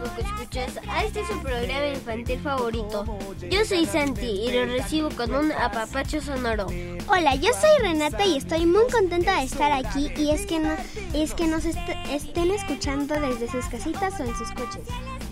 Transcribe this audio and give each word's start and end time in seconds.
Joco 0.00 0.20
Escuchas 0.20 0.80
a 0.88 1.04
este 1.04 1.26
su 1.26 1.40
programa 1.42 1.88
infantil 1.88 2.40
favorito. 2.40 3.04
Yo 3.50 3.64
soy 3.64 3.84
Santi 3.84 4.26
y 4.26 4.52
lo 4.52 4.64
recibo 4.64 5.10
con 5.10 5.34
un 5.34 5.52
apapacho 5.52 6.20
sonoro. 6.22 6.66
Hola, 7.06 7.34
yo 7.34 7.50
soy 7.52 7.82
Renata 7.82 8.24
y 8.24 8.38
estoy 8.38 8.64
muy 8.64 8.84
contenta 8.90 9.38
de 9.38 9.44
estar 9.44 9.70
aquí 9.72 10.10
y 10.16 10.30
es 10.30 10.46
que, 10.46 10.58
no, 10.58 10.70
es 11.12 11.34
que 11.34 11.46
nos 11.46 11.66
est 11.66 11.78
estén 12.10 12.50
escuchando 12.50 13.14
desde 13.20 13.50
sus 13.50 13.66
casitas 13.66 14.18
o 14.20 14.24
en 14.24 14.34
sus 14.36 14.50
coches. 14.52 14.82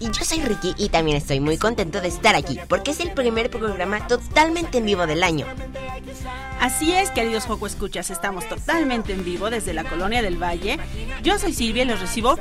Y 0.00 0.06
yo 0.06 0.24
soy 0.24 0.40
Ricky 0.40 0.74
y 0.76 0.90
también 0.90 1.16
estoy 1.16 1.40
muy 1.40 1.56
contento 1.56 2.00
de 2.00 2.08
estar 2.08 2.34
aquí 2.36 2.58
porque 2.68 2.90
es 2.90 3.00
el 3.00 3.12
primer 3.12 3.50
programa 3.50 4.06
totalmente 4.06 4.78
en 4.78 4.84
vivo 4.84 5.06
del 5.06 5.22
año. 5.22 5.46
Así 6.60 6.92
es, 6.92 7.10
queridos 7.10 7.46
Joco 7.46 7.66
Escuchas, 7.66 8.10
estamos 8.10 8.48
totalmente 8.48 9.12
en 9.12 9.24
vivo 9.24 9.48
desde 9.48 9.72
la 9.72 9.84
Colonia 9.84 10.22
del 10.22 10.42
Valle. 10.42 10.78
Yo 11.22 11.38
soy 11.38 11.54
Silvia 11.54 11.84
y 11.84 11.86
los 11.86 12.00
recibo 12.00 12.36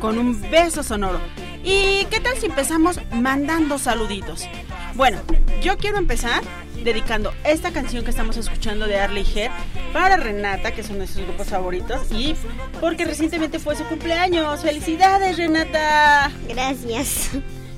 con 0.00 0.18
un 0.18 0.40
beso 0.50 0.82
sonoro. 0.82 1.20
¿Y 1.64 2.04
qué 2.10 2.20
tal 2.20 2.36
si 2.36 2.46
empezamos 2.46 3.00
mandando 3.10 3.78
saluditos? 3.78 4.46
Bueno, 4.94 5.22
yo 5.62 5.78
quiero 5.78 5.96
empezar 5.96 6.42
dedicando 6.82 7.32
esta 7.42 7.72
canción 7.72 8.04
que 8.04 8.10
estamos 8.10 8.36
escuchando 8.36 8.86
de 8.86 9.00
Arley 9.00 9.24
Head 9.34 9.50
para 9.94 10.18
Renata, 10.18 10.72
que 10.72 10.82
es 10.82 10.90
uno 10.90 11.00
de 11.00 11.06
sus 11.06 11.22
grupos 11.22 11.48
favoritos, 11.48 12.12
y 12.12 12.36
porque 12.82 13.06
recientemente 13.06 13.58
fue 13.58 13.76
su 13.76 13.84
cumpleaños. 13.84 14.60
¡Felicidades, 14.60 15.38
Renata! 15.38 16.30
Gracias. 16.48 17.30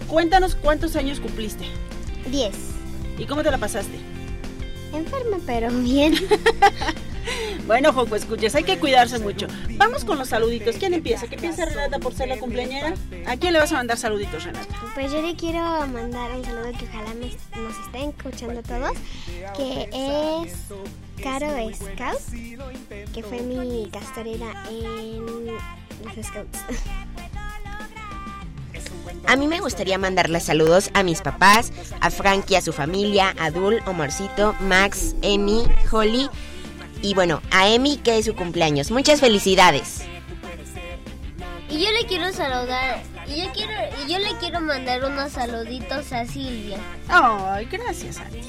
Cuéntanos 0.08 0.56
cuántos 0.56 0.96
años 0.96 1.20
cumpliste. 1.20 1.66
Diez. 2.26 2.56
¿Y 3.18 3.26
cómo 3.26 3.44
te 3.44 3.52
la 3.52 3.58
pasaste? 3.58 3.98
Enferma, 4.92 5.38
pero 5.46 5.70
bien. 5.70 6.14
bueno, 7.66 7.92
Joco, 7.92 8.16
escuches, 8.16 8.54
hay 8.54 8.64
que 8.64 8.78
cuidarse 8.78 9.18
mucho. 9.18 9.46
Vamos 9.76 10.04
con 10.04 10.18
los 10.18 10.28
saluditos. 10.28 10.76
¿Quién 10.76 10.94
empieza? 10.94 11.26
¿Qué 11.26 11.36
piensa 11.36 11.64
Renata 11.64 11.98
por 11.98 12.14
ser 12.14 12.28
la 12.28 12.38
cumpleañera? 12.38 12.94
¿A 13.26 13.36
quién 13.36 13.52
le 13.52 13.58
vas 13.58 13.72
a 13.72 13.76
mandar 13.76 13.98
saluditos, 13.98 14.44
Renata? 14.44 14.74
Pues 14.94 15.12
yo 15.12 15.22
le 15.22 15.34
quiero 15.36 15.60
mandar 15.86 16.30
un 16.32 16.44
saludo 16.44 16.72
que 16.78 16.86
ojalá 16.86 17.14
me, 17.14 17.62
nos 17.62 17.78
estén 17.84 18.10
escuchando 18.10 18.62
todos, 18.62 18.92
que 19.56 19.88
es 19.92 20.52
Caro 21.22 21.48
Scout, 21.74 23.12
que 23.12 23.22
fue 23.22 23.40
mi 23.42 23.88
castorera 23.90 24.52
en 24.70 25.46
los 25.46 26.26
Scouts. 26.26 26.58
A 29.28 29.34
mí 29.34 29.48
me 29.48 29.60
gustaría 29.60 29.98
mandarle 29.98 30.38
saludos 30.38 30.90
a 30.94 31.02
mis 31.02 31.20
papás, 31.20 31.72
a 32.00 32.10
Frankie, 32.10 32.56
a 32.56 32.60
su 32.60 32.72
familia, 32.72 33.34
a 33.38 33.50
Dul, 33.50 33.80
Omarcito, 33.86 34.54
Max, 34.60 35.16
Emi, 35.22 35.64
Holly 35.90 36.28
y 37.02 37.14
bueno, 37.14 37.42
a 37.50 37.68
Emi 37.68 37.96
que 37.96 38.18
es 38.18 38.26
su 38.26 38.34
cumpleaños. 38.34 38.90
Muchas 38.90 39.20
felicidades. 39.20 40.02
Y 41.76 41.84
yo 41.84 41.90
le 41.92 42.06
quiero 42.06 42.32
saludar, 42.32 43.02
y 43.26 43.42
yo 43.42 43.52
quiero, 43.52 43.72
y 44.02 44.10
yo 44.10 44.18
le 44.18 44.34
quiero 44.40 44.62
mandar 44.62 45.04
unos 45.04 45.32
saluditos 45.32 46.10
a 46.10 46.24
Silvia. 46.24 46.78
Ay, 47.06 47.66
gracias, 47.70 48.16
Santi. 48.16 48.40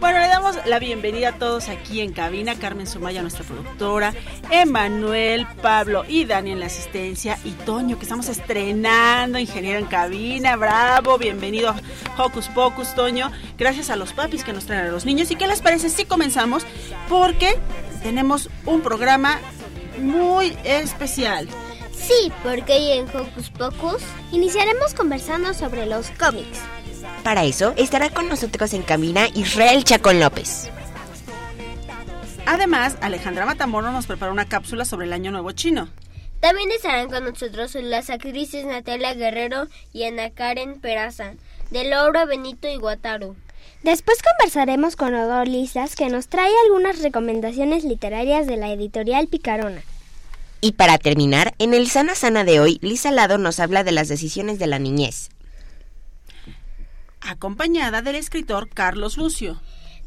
Bueno, 0.00 0.18
le 0.18 0.26
damos 0.26 0.56
la 0.66 0.80
bienvenida 0.80 1.28
a 1.28 1.32
todos 1.38 1.68
aquí 1.68 2.00
en 2.00 2.12
cabina. 2.12 2.56
Carmen 2.56 2.88
Sumaya, 2.88 3.22
nuestra 3.22 3.44
productora, 3.44 4.12
Emanuel, 4.50 5.46
Pablo 5.62 6.04
y 6.08 6.24
Dani 6.24 6.50
en 6.50 6.58
la 6.58 6.66
asistencia, 6.66 7.38
y 7.44 7.52
Toño, 7.52 7.98
que 7.98 8.02
estamos 8.02 8.28
estrenando 8.28 9.38
ingeniero 9.38 9.78
en 9.78 9.86
cabina. 9.86 10.56
Bravo, 10.56 11.18
bienvenido 11.18 11.68
a 11.68 11.76
Hocus 12.20 12.48
Pocus, 12.48 12.96
Toño. 12.96 13.30
Gracias 13.58 13.90
a 13.90 13.96
los 13.96 14.12
papis 14.12 14.42
que 14.42 14.52
nos 14.52 14.66
traen 14.66 14.88
a 14.88 14.90
los 14.90 15.04
niños. 15.04 15.30
¿Y 15.30 15.36
qué 15.36 15.46
les 15.46 15.62
parece 15.62 15.88
si 15.88 16.04
comenzamos? 16.04 16.66
Porque 17.08 17.56
tenemos 18.02 18.50
un 18.66 18.80
programa 18.80 19.38
muy 20.00 20.56
especial. 20.64 21.48
Sí, 22.00 22.32
porque 22.42 22.72
hoy 22.72 22.92
en 22.92 23.08
Hocus 23.08 23.50
Pocus 23.50 24.02
iniciaremos 24.32 24.94
conversando 24.94 25.52
sobre 25.52 25.86
los 25.86 26.10
cómics. 26.12 26.58
Para 27.22 27.44
eso 27.44 27.74
estará 27.76 28.10
con 28.10 28.28
nosotros 28.28 28.72
en 28.72 28.82
cabina 28.82 29.28
Israel 29.34 29.84
Chacón 29.84 30.18
López. 30.18 30.70
Además, 32.46 32.96
Alejandra 33.00 33.44
Matamoro 33.46 33.92
nos 33.92 34.06
prepara 34.06 34.32
una 34.32 34.48
cápsula 34.48 34.84
sobre 34.84 35.06
el 35.06 35.12
Año 35.12 35.30
Nuevo 35.30 35.52
Chino. 35.52 35.88
También 36.40 36.70
estarán 36.70 37.10
con 37.10 37.24
nosotros 37.24 37.74
las 37.74 38.08
actrices 38.08 38.64
Natalia 38.64 39.14
Guerrero 39.14 39.68
y 39.92 40.04
Ana 40.04 40.30
Karen 40.30 40.80
Peraza, 40.80 41.34
de 41.70 41.84
Laura 41.84 42.24
Benito 42.24 42.66
y 42.66 42.76
Guataru. 42.76 43.36
Después 43.82 44.18
conversaremos 44.22 44.96
con 44.96 45.14
Odor 45.14 45.48
Lisas, 45.48 45.96
que 45.96 46.08
nos 46.08 46.28
trae 46.28 46.52
algunas 46.64 47.02
recomendaciones 47.02 47.84
literarias 47.84 48.46
de 48.46 48.56
la 48.56 48.70
editorial 48.72 49.28
Picarona. 49.28 49.82
Y 50.60 50.72
para 50.72 50.98
terminar, 50.98 51.54
en 51.58 51.72
el 51.72 51.88
Sana 51.88 52.14
Sana 52.14 52.44
de 52.44 52.60
hoy, 52.60 52.78
Lisa 52.82 53.10
Lado 53.10 53.38
nos 53.38 53.60
habla 53.60 53.82
de 53.82 53.92
las 53.92 54.08
decisiones 54.08 54.58
de 54.58 54.66
la 54.66 54.78
niñez. 54.78 55.30
Acompañada 57.22 58.02
del 58.02 58.16
escritor 58.16 58.68
Carlos 58.68 59.16
Lucio. 59.16 59.60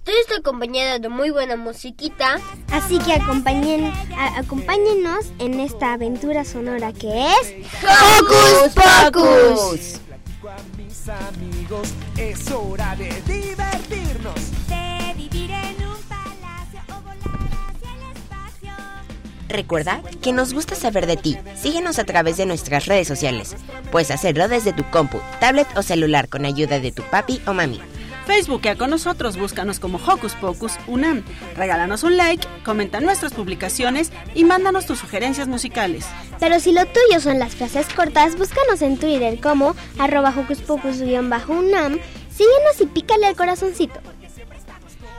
Todo 0.03 0.15
esto 0.19 0.35
acompañado 0.35 0.99
de 0.99 1.09
muy 1.09 1.31
buena 1.31 1.55
musiquita. 1.55 2.39
Así 2.71 2.99
que 2.99 3.13
acompañen, 3.13 3.85
a, 3.85 4.39
acompáñenos 4.39 5.31
en 5.39 5.59
esta 5.59 5.93
aventura 5.93 6.43
sonora 6.43 6.91
que 6.93 7.27
es 7.27 7.53
Hocus 7.81 8.73
Pocus. 8.75 10.01
mis 10.77 11.09
amigos, 11.09 11.93
es 12.17 12.51
hora 12.51 12.95
de 12.95 13.09
divertirnos. 13.21 14.62
Recuerda 19.49 20.01
que 20.21 20.33
nos 20.33 20.53
gusta 20.53 20.75
saber 20.75 21.05
de 21.05 21.17
ti. 21.17 21.37
Síguenos 21.55 21.99
a 21.99 22.05
través 22.05 22.37
de 22.37 22.45
nuestras 22.45 22.85
redes 22.85 23.07
sociales. 23.07 23.55
Puedes 23.91 24.11
hacerlo 24.11 24.47
desde 24.47 24.73
tu 24.73 24.83
compu, 24.89 25.19
tablet 25.39 25.68
o 25.75 25.83
celular 25.83 26.29
con 26.29 26.45
ayuda 26.45 26.79
de 26.79 26.91
tu 26.91 27.03
papi 27.03 27.41
o 27.45 27.53
mami. 27.53 27.79
Facebookea 28.25 28.77
con 28.77 28.89
nosotros, 28.89 29.38
búscanos 29.38 29.79
como 29.79 29.97
Hocus 29.97 30.33
Pocus 30.35 30.73
Unam. 30.88 31.23
Regálanos 31.57 32.03
un 32.03 32.15
like, 32.15 32.47
comenta 32.63 33.01
nuestras 33.01 33.33
publicaciones 33.33 34.12
y 34.33 34.45
mándanos 34.45 34.85
tus 34.85 35.00
sugerencias 35.00 35.47
musicales. 35.47 36.06
Pero 36.39 36.59
si 36.59 36.71
lo 36.71 36.85
tuyo 36.85 37.19
son 37.19 37.38
las 37.38 37.56
frases 37.56 37.88
cortas, 37.94 38.38
búscanos 38.38 38.81
en 38.81 38.97
Twitter 38.97 39.39
como 39.41 39.75
arroba 40.00 40.33
Hocus 40.35 40.62
Pocus-unam. 40.62 42.00
Síguenos 42.31 42.81
y 42.81 42.85
pícale 42.85 43.27
al 43.27 43.35
corazoncito. 43.35 44.00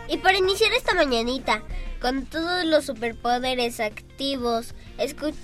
Y 0.09 0.19
para 0.19 0.39
iniciar 0.39 0.73
esta 0.73 0.95
mañanita, 0.95 1.63
con 2.05 2.27
todos 2.27 2.67
los 2.67 2.85
superpoderes 2.85 3.81
activos, 3.81 4.75
escuch 4.99 5.35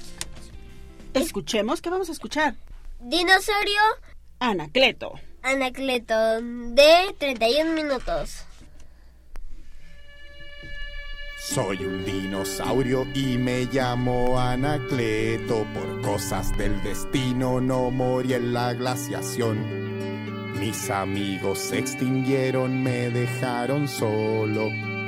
Escuchemos, 1.14 1.80
¿qué 1.80 1.88
vamos 1.88 2.10
a 2.10 2.12
escuchar? 2.12 2.54
Dinosaurio 3.00 3.80
Anacleto. 4.40 5.14
Anacleto 5.40 6.42
de 6.42 7.14
31 7.16 7.72
minutos. 7.72 8.44
Soy 11.38 11.82
un 11.82 12.04
dinosaurio 12.04 13.06
y 13.14 13.38
me 13.38 13.64
llamo 13.64 14.38
Anacleto. 14.38 15.66
Por 15.72 16.02
cosas 16.02 16.54
del 16.58 16.82
destino 16.82 17.62
no 17.62 17.90
morí 17.90 18.34
en 18.34 18.52
la 18.52 18.74
glaciación. 18.74 20.60
Mis 20.60 20.90
amigos 20.90 21.58
se 21.58 21.78
extinguieron, 21.78 22.82
me 22.82 23.08
dejaron 23.08 23.88
solo 23.88 24.89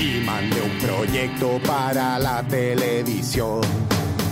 y 0.00 0.22
mandé 0.24 0.60
un 0.60 0.78
proyecto 0.78 1.60
para 1.66 2.18
la 2.18 2.42
televisión. 2.42 3.60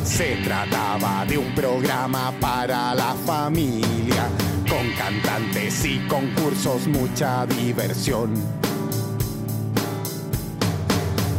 Se 0.05 0.37
trataba 0.45 1.25
de 1.27 1.39
un 1.39 1.55
programa 1.55 2.33
para 2.41 2.95
la 2.95 3.15
familia, 3.27 4.29
con 4.69 4.91
cantantes 4.99 5.85
y 5.85 5.99
concursos, 6.07 6.87
mucha 6.89 7.47
diversión. 7.47 8.35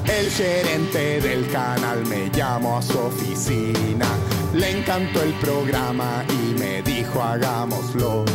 El 0.06 0.30
gerente 0.32 1.22
del 1.22 1.50
canal 1.52 2.06
me 2.06 2.30
llamó 2.32 2.78
a 2.78 2.82
su 2.82 2.98
oficina, 2.98 4.08
le 4.54 4.80
encantó 4.80 5.22
el 5.22 5.34
programa 5.34 6.24
y 6.30 6.60
me 6.60 6.82
dijo 6.82 7.22
hagámoslo. 7.22 8.26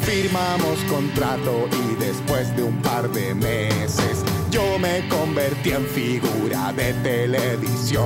Firmamos 0.00 0.78
contrato 0.88 1.68
y 1.72 1.94
después 1.96 2.54
de 2.56 2.62
un 2.62 2.80
par 2.80 3.10
de 3.10 3.34
meses 3.34 4.24
yo 4.50 4.78
me 4.78 5.06
convertí 5.08 5.70
en 5.70 5.86
figura 5.86 6.72
de 6.72 6.92
televisión. 6.94 8.04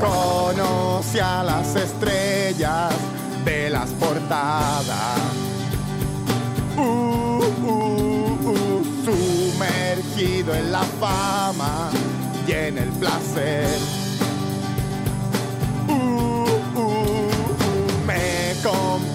Conocí 0.00 1.18
a 1.18 1.42
las 1.42 1.74
estrellas 1.76 2.94
de 3.44 3.70
las 3.70 3.90
portadas. 3.90 5.20
Uh, 6.76 6.80
uh, 6.80 8.38
uh, 8.44 8.84
sumergido 9.04 10.54
en 10.54 10.72
la 10.72 10.82
fama 11.00 11.90
y 12.46 12.52
en 12.52 12.78
el 12.78 12.88
placer. 12.90 13.68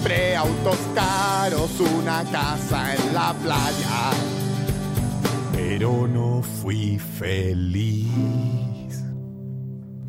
Compré 0.06 0.36
autos 0.36 0.78
caros, 0.94 1.80
una 1.80 2.22
casa 2.30 2.94
en 2.94 3.12
la 3.12 3.34
playa, 3.42 4.12
pero 5.52 6.06
no 6.06 6.42
fui 6.42 6.96
feliz. 6.96 9.02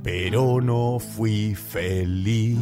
Pero 0.03 0.61
no 0.61 0.99
fui 0.99 1.55
feliz. 1.55 2.59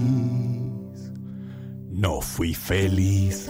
No 1.91 2.21
fui 2.21 2.53
feliz. 2.53 3.49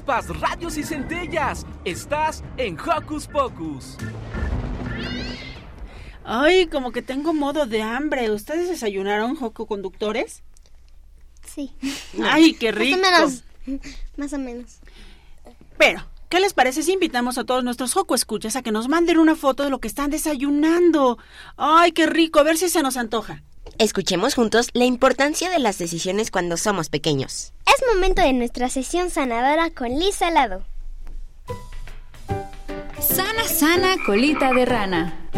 Chispas, 0.00 0.28
radios 0.40 0.78
y 0.78 0.82
centellas. 0.82 1.66
Estás 1.84 2.42
en 2.56 2.78
Hocus 2.80 3.26
Pocus. 3.26 3.98
Ay, 6.24 6.68
como 6.68 6.90
que 6.90 7.02
tengo 7.02 7.34
modo 7.34 7.66
de 7.66 7.82
hambre. 7.82 8.30
¿Ustedes 8.30 8.70
desayunaron, 8.70 9.36
Joco 9.36 9.66
Conductores? 9.66 10.42
Sí. 11.44 11.74
Ay, 12.24 12.54
qué 12.54 12.72
rico. 12.72 12.98
Más 12.98 13.10
o 13.10 13.12
menos. 13.12 13.44
Más 14.16 14.32
o 14.32 14.38
menos. 14.38 14.78
Pero, 15.76 16.06
¿qué 16.30 16.40
les 16.40 16.54
parece 16.54 16.82
si 16.82 16.94
invitamos 16.94 17.36
a 17.36 17.44
todos 17.44 17.62
nuestros 17.62 17.92
Joco 17.92 18.14
Escuchas 18.14 18.56
a 18.56 18.62
que 18.62 18.72
nos 18.72 18.88
manden 18.88 19.18
una 19.18 19.36
foto 19.36 19.64
de 19.64 19.70
lo 19.70 19.80
que 19.80 19.88
están 19.88 20.08
desayunando? 20.08 21.18
Ay, 21.58 21.92
qué 21.92 22.06
rico. 22.06 22.40
A 22.40 22.44
ver 22.44 22.56
si 22.56 22.70
se 22.70 22.82
nos 22.82 22.96
antoja. 22.96 23.42
Escuchemos 23.80 24.34
juntos 24.34 24.68
la 24.74 24.84
importancia 24.84 25.48
de 25.48 25.58
las 25.58 25.78
decisiones 25.78 26.30
cuando 26.30 26.58
somos 26.58 26.90
pequeños. 26.90 27.54
Es 27.66 27.82
momento 27.94 28.20
de 28.20 28.34
nuestra 28.34 28.68
sesión 28.68 29.08
sanadora 29.08 29.70
con 29.70 29.88
Liz 29.98 30.16
Salado. 30.16 30.66
Sana, 33.00 33.44
sana, 33.44 33.96
colita 34.04 34.52
de 34.52 34.66
rana. 34.66 35.30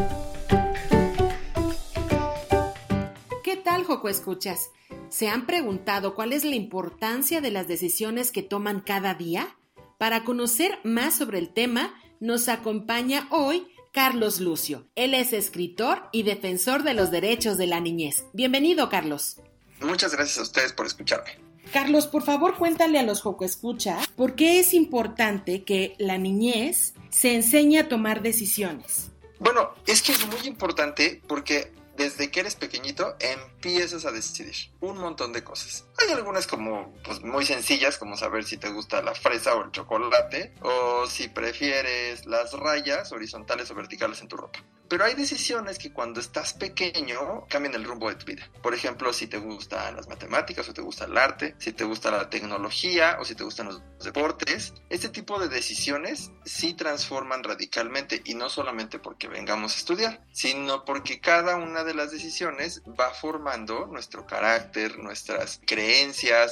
¿Qué 3.44 3.55
tal, 3.55 3.85
Joco 3.85 4.09
Escuchas? 4.09 4.71
¿Se 5.09 5.29
han 5.29 5.47
preguntado 5.47 6.17
cuál 6.17 6.33
es 6.33 6.43
la 6.43 6.56
importancia 6.56 7.41
de 7.41 7.53
las 7.53 7.69
decisiones 7.69 8.33
que 8.33 8.43
toman 8.43 8.81
cada 8.81 9.15
día? 9.15 9.56
Para 9.99 10.25
conocer 10.25 10.81
más 10.83 11.15
sobre 11.15 11.39
el 11.39 11.50
tema, 11.50 11.94
nos 12.19 12.49
acompaña 12.49 13.29
hoy 13.31 13.69
Carlos 13.93 14.41
Lucio. 14.41 14.87
Él 14.94 15.12
es 15.12 15.35
escritor 15.35 16.09
y 16.12 16.23
defensor 16.23 16.83
de 16.83 16.94
los 16.94 17.11
derechos 17.11 17.59
de 17.59 17.67
la 17.67 17.79
niñez. 17.79 18.25
Bienvenido, 18.33 18.89
Carlos. 18.89 19.37
Muchas 19.83 20.12
gracias 20.12 20.39
a 20.39 20.43
ustedes 20.43 20.73
por 20.73 20.87
escucharme. 20.87 21.39
Carlos, 21.75 22.06
por 22.06 22.23
favor, 22.23 22.56
cuéntale 22.56 22.99
a 22.99 23.03
los 23.03 23.21
Joco 23.21 23.44
Escucha 23.44 23.99
por 24.17 24.35
qué 24.35 24.59
es 24.61 24.73
importante 24.73 25.65
que 25.65 25.94
la 25.99 26.17
niñez 26.17 26.94
se 27.11 27.35
enseñe 27.35 27.77
a 27.81 27.89
tomar 27.91 28.23
decisiones. 28.23 29.11
Bueno, 29.39 29.75
es 29.87 30.00
que 30.00 30.12
es 30.12 30.27
muy 30.27 30.47
importante 30.47 31.21
porque 31.29 31.71
desde 31.99 32.31
que 32.31 32.41
eres 32.41 32.56
pequeñito 32.56 33.15
empiezas 33.21 34.06
a 34.06 34.11
decidir 34.11 34.55
un 34.81 34.97
montón 34.97 35.35
de 35.35 35.44
cosas. 35.44 35.84
Hay 35.99 36.13
algunas 36.13 36.46
como 36.46 36.93
pues 37.05 37.22
muy 37.22 37.44
sencillas 37.44 37.99
como 37.99 38.17
saber 38.17 38.44
si 38.44 38.56
te 38.56 38.70
gusta 38.70 39.03
la 39.03 39.15
fresa 39.15 39.55
o 39.55 39.65
el 39.65 39.70
chocolate 39.70 40.55
o 40.63 41.06
si 41.06 41.29
prefieres 41.29 42.27
las 42.27 42.53
rayas 42.53 43.13
horizontales 43.13 43.70
o 43.70 43.75
verticales 43.75 44.20
en 44.20 44.29
tu 44.29 44.37
ropa. 44.37 44.61
Pero 44.93 45.05
hay 45.05 45.15
decisiones 45.15 45.79
que 45.79 45.91
cuando 45.91 46.20
estás 46.20 46.53
pequeño 46.53 47.46
cambian 47.49 47.75
el 47.75 47.84
rumbo 47.84 48.11
de 48.11 48.17
tu 48.17 48.27
vida. 48.27 48.51
Por 48.63 48.75
ejemplo, 48.75 49.11
si 49.15 49.27
te 49.27 49.39
gustan 49.39 49.96
las 49.96 50.06
matemáticas 50.06 50.69
o 50.69 50.75
te 50.75 50.82
gusta 50.82 51.06
el 51.06 51.17
arte, 51.17 51.55
si 51.58 51.72
te 51.72 51.84
gusta 51.84 52.11
la 52.11 52.29
tecnología 52.29 53.17
o 53.19 53.25
si 53.25 53.34
te 53.34 53.43
gustan 53.43 53.69
los 53.69 53.81
deportes. 54.05 54.75
Este 54.91 55.08
tipo 55.08 55.39
de 55.39 55.49
decisiones 55.49 56.31
sí 56.44 56.75
transforman 56.75 57.43
radicalmente 57.43 58.20
y 58.27 58.34
no 58.34 58.51
solamente 58.51 58.99
porque 58.99 59.29
vengamos 59.29 59.72
a 59.72 59.79
estudiar, 59.79 60.27
sino 60.32 60.84
porque 60.84 61.20
cada 61.20 61.56
una 61.56 61.84
de 61.84 61.94
las 61.94 62.11
decisiones 62.11 62.82
va 63.01 63.15
formando 63.15 63.87
nuestro 63.87 64.27
carácter, 64.27 64.99
nuestras 64.99 65.58
creencias, 65.65 65.81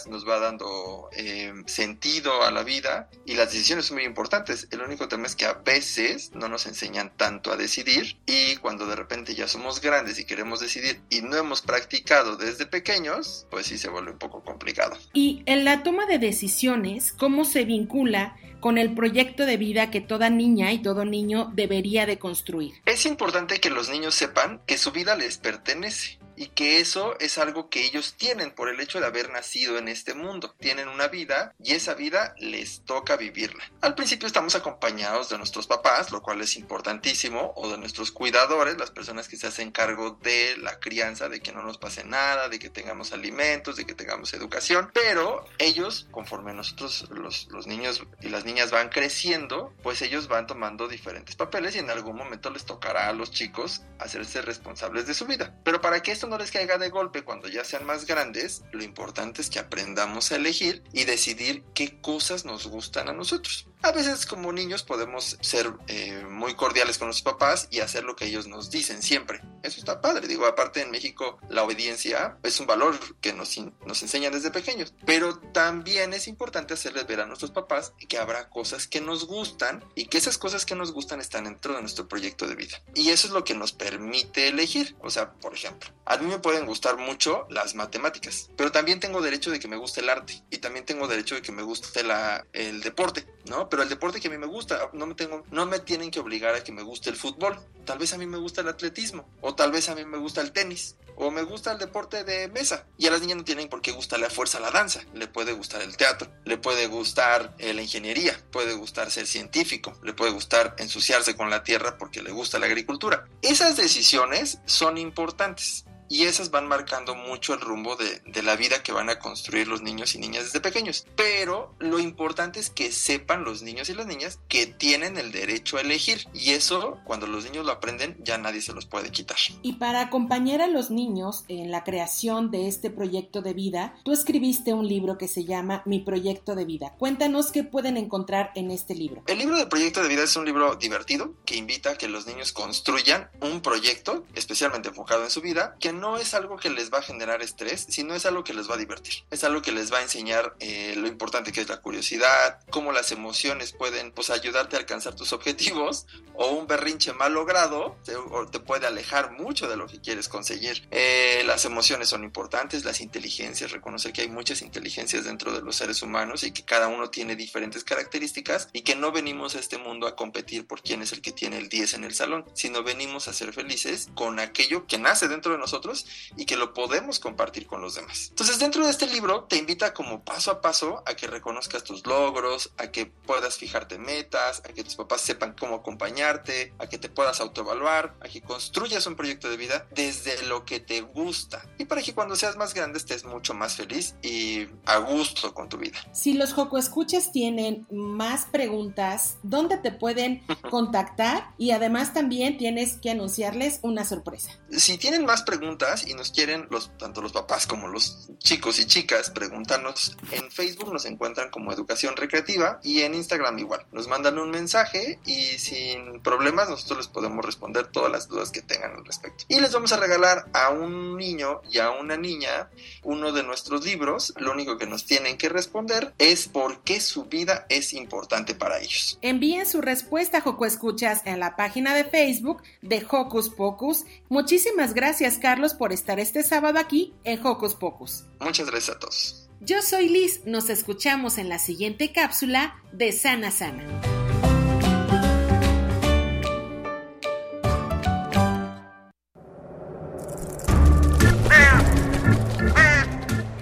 nos 0.08 0.28
va 0.28 0.38
dando 0.38 1.08
eh, 1.12 1.52
sentido 1.66 2.42
a 2.42 2.50
la 2.50 2.62
vida 2.62 3.08
y 3.24 3.34
las 3.34 3.52
decisiones 3.52 3.86
son 3.86 3.96
muy 3.96 4.04
importantes. 4.04 4.68
El 4.70 4.80
único 4.80 5.08
tema 5.08 5.26
es 5.26 5.36
que 5.36 5.46
a 5.46 5.54
veces 5.54 6.32
no 6.34 6.48
nos 6.48 6.66
enseñan 6.66 7.16
tanto 7.16 7.52
a 7.52 7.56
decidir 7.56 8.18
y 8.26 8.56
cuando 8.56 8.86
de 8.86 8.96
repente 8.96 9.34
ya 9.34 9.48
somos 9.48 9.80
grandes 9.80 10.18
y 10.18 10.24
queremos 10.24 10.60
decidir 10.60 11.00
y 11.08 11.22
no 11.22 11.36
hemos 11.36 11.62
practicado 11.62 12.36
desde 12.36 12.66
pequeños, 12.66 13.46
pues 13.50 13.66
sí 13.66 13.78
se 13.78 13.88
vuelve 13.88 14.12
un 14.12 14.18
poco 14.18 14.42
complicado. 14.42 14.96
Y 15.12 15.42
en 15.46 15.64
la 15.64 15.82
toma 15.82 16.06
de 16.06 16.18
decisiones, 16.18 17.12
¿cómo 17.12 17.44
se 17.44 17.64
vincula 17.64 18.36
con 18.60 18.78
el 18.78 18.94
proyecto 18.94 19.46
de 19.46 19.56
vida 19.56 19.90
que 19.90 20.00
toda 20.00 20.30
niña 20.30 20.72
y 20.72 20.82
todo 20.82 21.04
niño 21.04 21.50
debería 21.54 22.06
de 22.06 22.18
construir? 22.18 22.74
Es 22.86 23.06
importante 23.06 23.60
que 23.60 23.70
los 23.70 23.88
niños 23.88 24.14
sepan 24.14 24.60
que 24.66 24.78
su 24.78 24.92
vida 24.92 25.16
les 25.16 25.38
pertenece 25.38 26.20
y 26.40 26.46
que 26.46 26.80
eso 26.80 27.18
es 27.20 27.36
algo 27.36 27.68
que 27.68 27.84
ellos 27.84 28.14
tienen 28.16 28.50
por 28.50 28.70
el 28.70 28.80
hecho 28.80 28.98
de 28.98 29.04
haber 29.04 29.28
nacido 29.28 29.76
en 29.76 29.88
este 29.88 30.14
mundo. 30.14 30.54
Tienen 30.58 30.88
una 30.88 31.06
vida 31.08 31.52
y 31.62 31.74
esa 31.74 31.92
vida 31.92 32.34
les 32.38 32.80
toca 32.86 33.18
vivirla. 33.18 33.62
Al 33.82 33.94
principio 33.94 34.26
estamos 34.26 34.54
acompañados 34.54 35.28
de 35.28 35.36
nuestros 35.36 35.66
papás, 35.66 36.10
lo 36.10 36.22
cual 36.22 36.40
es 36.40 36.56
importantísimo, 36.56 37.52
o 37.56 37.68
de 37.68 37.76
nuestros 37.76 38.10
cuidadores, 38.10 38.78
las 38.78 38.90
personas 38.90 39.28
que 39.28 39.36
se 39.36 39.48
hacen 39.48 39.70
cargo 39.70 40.18
de 40.22 40.56
la 40.56 40.80
crianza, 40.80 41.28
de 41.28 41.40
que 41.40 41.52
no 41.52 41.62
nos 41.62 41.76
pase 41.76 42.04
nada, 42.04 42.48
de 42.48 42.58
que 42.58 42.70
tengamos 42.70 43.12
alimentos, 43.12 43.76
de 43.76 43.84
que 43.84 43.94
tengamos 43.94 44.32
educación, 44.32 44.90
pero 44.94 45.44
ellos, 45.58 46.06
conforme 46.10 46.54
nosotros 46.54 47.06
los, 47.10 47.48
los 47.50 47.66
niños 47.66 48.02
y 48.22 48.30
las 48.30 48.46
niñas 48.46 48.49
van 48.70 48.88
creciendo, 48.88 49.72
pues 49.82 50.02
ellos 50.02 50.28
van 50.28 50.46
tomando 50.46 50.88
diferentes 50.88 51.36
papeles 51.36 51.74
y 51.74 51.78
en 51.78 51.90
algún 51.90 52.16
momento 52.16 52.50
les 52.50 52.64
tocará 52.64 53.08
a 53.08 53.12
los 53.12 53.30
chicos 53.30 53.82
hacerse 53.98 54.42
responsables 54.42 55.06
de 55.06 55.14
su 55.14 55.26
vida. 55.26 55.54
Pero 55.64 55.80
para 55.80 56.02
que 56.02 56.12
esto 56.12 56.26
no 56.26 56.36
les 56.36 56.50
caiga 56.50 56.78
de 56.78 56.90
golpe 56.90 57.22
cuando 57.22 57.48
ya 57.48 57.64
sean 57.64 57.86
más 57.86 58.06
grandes, 58.06 58.62
lo 58.72 58.82
importante 58.82 59.40
es 59.40 59.50
que 59.50 59.58
aprendamos 59.58 60.32
a 60.32 60.36
elegir 60.36 60.82
y 60.92 61.04
decidir 61.04 61.62
qué 61.74 62.00
cosas 62.00 62.44
nos 62.44 62.66
gustan 62.66 63.08
a 63.08 63.12
nosotros. 63.12 63.69
A 63.82 63.92
veces 63.92 64.26
como 64.26 64.52
niños 64.52 64.82
podemos 64.82 65.38
ser 65.40 65.72
eh, 65.88 66.22
muy 66.28 66.54
cordiales 66.54 66.98
con 66.98 67.08
los 67.08 67.22
papás 67.22 67.66
y 67.70 67.80
hacer 67.80 68.04
lo 68.04 68.14
que 68.14 68.26
ellos 68.26 68.46
nos 68.46 68.70
dicen 68.70 69.02
siempre. 69.02 69.40
Eso 69.62 69.78
está 69.78 70.02
padre. 70.02 70.28
Digo, 70.28 70.46
aparte 70.46 70.82
en 70.82 70.90
México 70.90 71.38
la 71.48 71.64
obediencia 71.64 72.36
es 72.42 72.60
un 72.60 72.66
valor 72.66 72.98
que 73.20 73.32
nos, 73.32 73.56
nos 73.86 74.02
enseñan 74.02 74.34
desde 74.34 74.50
pequeños. 74.50 74.92
Pero 75.06 75.38
también 75.38 76.12
es 76.12 76.28
importante 76.28 76.74
hacerles 76.74 77.06
ver 77.06 77.20
a 77.20 77.26
nuestros 77.26 77.52
papás 77.52 77.94
que 78.06 78.18
habrá 78.18 78.50
cosas 78.50 78.86
que 78.86 79.00
nos 79.00 79.26
gustan 79.26 79.82
y 79.94 80.06
que 80.06 80.18
esas 80.18 80.36
cosas 80.36 80.66
que 80.66 80.74
nos 80.74 80.92
gustan 80.92 81.20
están 81.20 81.44
dentro 81.44 81.74
de 81.74 81.80
nuestro 81.80 82.06
proyecto 82.06 82.46
de 82.46 82.56
vida. 82.56 82.82
Y 82.94 83.08
eso 83.10 83.28
es 83.28 83.32
lo 83.32 83.44
que 83.44 83.54
nos 83.54 83.72
permite 83.72 84.48
elegir. 84.48 84.94
O 85.00 85.08
sea, 85.08 85.32
por 85.32 85.54
ejemplo, 85.54 85.90
a 86.04 86.18
mí 86.18 86.26
me 86.26 86.38
pueden 86.38 86.66
gustar 86.66 86.98
mucho 86.98 87.46
las 87.48 87.74
matemáticas, 87.74 88.50
pero 88.56 88.72
también 88.72 89.00
tengo 89.00 89.22
derecho 89.22 89.50
de 89.50 89.58
que 89.58 89.68
me 89.68 89.76
guste 89.76 90.00
el 90.00 90.10
arte 90.10 90.42
y 90.50 90.58
también 90.58 90.84
tengo 90.84 91.08
derecho 91.08 91.34
de 91.34 91.42
que 91.42 91.52
me 91.52 91.62
guste 91.62 92.02
la, 92.02 92.44
el 92.52 92.82
deporte, 92.82 93.26
¿no? 93.46 93.69
Pero 93.70 93.82
el 93.82 93.88
deporte 93.88 94.20
que 94.20 94.28
a 94.28 94.30
mí 94.30 94.38
me 94.38 94.46
gusta, 94.46 94.90
no 94.92 95.06
me, 95.06 95.14
tengo, 95.14 95.44
no 95.50 95.66
me 95.66 95.78
tienen 95.78 96.10
que 96.10 96.20
obligar 96.20 96.54
a 96.54 96.64
que 96.64 96.72
me 96.72 96.82
guste 96.82 97.08
el 97.10 97.16
fútbol. 97.16 97.58
Tal 97.84 97.98
vez 97.98 98.12
a 98.12 98.18
mí 98.18 98.26
me 98.26 98.38
gusta 98.38 98.60
el 98.60 98.68
atletismo, 98.68 99.28
o 99.40 99.54
tal 99.54 99.72
vez 99.72 99.88
a 99.88 99.94
mí 99.94 100.04
me 100.04 100.18
gusta 100.18 100.40
el 100.40 100.52
tenis, 100.52 100.96
o 101.16 101.30
me 101.30 101.42
gusta 101.42 101.72
el 101.72 101.78
deporte 101.78 102.24
de 102.24 102.48
mesa. 102.48 102.86
Y 102.98 103.06
a 103.06 103.10
las 103.10 103.20
niñas 103.20 103.38
no 103.38 103.44
tienen 103.44 103.68
por 103.68 103.80
qué 103.80 103.92
gustarle 103.92 104.26
a 104.26 104.30
fuerza 104.30 104.60
la 104.60 104.70
danza. 104.70 105.00
Le 105.14 105.28
puede 105.28 105.52
gustar 105.52 105.82
el 105.82 105.96
teatro, 105.96 106.28
le 106.44 106.58
puede 106.58 106.86
gustar 106.86 107.54
eh, 107.58 107.72
la 107.72 107.82
ingeniería, 107.82 108.38
puede 108.50 108.74
gustar 108.74 109.10
ser 109.10 109.26
científico, 109.26 109.98
le 110.02 110.12
puede 110.12 110.32
gustar 110.32 110.74
ensuciarse 110.78 111.36
con 111.36 111.50
la 111.50 111.62
tierra 111.62 111.96
porque 111.98 112.22
le 112.22 112.32
gusta 112.32 112.58
la 112.58 112.66
agricultura. 112.66 113.26
Esas 113.42 113.76
decisiones 113.76 114.58
son 114.66 114.98
importantes 114.98 115.84
y 116.10 116.24
esas 116.24 116.50
van 116.50 116.66
marcando 116.66 117.14
mucho 117.14 117.54
el 117.54 117.60
rumbo 117.60 117.94
de, 117.94 118.20
de, 118.26 118.42
la 118.42 118.56
vida 118.56 118.82
que 118.82 118.90
van 118.90 119.08
a 119.10 119.20
construir 119.20 119.68
los 119.68 119.80
niños 119.80 120.16
y 120.16 120.18
niñas 120.18 120.44
desde 120.44 120.60
pequeños. 120.60 121.06
Pero 121.14 121.72
lo 121.78 122.00
importante 122.00 122.58
es 122.58 122.68
que 122.68 122.90
sepan 122.90 123.44
los 123.44 123.62
niños 123.62 123.88
y 123.88 123.94
las 123.94 124.06
niñas 124.06 124.40
que 124.48 124.66
tienen 124.66 125.16
el 125.16 125.30
derecho 125.30 125.76
a 125.76 125.82
elegir 125.82 126.26
y 126.34 126.50
eso 126.50 126.98
cuando 127.04 127.28
los 127.28 127.44
niños 127.44 127.64
lo 127.64 127.70
aprenden 127.70 128.16
ya 128.24 128.38
nadie 128.38 128.60
se 128.60 128.72
los 128.72 128.86
puede 128.86 129.10
quitar. 129.10 129.36
Y 129.62 129.74
para 129.74 130.00
acompañar 130.00 130.60
a 130.60 130.66
los 130.66 130.90
niños 130.90 131.44
en 131.46 131.70
la 131.70 131.84
creación 131.84 132.50
de 132.50 132.66
este 132.66 132.90
proyecto 132.90 133.40
de 133.40 133.54
vida, 133.54 133.94
tú 134.02 134.12
escribiste 134.12 134.74
un 134.74 134.88
libro 134.88 135.16
que 135.16 135.28
se 135.28 135.44
llama 135.44 135.82
Mi 135.86 136.00
proyecto 136.00 136.56
de 136.56 136.64
vida. 136.64 136.92
Cuéntanos 136.98 137.52
qué 137.52 137.62
pueden 137.62 137.96
encontrar 137.96 138.50
en 138.56 138.72
este 138.72 138.96
libro. 138.96 139.22
El 139.28 139.38
libro 139.38 139.56
de 139.56 139.66
proyecto 139.66 140.02
de 140.02 140.08
vida 140.08 140.24
es 140.24 140.34
un 140.34 140.44
libro 140.44 140.74
divertido 140.74 141.34
que 141.44 141.54
invita 141.56 141.92
a 141.92 141.96
que 141.96 142.08
los 142.08 142.26
niños 142.26 142.52
construyan 142.52 143.30
un 143.40 143.60
proyecto 143.60 144.24
especialmente 144.34 144.88
enfocado 144.88 145.22
en 145.22 145.30
su 145.30 145.40
vida 145.40 145.76
que 145.78 145.99
no 146.00 146.16
es 146.16 146.34
algo 146.34 146.56
que 146.56 146.70
les 146.70 146.92
va 146.92 146.98
a 146.98 147.02
generar 147.02 147.42
estrés, 147.42 147.86
sino 147.88 148.14
es 148.14 148.26
algo 148.26 148.42
que 148.42 148.54
les 148.54 148.68
va 148.68 148.74
a 148.74 148.78
divertir. 148.78 149.24
Es 149.30 149.44
algo 149.44 149.62
que 149.62 149.70
les 149.70 149.92
va 149.92 149.98
a 149.98 150.02
enseñar 150.02 150.56
eh, 150.58 150.94
lo 150.96 151.06
importante 151.06 151.52
que 151.52 151.60
es 151.60 151.68
la 151.68 151.80
curiosidad, 151.80 152.58
cómo 152.70 152.90
las 152.90 153.12
emociones 153.12 153.72
pueden 153.72 154.10
pues, 154.12 154.30
ayudarte 154.30 154.76
a 154.76 154.80
alcanzar 154.80 155.14
tus 155.14 155.32
objetivos 155.32 156.06
o 156.34 156.48
un 156.48 156.66
berrinche 156.66 157.12
mal 157.12 157.34
logrado 157.34 157.98
te, 158.04 158.60
puede 158.60 158.86
alejar 158.86 159.32
mucho 159.32 159.68
de 159.68 159.76
lo 159.76 159.86
que 159.86 160.00
quieres 160.00 160.28
conseguir. 160.28 160.86
Eh, 160.90 161.42
las 161.46 161.64
emociones 161.64 162.08
son 162.08 162.24
importantes, 162.24 162.84
las 162.84 163.00
inteligencias, 163.00 163.72
reconocer 163.72 164.12
que 164.12 164.22
hay 164.22 164.28
muchas 164.28 164.62
inteligencias 164.62 165.24
dentro 165.24 165.52
de 165.52 165.60
los 165.60 165.76
seres 165.76 166.02
humanos 166.02 166.44
y 166.44 166.52
que 166.52 166.64
cada 166.64 166.88
uno 166.88 167.10
tiene 167.10 167.36
diferentes 167.36 167.84
características 167.84 168.68
y 168.72 168.82
que 168.82 168.96
no 168.96 169.12
venimos 169.12 169.54
a 169.54 169.58
este 169.58 169.76
mundo 169.76 170.06
a 170.06 170.16
competir 170.16 170.66
por 170.66 170.82
quién 170.82 171.02
es 171.02 171.12
el 171.12 171.20
que 171.20 171.32
tiene 171.32 171.58
el 171.58 171.68
10 171.68 171.94
en 171.94 172.04
el 172.04 172.14
salón, 172.14 172.44
sino 172.54 172.82
venimos 172.82 173.28
a 173.28 173.32
ser 173.32 173.52
felices 173.52 174.08
con 174.14 174.38
aquello 174.38 174.86
que 174.86 174.98
nace 174.98 175.28
dentro 175.28 175.52
de 175.52 175.58
nosotros 175.58 175.89
y 176.36 176.46
que 176.46 176.56
lo 176.56 176.72
podemos 176.72 177.18
compartir 177.18 177.66
con 177.66 177.80
los 177.80 177.94
demás. 177.94 178.28
Entonces 178.30 178.58
dentro 178.58 178.84
de 178.84 178.90
este 178.90 179.06
libro 179.06 179.44
te 179.44 179.56
invita 179.56 179.92
como 179.92 180.24
paso 180.24 180.50
a 180.50 180.60
paso 180.60 181.02
a 181.06 181.14
que 181.14 181.26
reconozcas 181.26 181.84
tus 181.84 182.06
logros, 182.06 182.72
a 182.78 182.90
que 182.90 183.06
puedas 183.06 183.56
fijarte 183.56 183.98
metas, 183.98 184.60
a 184.60 184.72
que 184.72 184.84
tus 184.84 184.96
papás 184.96 185.20
sepan 185.20 185.54
cómo 185.58 185.76
acompañarte, 185.76 186.74
a 186.78 186.86
que 186.86 186.98
te 186.98 187.08
puedas 187.08 187.40
autoevaluar, 187.40 188.14
a 188.20 188.28
que 188.28 188.40
construyas 188.40 189.06
un 189.06 189.16
proyecto 189.16 189.48
de 189.48 189.56
vida 189.56 189.86
desde 189.90 190.42
lo 190.44 190.64
que 190.64 190.80
te 190.80 191.00
gusta 191.00 191.62
y 191.78 191.84
para 191.84 192.02
que 192.02 192.14
cuando 192.14 192.36
seas 192.36 192.56
más 192.56 192.74
grande 192.74 192.98
estés 192.98 193.24
mucho 193.24 193.54
más 193.54 193.76
feliz 193.76 194.14
y 194.22 194.66
a 194.86 194.98
gusto 194.98 195.54
con 195.54 195.68
tu 195.68 195.78
vida. 195.78 195.98
Si 196.12 196.34
los 196.34 196.52
Joco 196.52 196.78
Escuchas 196.78 197.32
tienen 197.32 197.86
más 197.90 198.46
preguntas, 198.46 199.36
¿dónde 199.42 199.78
te 199.78 199.92
pueden 199.92 200.42
contactar? 200.70 201.50
Y 201.58 201.70
además 201.70 202.12
también 202.12 202.58
tienes 202.58 202.98
que 202.98 203.10
anunciarles 203.10 203.80
una 203.82 204.04
sorpresa. 204.04 204.50
Si 204.70 204.98
tienen 204.98 205.24
más 205.24 205.42
preguntas 205.42 205.69
y 206.06 206.14
nos 206.14 206.32
quieren, 206.32 206.66
los, 206.70 206.90
tanto 206.98 207.22
los 207.22 207.32
papás 207.32 207.66
como 207.66 207.86
los 207.86 208.28
chicos 208.38 208.80
y 208.80 208.86
chicas, 208.86 209.30
preguntarnos 209.30 210.16
en 210.32 210.50
Facebook 210.50 210.92
nos 210.92 211.04
encuentran 211.04 211.50
como 211.50 211.72
Educación 211.72 212.16
Recreativa 212.16 212.80
y 212.82 213.02
en 213.02 213.14
Instagram 213.14 213.58
igual. 213.58 213.86
Nos 213.92 214.08
mandan 214.08 214.38
un 214.38 214.50
mensaje 214.50 215.18
y 215.24 215.58
sin 215.58 216.20
problemas 216.20 216.68
nosotros 216.68 216.98
les 216.98 217.08
podemos 217.08 217.44
responder 217.44 217.86
todas 217.86 218.10
las 218.10 218.28
dudas 218.28 218.50
que 218.50 218.62
tengan 218.62 218.96
al 218.96 219.04
respecto. 219.04 219.44
Y 219.48 219.60
les 219.60 219.72
vamos 219.72 219.92
a 219.92 219.96
regalar 219.96 220.46
a 220.52 220.70
un 220.70 221.16
niño 221.16 221.60
y 221.70 221.78
a 221.78 221.90
una 221.90 222.16
niña 222.16 222.68
uno 223.04 223.32
de 223.32 223.42
nuestros 223.44 223.84
libros. 223.84 224.34
Lo 224.38 224.52
único 224.52 224.76
que 224.76 224.86
nos 224.86 225.06
tienen 225.06 225.38
que 225.38 225.48
responder 225.48 226.14
es 226.18 226.48
por 226.48 226.80
qué 226.82 227.00
su 227.00 227.26
vida 227.26 227.66
es 227.68 227.92
importante 227.92 228.54
para 228.54 228.80
ellos. 228.80 229.18
Envíen 229.22 229.66
su 229.66 229.80
respuesta, 229.80 230.40
Joco 230.40 230.66
Escuchas, 230.66 231.22
en 231.26 231.38
la 231.38 231.54
página 231.56 231.94
de 231.94 232.04
Facebook 232.04 232.62
de 232.82 233.06
Hocus 233.08 233.50
Pocus. 233.50 234.04
Muchísimas 234.28 234.94
gracias, 234.94 235.38
Carlos, 235.38 235.59
por 235.68 235.92
estar 235.92 236.18
este 236.18 236.42
sábado 236.42 236.78
aquí 236.78 237.14
en 237.24 237.44
Hocus 237.44 237.74
Pocus. 237.74 238.24
Muchas 238.40 238.70
gracias 238.70 238.96
a 238.96 238.98
todos. 238.98 239.48
Yo 239.60 239.82
soy 239.82 240.08
Liz, 240.08 240.40
nos 240.46 240.70
escuchamos 240.70 241.36
en 241.36 241.50
la 241.50 241.58
siguiente 241.58 242.12
cápsula 242.12 242.76
de 242.92 243.12
Sana 243.12 243.50
Sana. 243.50 243.84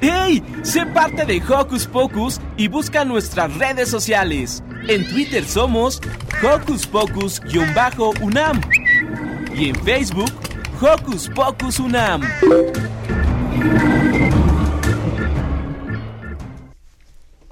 ¡Hey! 0.00 0.44
Sé 0.62 0.86
parte 0.86 1.24
de 1.24 1.42
Hocus 1.42 1.86
Pocus 1.86 2.40
y 2.56 2.68
busca 2.68 3.04
nuestras 3.04 3.52
redes 3.58 3.88
sociales. 3.88 4.62
En 4.86 5.04
Twitter 5.08 5.44
somos 5.44 6.00
Hocus 6.42 6.86
Pocus-UNAM 6.86 8.60
y 9.54 9.70
en 9.70 9.74
Facebook 9.84 10.30
Hocus 10.80 11.28
Pocus 11.34 11.80
UNAM. 11.80 12.22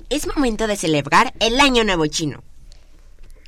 Es 0.09 0.28
momento 0.28 0.68
de 0.68 0.76
celebrar 0.76 1.35
el 1.40 1.59
Año 1.59 1.83
Nuevo 1.83 2.06
Chino. 2.06 2.45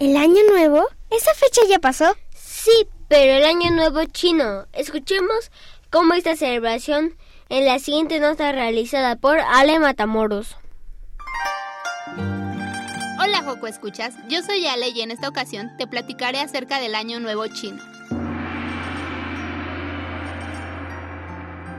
¿El 0.00 0.16
Año 0.16 0.40
Nuevo? 0.50 0.85
¿Esa 1.11 1.32
fecha 1.35 1.61
ya 1.68 1.78
pasó? 1.78 2.16
Sí, 2.35 2.88
pero 3.06 3.35
el 3.35 3.44
Año 3.44 3.70
Nuevo 3.70 4.04
chino. 4.06 4.66
Escuchemos 4.73 5.52
cómo 5.90 6.14
esta 6.14 6.35
celebración 6.35 7.14
en 7.49 7.64
la 7.64 7.78
siguiente 7.78 8.18
nota 8.18 8.50
realizada 8.50 9.14
por 9.14 9.38
Ale 9.38 9.78
Matamoros. 9.78 10.56
Hola 13.20 13.42
Joco 13.44 13.68
Escuchas, 13.68 14.14
yo 14.28 14.42
soy 14.42 14.66
Ale 14.66 14.88
y 14.88 15.02
en 15.02 15.12
esta 15.12 15.28
ocasión 15.28 15.76
te 15.76 15.87
platicaré 15.87 16.40
acerca 16.40 16.80
del 16.80 16.97
Año 16.97 17.20
Nuevo 17.20 17.47
chino. 17.47 17.80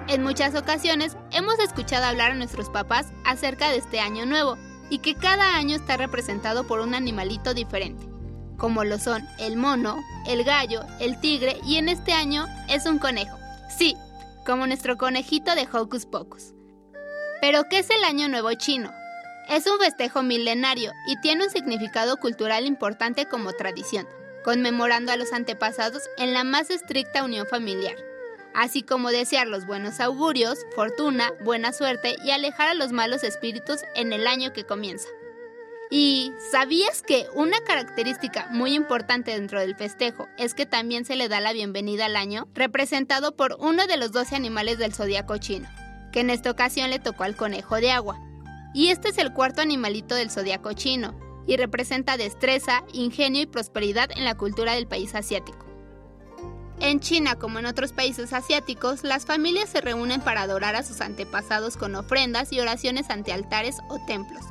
En 0.10 0.24
muchas 0.24 0.56
ocasiones 0.56 1.16
hemos 1.32 1.60
escuchado 1.60 2.06
hablar 2.06 2.32
a 2.32 2.36
nuestros 2.36 2.72
papás 2.72 3.13
acerca 3.25 3.70
de 3.70 3.78
este 3.78 4.00
año 4.00 4.25
nuevo 4.25 4.58
y 4.89 4.98
que 4.98 5.13
cada 5.13 5.56
año 5.56 5.75
está 5.75 5.98
representado 5.98 6.66
por 6.66 6.80
un 6.80 6.96
animalito 6.96 7.54
diferente, 7.54 8.08
como 8.58 8.84
lo 8.84 8.98
son 8.98 9.24
el 9.38 9.56
mono, 9.56 10.00
el 10.25 10.44
gallo, 10.44 10.82
el 11.00 11.20
tigre 11.20 11.60
y 11.63 11.75
en 11.75 11.89
este 11.89 12.12
año 12.12 12.48
es 12.70 12.88
un 12.88 12.98
conejo. 12.98 13.38
Sí, 13.78 13.96
como 14.48 14.66
nuestro 14.66 14.98
conejito 14.98 15.54
de 15.54 15.68
Hocus 15.72 16.08
Pocus. 16.08 16.56
Pero 17.39 17.66
¿qué 17.70 17.78
es 17.78 17.92
el 17.92 18.04
Año 18.04 18.30
Nuevo 18.30 18.51
chino? 18.54 18.92
Es 19.48 19.68
un 19.68 19.78
festejo 19.78 20.24
milenario 20.24 20.92
y 21.06 21.22
tiene 21.22 21.46
un 21.46 21.51
significado 21.51 22.18
cultural 22.18 22.66
importante 22.66 23.28
como 23.28 23.54
tradición, 23.54 24.08
conmemorando 24.44 25.12
a 25.12 25.18
los 25.18 25.34
antepasados 25.34 26.01
en 26.18 26.34
la 26.34 26.44
más 26.44 26.72
estricta 26.72 27.24
unión 27.24 27.46
familiar 27.46 28.09
así 28.53 28.84
como 28.84 29.10
desear 29.10 29.48
los 29.48 29.65
buenos 29.65 30.00
augurios, 30.00 30.60
fortuna, 30.75 31.32
buena 31.44 31.74
suerte 31.74 32.15
y 32.24 32.32
alejar 32.32 32.68
a 32.68 32.74
los 32.74 32.91
malos 32.91 33.24
espíritus 33.24 33.82
en 33.96 34.13
el 34.13 34.27
año 34.27 34.53
que 34.53 34.65
comienza. 34.65 35.08
¿Y 35.91 36.32
sabías 36.51 37.01
que 37.01 37.25
una 37.34 37.60
característica 37.62 38.48
muy 38.51 38.75
importante 38.75 39.32
dentro 39.32 39.60
del 39.60 39.75
festejo 39.75 40.27
es 40.38 40.53
que 40.53 40.68
también 40.68 41.03
se 41.03 41.15
le 41.15 41.29
da 41.29 41.39
la 41.39 41.51
bienvenida 41.51 42.06
al 42.06 42.15
año, 42.15 42.48
representado 42.53 43.36
por 43.36 43.58
uno 43.60 43.88
de 43.88 43.98
los 43.98 44.12
12 44.12 44.36
animales 44.36 44.77
del 44.77 44.94
zodiaco 44.94 45.38
chino, 45.38 45.68
que 46.12 46.20
en 46.20 46.29
esta 46.29 46.51
ocasión 46.51 46.91
le 46.91 47.00
tocó 47.00 47.24
al 47.24 47.36
conejo 47.36 47.77
de 47.77 47.91
agua? 47.91 48.20
Y 48.75 48.89
este 48.89 49.10
es 49.10 49.18
el 49.18 49.34
cuarto 49.34 49.62
animalito 49.62 50.13
del 50.13 50.29
zodiaco 50.29 50.74
chino, 50.74 51.18
y 51.48 51.58
representa 51.58 52.18
destreza, 52.18 52.84
ingenio 52.94 53.41
y 53.41 53.48
prosperidad 53.48 54.12
en 54.12 54.24
la 54.24 54.38
cultura 54.38 54.75
del 54.75 54.88
país 54.88 55.15
asiático. 55.15 55.69
En 56.81 57.01
China, 57.01 57.36
como 57.36 57.59
en 57.59 57.65
otros 57.65 57.91
países 57.91 58.31
asiáticos, 58.31 59.03
las 59.03 59.25
familias 59.25 59.69
se 59.69 59.81
reúnen 59.81 60.21
para 60.21 60.43
adorar 60.43 60.75
a 60.75 60.83
sus 60.83 61.01
antepasados 61.01 61.75
con 61.75 61.93
ofrendas 61.95 62.53
y 62.53 62.62
oraciones 62.62 63.09
ante 63.09 63.33
altares 63.33 63.77
o 63.89 64.00
templos. 64.05 64.45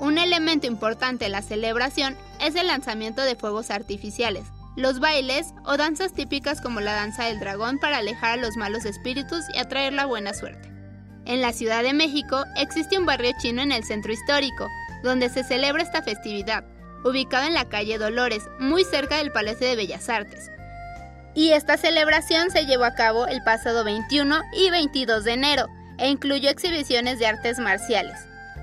Un 0.00 0.18
elemento 0.18 0.66
importante 0.66 1.26
en 1.26 1.32
la 1.32 1.42
celebración 1.42 2.16
es 2.40 2.56
el 2.56 2.66
lanzamiento 2.66 3.22
de 3.22 3.36
fuegos 3.36 3.70
artificiales, 3.70 4.46
los 4.76 4.98
bailes 4.98 5.54
o 5.64 5.76
danzas 5.76 6.12
típicas 6.12 6.60
como 6.60 6.80
la 6.80 6.94
danza 6.94 7.26
del 7.26 7.38
dragón 7.38 7.78
para 7.78 7.98
alejar 7.98 8.38
a 8.38 8.42
los 8.42 8.56
malos 8.56 8.84
espíritus 8.84 9.44
y 9.54 9.58
atraer 9.58 9.92
la 9.92 10.06
buena 10.06 10.34
suerte. 10.34 10.72
En 11.24 11.40
la 11.40 11.52
Ciudad 11.52 11.84
de 11.84 11.92
México 11.92 12.44
existe 12.56 12.98
un 12.98 13.06
barrio 13.06 13.32
chino 13.40 13.62
en 13.62 13.70
el 13.70 13.84
centro 13.84 14.12
histórico, 14.12 14.66
donde 15.04 15.28
se 15.28 15.44
celebra 15.44 15.82
esta 15.82 16.02
festividad, 16.02 16.64
ubicado 17.04 17.46
en 17.46 17.54
la 17.54 17.68
calle 17.68 17.98
Dolores, 17.98 18.42
muy 18.58 18.84
cerca 18.84 19.18
del 19.18 19.30
Palacio 19.30 19.68
de 19.68 19.76
Bellas 19.76 20.08
Artes. 20.08 20.50
Y 21.34 21.52
esta 21.52 21.76
celebración 21.76 22.50
se 22.50 22.66
llevó 22.66 22.84
a 22.84 22.94
cabo 22.94 23.26
el 23.26 23.42
pasado 23.42 23.84
21 23.84 24.40
y 24.52 24.70
22 24.70 25.24
de 25.24 25.32
enero 25.32 25.68
e 25.98 26.08
incluyó 26.08 26.48
exhibiciones 26.50 27.18
de 27.18 27.26
artes 27.26 27.58
marciales, 27.58 28.18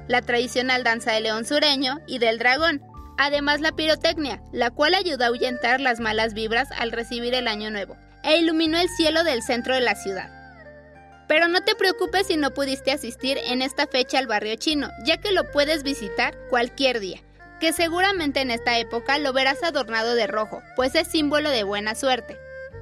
la 0.07 0.21
tradicional 0.21 0.83
danza 0.83 1.11
del 1.13 1.23
león 1.23 1.45
sureño 1.45 2.01
y 2.07 2.19
del 2.19 2.39
dragón, 2.39 2.81
además 3.17 3.61
la 3.61 3.71
pirotecnia, 3.71 4.41
la 4.51 4.71
cual 4.71 4.95
ayudó 4.95 5.23
a 5.23 5.27
ahuyentar 5.27 5.79
las 5.79 5.99
malas 5.99 6.33
vibras 6.33 6.69
al 6.77 6.91
recibir 6.91 7.33
el 7.35 7.47
año 7.47 7.69
nuevo, 7.69 7.95
e 8.23 8.37
iluminó 8.37 8.77
el 8.79 8.89
cielo 8.89 9.23
del 9.23 9.43
centro 9.43 9.75
de 9.75 9.81
la 9.81 9.95
ciudad. 9.95 10.31
Pero 11.27 11.47
no 11.47 11.61
te 11.61 11.75
preocupes 11.75 12.27
si 12.27 12.37
no 12.37 12.51
pudiste 12.51 12.91
asistir 12.91 13.37
en 13.37 13.61
esta 13.61 13.85
fecha 13.85 14.17
al 14.17 14.27
barrio 14.27 14.55
chino, 14.55 14.89
ya 15.05 15.17
que 15.17 15.31
lo 15.31 15.51
puedes 15.51 15.83
visitar 15.83 16.37
cualquier 16.49 16.99
día, 16.99 17.19
que 17.59 17.73
seguramente 17.73 18.41
en 18.41 18.49
esta 18.49 18.77
época 18.79 19.19
lo 19.19 19.33
verás 19.33 19.61
adornado 19.63 20.15
de 20.15 20.27
rojo, 20.27 20.63
pues 20.75 20.95
es 20.95 21.07
símbolo 21.07 21.49
de 21.49 21.63
buena 21.63 21.95
suerte. 21.95 22.37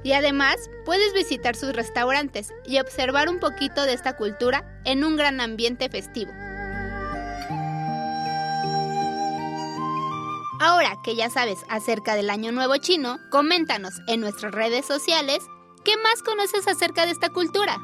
Y 0.06 0.12
además 0.12 0.70
puedes 0.84 1.12
visitar 1.14 1.56
sus 1.56 1.72
restaurantes 1.72 2.54
y 2.64 2.78
observar 2.78 3.28
un 3.28 3.40
poquito 3.40 3.82
de 3.82 3.92
esta 3.92 4.16
cultura 4.16 4.80
en 4.84 5.04
un 5.04 5.16
gran 5.16 5.40
ambiente 5.40 5.88
festivo. 5.88 6.30
Ahora 10.60 10.96
que 11.02 11.16
ya 11.16 11.28
sabes 11.28 11.58
acerca 11.68 12.14
del 12.14 12.30
Año 12.30 12.52
Nuevo 12.52 12.76
Chino, 12.76 13.18
coméntanos 13.32 13.94
en 14.06 14.20
nuestras 14.20 14.52
redes 14.52 14.86
sociales 14.86 15.40
qué 15.84 15.96
más 15.96 16.22
conoces 16.22 16.68
acerca 16.68 17.04
de 17.04 17.10
esta 17.10 17.30
cultura. 17.30 17.76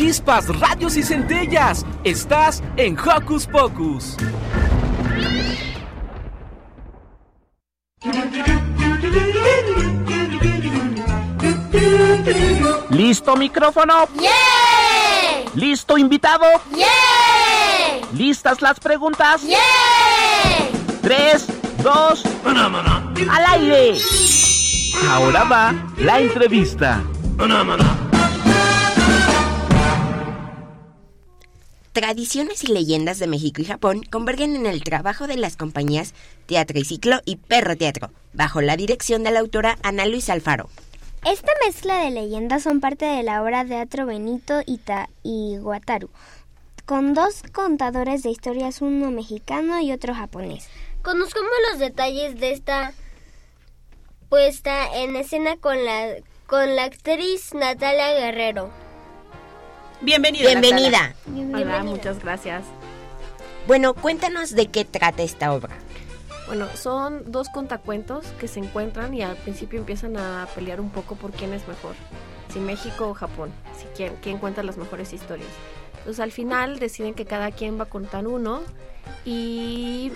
Chispas, 0.00 0.48
radios 0.58 0.96
y 0.96 1.02
centellas. 1.02 1.84
Estás 2.04 2.62
en 2.78 2.98
Hocus 2.98 3.46
Pocus. 3.46 4.16
¿Listo 12.88 13.36
micrófono? 13.36 14.08
¡Yeah! 14.18 14.30
¿Listo 15.54 15.98
invitado? 15.98 16.46
¡Yeah! 16.74 16.86
¿Listas 18.14 18.62
las 18.62 18.80
preguntas? 18.80 19.42
¡Yeah! 19.42 19.58
Tres, 21.02 21.46
dos, 21.82 22.24
al 22.46 23.44
aire. 23.48 23.98
Ahora 25.10 25.44
va 25.44 25.74
la 25.98 26.20
entrevista. 26.20 27.02
Tradiciones 32.00 32.64
y 32.64 32.68
leyendas 32.68 33.18
de 33.18 33.26
México 33.26 33.60
y 33.60 33.66
Japón 33.66 34.02
convergen 34.10 34.56
en 34.56 34.64
el 34.64 34.82
trabajo 34.82 35.26
de 35.26 35.36
las 35.36 35.58
compañías 35.58 36.14
Teatro 36.46 36.78
y 36.78 36.84
Ciclo 36.86 37.20
y 37.26 37.36
Perro 37.36 37.76
Teatro, 37.76 38.10
bajo 38.32 38.62
la 38.62 38.78
dirección 38.78 39.22
de 39.22 39.30
la 39.30 39.40
autora 39.40 39.76
Ana 39.82 40.06
Luis 40.06 40.30
Alfaro. 40.30 40.70
Esta 41.26 41.52
mezcla 41.62 41.98
de 41.98 42.10
leyendas 42.10 42.62
son 42.62 42.80
parte 42.80 43.04
de 43.04 43.22
la 43.22 43.42
obra 43.42 43.64
de 43.64 43.68
teatro 43.74 44.06
Benito 44.06 44.62
Ita 44.64 45.10
y 45.22 45.58
Wataru, 45.58 46.08
con 46.86 47.12
dos 47.12 47.42
contadores 47.52 48.22
de 48.22 48.30
historias, 48.30 48.80
uno 48.80 49.10
mexicano 49.10 49.78
y 49.82 49.92
otro 49.92 50.14
japonés. 50.14 50.70
Conozcamos 51.02 51.52
los 51.70 51.80
detalles 51.80 52.40
de 52.40 52.52
esta 52.52 52.94
puesta 54.30 54.86
en 54.96 55.16
escena 55.16 55.58
con 55.58 55.84
la, 55.84 56.14
con 56.46 56.76
la 56.76 56.84
actriz 56.84 57.52
Natalia 57.52 58.14
Guerrero. 58.14 58.89
Bienvenida. 60.02 60.48
Bienvenida. 60.48 61.14
Hola, 61.26 61.82
muchas 61.84 62.22
gracias. 62.22 62.64
Bueno, 63.66 63.94
cuéntanos 63.94 64.54
de 64.54 64.66
qué 64.66 64.84
trata 64.84 65.22
esta 65.22 65.52
obra. 65.52 65.76
Bueno, 66.46 66.66
son 66.74 67.30
dos 67.30 67.48
contacuentos 67.50 68.26
que 68.40 68.48
se 68.48 68.60
encuentran 68.60 69.14
y 69.14 69.22
al 69.22 69.36
principio 69.36 69.78
empiezan 69.78 70.16
a 70.16 70.48
pelear 70.54 70.80
un 70.80 70.90
poco 70.90 71.14
por 71.14 71.30
quién 71.32 71.52
es 71.52 71.68
mejor, 71.68 71.94
si 72.52 72.58
México 72.58 73.08
o 73.08 73.14
Japón, 73.14 73.52
si 73.78 73.84
quién, 73.94 74.16
quién 74.22 74.38
cuenta 74.38 74.62
las 74.62 74.76
mejores 74.76 75.12
historias. 75.12 75.50
Entonces 75.98 76.20
al 76.20 76.32
final 76.32 76.78
deciden 76.78 77.14
que 77.14 77.26
cada 77.26 77.52
quien 77.52 77.78
va 77.78 77.84
a 77.84 77.88
contar 77.88 78.26
uno 78.26 78.62
y 79.24 80.12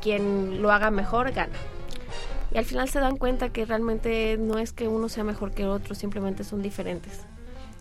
quien 0.00 0.62
lo 0.62 0.72
haga 0.72 0.90
mejor 0.90 1.32
gana. 1.32 1.52
Y 2.52 2.58
al 2.58 2.64
final 2.64 2.88
se 2.88 2.98
dan 2.98 3.16
cuenta 3.16 3.50
que 3.50 3.64
realmente 3.64 4.36
no 4.38 4.58
es 4.58 4.72
que 4.72 4.88
uno 4.88 5.08
sea 5.08 5.22
mejor 5.22 5.52
que 5.52 5.62
el 5.62 5.68
otro, 5.68 5.94
simplemente 5.94 6.42
son 6.42 6.62
diferentes. 6.62 7.20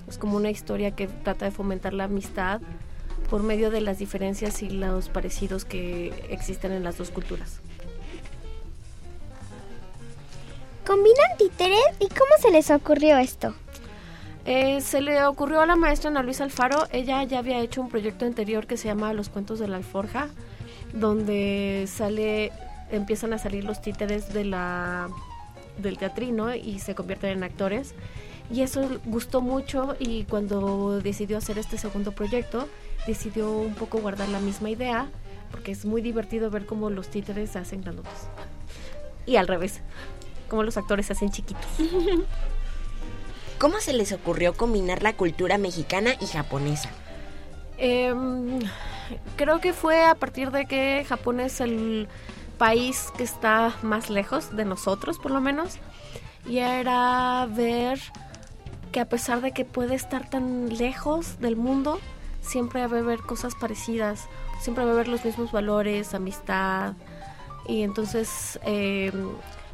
Es 0.10 0.18
como 0.18 0.36
una 0.38 0.50
historia 0.50 0.92
que 0.92 1.08
trata 1.08 1.46
de 1.46 1.52
fomentar 1.52 1.94
la 1.94 2.06
amistad 2.06 2.62
por 3.30 3.44
medio 3.44 3.70
de 3.70 3.82
las 3.82 4.00
diferencias 4.00 4.64
y 4.64 4.70
los 4.70 5.08
parecidos 5.08 5.66
que 5.66 6.08
existen 6.30 6.72
en 6.72 6.84
las 6.84 6.98
dos 6.98 7.12
culturas. 7.12 7.62
¿Combinan 10.86 11.38
títeres? 11.38 11.80
¿Y 12.00 12.08
cómo 12.08 12.32
se 12.42 12.50
les 12.50 12.72
ocurrió 12.72 13.18
esto? 13.20 13.54
Eh, 14.46 14.82
se 14.82 15.02
le 15.02 15.24
ocurrió 15.26 15.62
a 15.62 15.68
la 15.68 15.76
maestra 15.76 16.10
Ana 16.10 16.24
Luisa 16.24 16.44
Alfaro, 16.44 16.88
ella 16.92 17.22
ya 17.24 17.38
había 17.38 17.60
hecho 17.60 17.82
un 17.82 17.90
proyecto 17.90 18.26
anterior 18.26 18.66
que 18.66 18.78
se 18.78 18.88
llama 18.88 19.14
Los 19.14 19.30
Cuentos 19.30 19.60
de 19.60 19.68
la 19.68 19.78
Alforja, 19.78 20.30
donde 20.92 21.86
sale, 21.88 22.52
empiezan 22.90 23.34
a 23.34 23.38
salir 23.38 23.64
los 23.64 23.80
títeres 23.80 24.34
de 24.34 24.46
la, 24.46 25.10
del 25.78 26.00
teatrino 26.00 26.56
y 26.56 26.80
se 26.80 26.96
convierten 26.96 27.30
en 27.38 27.44
actores. 27.44 27.94
Y 28.52 28.62
eso 28.62 28.90
gustó 29.06 29.42
mucho 29.42 29.96
y 30.00 30.24
cuando 30.24 31.00
decidió 31.02 31.38
hacer 31.38 31.60
este 31.60 31.78
segundo 31.78 32.12
proyecto, 32.12 32.68
decidió 33.06 33.52
un 33.52 33.76
poco 33.76 34.00
guardar 34.00 34.30
la 34.30 34.40
misma 34.40 34.70
idea, 34.70 35.08
porque 35.52 35.72
es 35.72 35.86
muy 35.86 36.02
divertido 36.02 36.50
ver 36.50 36.66
cómo 36.66 36.90
los 36.90 37.10
títeres 37.10 37.52
se 37.52 37.60
hacen 37.60 37.82
grandotes. 37.82 38.28
Y 39.28 39.36
al 39.36 39.48
revés, 39.48 39.82
cómo 40.50 40.64
los 40.64 40.78
actores 40.78 41.06
se 41.06 41.14
hacen 41.14 41.30
chiquitos. 41.30 41.68
¿Cómo 43.60 43.80
se 43.82 43.94
les 43.94 44.14
ocurrió 44.14 44.54
combinar 44.54 45.04
la 45.04 45.14
cultura 45.14 45.58
mexicana 45.58 46.16
y 46.22 46.28
japonesa? 46.28 46.90
Em, 47.78 48.60
creo 49.36 49.60
que 49.60 49.74
fue 49.74 50.06
a 50.06 50.16
partir 50.16 50.52
de 50.52 50.66
que 50.66 51.06
Japón 51.08 51.40
es 51.40 51.60
el 51.60 52.08
país 52.58 53.10
que 53.18 53.24
está 53.24 53.76
más 53.82 54.10
lejos 54.10 54.56
de 54.56 54.66
nosotros, 54.66 55.20
por 55.20 55.32
lo 55.32 55.42
menos. 55.42 55.78
Y 56.48 56.60
era 56.60 57.48
ver 57.50 58.00
que 58.90 59.00
a 59.00 59.10
pesar 59.10 59.42
de 59.42 59.52
que 59.52 59.66
puede 59.66 59.96
estar 59.96 60.30
tan 60.30 60.78
lejos 60.78 61.40
del 61.40 61.56
mundo, 61.56 62.00
siempre 62.42 62.86
va 62.88 62.98
a 62.98 63.00
haber 63.00 63.20
cosas 63.20 63.54
parecidas, 63.56 64.28
siempre 64.60 64.84
va 64.84 64.92
a 64.92 64.94
haber 64.94 65.08
los 65.08 65.24
mismos 65.26 65.52
valores, 65.52 66.14
amistad. 66.14 66.94
Y 67.68 67.84
entonces 67.84 68.60
eh, 68.66 69.12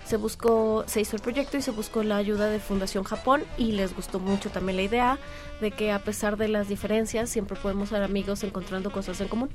se 0.06 0.18
buscó, 0.18 0.84
se 0.88 1.02
hizo 1.02 1.16
el 1.16 1.22
proyecto 1.22 1.58
y 1.58 1.62
se 1.62 1.72
buscó 1.72 2.04
la 2.04 2.18
ayuda 2.18 2.48
de 2.48 2.60
Fundación 2.60 3.04
Japón 3.04 3.44
y 3.58 3.72
les 3.72 3.96
gustó 3.96 4.20
mucho 4.20 4.50
también 4.50 4.76
la 4.78 4.84
idea 4.84 5.18
de 5.62 5.72
que 5.72 5.92
a 5.92 6.00
pesar 6.00 6.38
de 6.38 6.48
las 6.48 6.68
diferencias 6.68 7.30
siempre 7.30 7.58
podemos 7.58 7.90
ser 7.90 8.04
amigos 8.04 8.44
encontrando 8.44 8.92
cosas 8.92 9.20
en 9.22 9.28
común. 9.28 9.50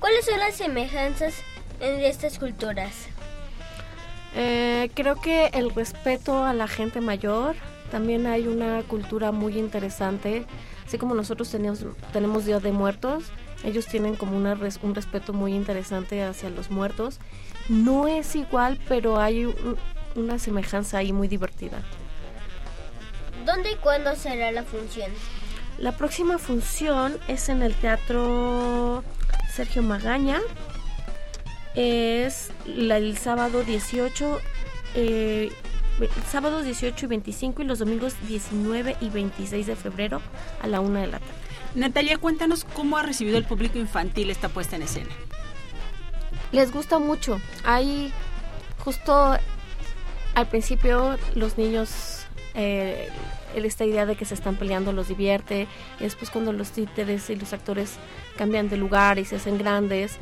¿Cuáles 0.00 0.24
son 0.24 0.38
las 0.38 0.54
semejanzas 0.54 1.34
entre 1.80 2.08
estas 2.08 2.38
culturas? 2.38 2.92
Eh, 4.34 4.90
creo 4.94 5.20
que 5.20 5.46
el 5.46 5.74
respeto 5.74 6.44
a 6.44 6.52
la 6.52 6.68
gente 6.68 7.00
mayor, 7.00 7.56
también 7.90 8.26
hay 8.26 8.46
una 8.46 8.82
cultura 8.82 9.32
muy 9.32 9.58
interesante, 9.58 10.44
así 10.86 10.98
como 10.98 11.14
nosotros 11.14 11.50
tenemos, 11.50 11.84
tenemos 12.12 12.44
Día 12.44 12.60
de 12.60 12.72
Muertos, 12.72 13.24
ellos 13.64 13.86
tienen 13.86 14.14
como 14.16 14.36
una 14.36 14.54
res- 14.54 14.78
un 14.82 14.94
respeto 14.94 15.32
muy 15.32 15.54
interesante 15.54 16.22
hacia 16.22 16.50
los 16.50 16.70
muertos. 16.70 17.18
No 17.68 18.06
es 18.08 18.36
igual, 18.36 18.78
pero 18.88 19.18
hay 19.20 19.44
un- 19.46 19.76
una 20.14 20.38
semejanza 20.38 20.98
ahí 20.98 21.12
muy 21.12 21.28
divertida. 21.28 21.82
¿Dónde 23.44 23.72
y 23.72 23.76
cuándo 23.76 24.14
será 24.14 24.52
la 24.52 24.62
función? 24.62 25.10
La 25.78 25.92
próxima 25.92 26.38
función 26.38 27.16
es 27.28 27.48
en 27.48 27.62
el 27.62 27.74
Teatro 27.74 29.02
Sergio 29.52 29.82
Magaña. 29.82 30.40
Es 31.74 32.50
la- 32.66 32.96
el 32.96 33.16
sábado 33.18 33.62
18 33.62 34.40
eh, 34.94 35.50
ve- 35.50 35.52
sábados 36.30 36.64
18 36.64 37.06
y 37.06 37.08
25 37.08 37.62
y 37.62 37.64
los 37.64 37.78
domingos 37.78 38.14
19 38.28 38.96
y 39.00 39.10
26 39.10 39.66
de 39.66 39.76
febrero 39.76 40.20
a 40.62 40.66
la 40.66 40.80
una 40.80 41.00
de 41.00 41.06
la 41.08 41.18
tarde. 41.18 41.32
Natalia, 41.74 42.18
cuéntanos 42.18 42.64
cómo 42.64 42.96
ha 42.96 43.02
recibido 43.02 43.38
el 43.38 43.44
público 43.44 43.78
infantil 43.78 44.30
esta 44.30 44.48
puesta 44.48 44.76
en 44.76 44.82
escena. 44.82 45.10
Les 46.52 46.72
gusta 46.72 46.98
mucho. 46.98 47.40
Hay 47.64 48.12
justo 48.78 49.36
al 50.34 50.46
principio 50.48 51.18
los 51.34 51.58
niños, 51.58 52.26
eh, 52.54 53.08
esta 53.54 53.84
idea 53.84 54.06
de 54.06 54.16
que 54.16 54.24
se 54.24 54.34
están 54.34 54.56
peleando 54.56 54.92
los 54.92 55.08
divierte. 55.08 55.66
Y 56.00 56.04
después 56.04 56.30
cuando 56.30 56.52
los 56.52 56.70
títeres 56.70 57.28
y 57.28 57.36
los 57.36 57.52
actores 57.52 57.96
cambian 58.36 58.68
de 58.68 58.76
lugar 58.76 59.18
y 59.18 59.24
se 59.24 59.36
hacen 59.36 59.58
grandes. 59.58 60.18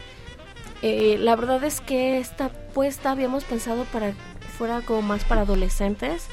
eh, 0.83 1.17
la 1.19 1.37
verdad 1.37 1.63
es 1.65 1.81
que 1.81 2.19
esta 2.19 2.51
puesta 2.51 3.11
habíamos 3.13 3.45
pensado 3.45 3.85
para 3.85 4.13
fuera 4.57 4.81
como 4.81 5.03
más 5.03 5.25
para 5.25 5.43
adolescentes. 5.43 6.29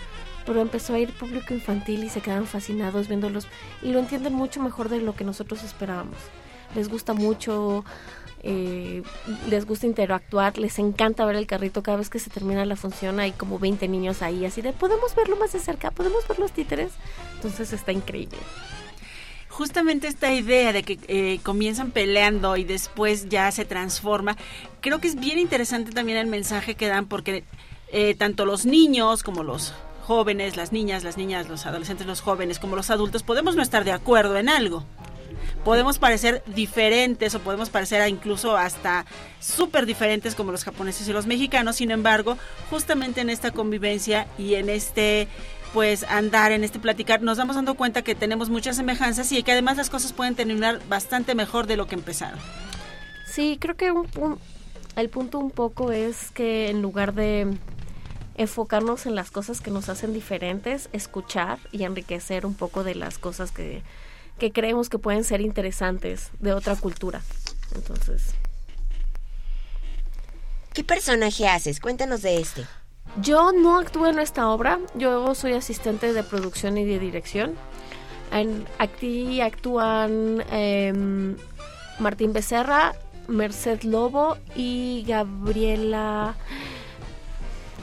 Pero 0.46 0.62
empezó 0.62 0.94
a 0.94 1.00
ir 1.00 1.14
público 1.14 1.54
infantil 1.54 2.04
y 2.04 2.10
se 2.10 2.20
quedaron 2.20 2.48
fascinados 2.48 3.08
viéndolos 3.08 3.48
y 3.82 3.92
lo 3.92 4.00
entienden 4.00 4.34
mucho 4.34 4.62
mejor 4.62 4.90
de 4.90 5.00
lo 5.00 5.16
que 5.16 5.24
nosotros 5.24 5.64
esperábamos. 5.64 6.18
Les 6.76 6.90
gusta 6.90 7.14
mucho, 7.14 7.86
eh, 8.42 9.04
les 9.50 9.66
gusta 9.66 9.88
interactuar, 9.88 10.58
les 10.58 10.78
encanta 10.80 11.24
ver 11.24 11.38
el 11.38 11.48
carrito 11.48 11.82
cada 11.82 11.98
vez 11.98 12.10
que 12.10 12.20
se 12.20 12.30
termina 12.30 12.66
la 12.66 12.76
función. 12.76 13.22
Hay 13.22 13.32
como 13.32 13.58
20 13.58 13.88
niños 13.88 14.22
ahí, 14.22 14.46
así 14.46 14.62
de 14.62 14.74
podemos 14.74 15.16
verlo 15.16 15.38
más 15.38 15.54
de 15.54 15.60
cerca, 15.60 15.92
podemos 15.92 16.28
ver 16.28 16.40
los 16.40 16.52
títeres. 16.52 16.92
Entonces 17.36 17.72
está 17.72 17.94
increíble. 17.94 18.38
Justamente 19.48 20.08
esta 20.08 20.34
idea 20.34 20.74
de 20.74 20.84
que 20.84 21.00
eh, 21.08 21.40
comienzan 21.44 21.92
peleando 21.92 22.58
y 22.58 22.64
después 22.64 23.30
ya 23.30 23.52
se 23.52 23.66
transforma, 23.66 24.36
creo 24.82 25.00
que 25.00 25.08
es 25.08 25.16
bien 25.16 25.38
interesante 25.38 25.92
también 25.92 26.18
el 26.18 26.28
mensaje 26.28 26.74
que 26.76 26.88
dan 26.88 27.06
porque 27.06 27.44
eh, 27.93 28.13
tanto 28.15 28.45
los 28.45 28.65
niños 28.65 29.23
como 29.23 29.43
los 29.43 29.73
jóvenes, 30.06 30.58
las 30.58 30.73
niñas, 30.73 31.06
las 31.06 31.15
niñas, 31.15 31.47
los 31.47 31.65
adolescentes, 31.65 32.06
los 32.06 32.19
jóvenes, 32.19 32.60
como 32.60 32.75
los 32.75 32.89
adultos, 32.89 33.23
podemos 33.23 33.56
no 33.56 33.62
estar 33.62 33.86
de 33.86 33.93
acuerdo 33.93 34.36
en 34.36 34.49
algo. 34.49 34.84
Podemos 35.63 35.97
parecer 35.97 36.43
diferentes 36.47 37.34
o 37.36 37.39
podemos 37.39 37.69
parecer 37.69 38.06
incluso 38.10 38.58
hasta 38.58 39.06
súper 39.39 39.86
diferentes 39.86 40.36
como 40.36 40.51
los 40.51 40.65
japoneses 40.65 41.08
y 41.08 41.13
los 41.13 41.25
mexicanos. 41.25 41.77
Sin 41.77 41.91
embargo, 41.91 42.38
justamente 42.69 43.21
en 43.21 43.29
esta 43.29 43.51
convivencia 43.51 44.27
y 44.38 44.56
en 44.56 44.69
este 44.69 45.29
pues 45.73 46.03
andar 46.03 46.51
en 46.51 46.63
este 46.63 46.77
platicar, 46.79 47.21
nos 47.23 47.38
vamos 47.39 47.56
dando 47.56 47.73
cuenta 47.73 48.03
que 48.03 48.13
tenemos 48.13 48.49
muchas 48.49 48.75
semejanzas 48.75 49.32
y 49.32 49.41
que 49.41 49.53
además 49.53 49.77
las 49.77 49.89
cosas 49.89 50.13
pueden 50.13 50.36
terminar 50.36 50.79
bastante 50.88 51.34
mejor 51.34 51.65
de 51.65 51.77
lo 51.77 51.88
que 51.88 51.95
empezaron. 51.95 52.38
Sí, 53.25 53.58
creo 53.60 53.75
que 53.75 53.91
un 53.91 54.06
pun- 54.06 54.38
el 54.95 55.10
punto 55.10 55.39
un 55.39 55.49
poco 55.49 55.91
es 55.91 56.29
que 56.29 56.69
en 56.69 56.84
lugar 56.84 57.13
de 57.15 57.58
enfocarnos 58.36 59.06
en 59.06 59.15
las 59.15 59.32
cosas 59.32 59.62
que 59.62 59.72
nos 59.72 59.89
hacen 59.89 60.13
diferentes, 60.13 60.89
escuchar 60.93 61.60
y 61.72 61.84
enriquecer 61.84 62.46
un 62.46 62.56
poco 62.56 62.84
de 62.84 62.96
las 62.96 63.17
cosas 63.17 63.52
que, 63.52 63.84
que 64.39 64.52
creemos 64.52 64.89
que 64.89 65.00
pueden 65.00 65.24
ser 65.24 65.41
interesantes 65.41 66.32
de 66.39 66.54
otra 66.54 66.76
cultura. 66.76 67.22
Entonces, 67.76 68.34
¿Qué 70.74 70.84
personaje 70.84 71.48
haces? 71.48 71.80
Cuéntanos 71.80 72.24
de 72.24 72.39
este. 72.39 72.65
yo 73.22 73.52
no 73.52 73.78
actúo 73.78 74.08
en 74.08 74.17
esta 74.17 74.50
obra, 74.50 74.80
yo 74.96 75.36
soy 75.36 75.54
asistente 75.54 76.13
de 76.13 76.24
producción 76.24 76.80
y 76.80 76.86
de 76.86 76.98
dirección. 76.98 77.54
En, 78.32 78.65
aquí 78.80 79.39
actúan 79.41 80.43
em, 80.50 81.38
Martín 82.00 82.34
Becerra, 82.34 82.96
Merced 83.28 83.84
Lobo 83.84 84.38
y 84.56 85.06
Gabriela... 85.08 86.36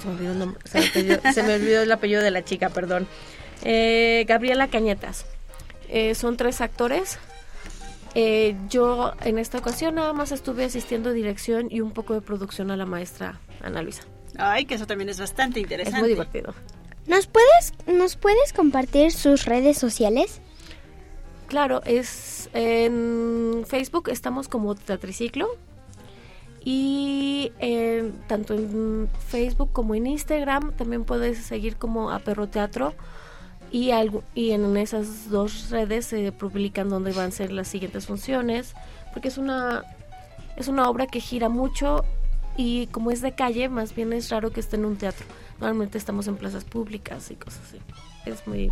Se 0.01 0.09
me 0.09 0.15
olvidó 0.15 0.33
el, 0.33 0.39
nombre- 0.39 0.61
se 0.65 0.79
me 0.81 0.85
olvidó- 0.87 1.33
se 1.33 1.43
me 1.43 1.55
olvidó 1.55 1.83
el 1.83 1.93
apellido 1.93 2.23
de 2.23 2.31
la 2.31 2.45
chica, 2.45 2.69
perdón. 2.71 3.07
Eh, 3.63 4.25
Gabriela 4.27 4.69
Cañetas. 4.69 5.27
Eh, 5.89 6.15
son 6.15 6.37
tres 6.37 6.61
actores. 6.61 7.19
Eh, 8.15 8.57
yo 8.69 9.13
en 9.25 9.39
esta 9.39 9.59
ocasión 9.59 9.95
nada 9.97 10.13
más 10.13 10.33
estuve 10.33 10.65
asistiendo 10.65 11.13
dirección 11.13 11.69
y 11.71 11.81
un 11.81 11.93
poco 11.93 12.15
de 12.15 12.21
producción 12.21 12.71
a 12.71 12.77
la 12.77 12.87
maestra 12.87 13.39
Ana 13.63 13.83
Luisa. 13.83 14.03
Ay, 14.37 14.65
que 14.65 14.75
eso 14.75 14.87
también 14.87 15.09
es 15.11 15.21
bastante 15.21 15.61
interesante. 15.61 15.97
Es 15.99 16.03
muy 16.03 16.09
divertido. 16.11 16.55
¿Nos 17.07 17.27
puedes, 17.27 17.73
¿Nos 17.87 18.17
puedes 18.17 18.53
compartir 18.53 19.13
sus 19.13 19.45
redes 19.45 19.79
sociales? 19.79 20.41
Claro, 21.49 21.83
es 21.85 22.49
en 22.53 23.65
Facebook 23.67 24.09
estamos 24.09 24.49
como 24.49 24.75
Teatriciclo 24.77 25.49
y 26.65 27.53
en- 27.59 28.13
tanto 28.29 28.55
en 28.55 29.09
Facebook 29.29 29.71
como 29.73 29.95
en 29.95 30.07
Instagram 30.07 30.73
también 30.77 31.05
puedes 31.05 31.39
seguir 31.39 31.77
como 31.77 32.11
a 32.11 32.19
Perro 32.21 32.49
Teatro. 32.49 32.95
Y, 33.73 33.93
algo, 33.93 34.25
y 34.35 34.51
en 34.51 34.77
esas 34.77 35.31
dos 35.31 35.71
redes 35.71 36.05
se 36.07 36.33
publican 36.33 36.89
dónde 36.89 37.13
van 37.13 37.29
a 37.29 37.31
ser 37.31 37.53
las 37.53 37.69
siguientes 37.69 38.07
funciones 38.07 38.75
porque 39.13 39.29
es 39.29 39.39
una 39.39 39.85
es 40.57 40.67
una 40.67 40.91
obra 40.91 41.07
que 41.07 41.21
gira 41.21 41.49
mucho 41.49 42.05
y 42.57 42.89
como 42.89 43.13
es 43.13 43.21
de 43.23 43.31
calle 43.33 43.69
más 43.69 43.95
bien 43.95 44.13
es 44.13 44.29
raro 44.29 44.51
que 44.51 44.59
esté 44.59 44.75
en 44.75 44.87
un 44.87 44.97
teatro. 44.97 45.25
Normalmente 45.61 45.99
estamos 45.99 46.27
en 46.27 46.37
plazas 46.37 46.65
públicas 46.65 47.31
y 47.31 47.37
cosas 47.37 47.61
así. 47.69 47.79
Es 48.27 48.45
muy 48.49 48.69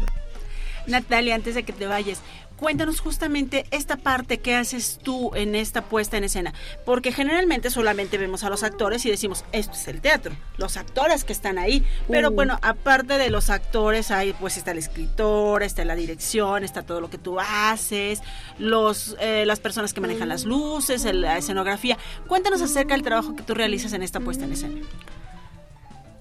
Natalia, 0.88 1.35
antes 1.35 1.55
de 1.55 1.62
que 1.62 1.72
te 1.72 1.87
vayas, 1.87 2.20
cuéntanos 2.57 2.98
justamente 3.01 3.66
esta 3.70 3.96
parte 3.96 4.38
que 4.38 4.57
haces 4.57 4.98
tú 5.03 5.31
en 5.37 5.55
esta 5.55 5.83
puesta 5.83 6.16
en 6.16 6.24
escena. 6.24 6.53
Porque 6.85 7.12
generalmente 7.12 7.70
solamente 7.70 8.18
vemos 8.18 8.42
a 8.42 8.51
los 8.51 8.64
actores 8.64 9.07
y 9.07 9.11
decimos, 9.11 9.44
esto 9.53 9.74
es 9.74 9.87
el 9.87 10.01
teatro, 10.01 10.35
los 10.57 10.77
actores 10.77 11.22
que 11.24 11.33
están 11.33 11.57
ahí. 11.59 11.85
Pero 12.09 12.31
Uh. 12.31 12.35
bueno, 12.35 12.59
aparte 12.62 13.16
de 13.18 13.31
los 13.31 13.48
actores, 13.51 14.11
hay, 14.11 14.33
pues 14.33 14.57
está 14.57 14.72
el 14.72 14.79
escritor, 14.79 15.62
está 15.62 15.85
la 15.85 15.94
dirección, 15.94 16.64
está 16.64 16.83
todo 16.83 17.01
lo 17.01 17.11
que 17.11 17.18
tú 17.18 17.38
haces, 17.38 18.20
los, 18.59 19.16
eh, 19.20 19.44
las 19.46 19.61
personas 19.61 19.94
que 19.94 20.01
manejan 20.01 20.29
las 20.29 20.44
luces, 20.44 21.05
el- 21.05 21.20
la 21.20 21.38
escenografía. 21.38 21.96
Cuéntanos 22.27 22.61
acerca 22.61 22.94
del 22.94 23.03
trabajo 23.03 23.37
que 23.37 23.42
tú 23.44 23.55
realizas 23.55 23.92
en 23.92 24.03
esta 24.03 24.18
puesta 24.20 24.44
en 24.46 24.53
escena. 24.55 24.81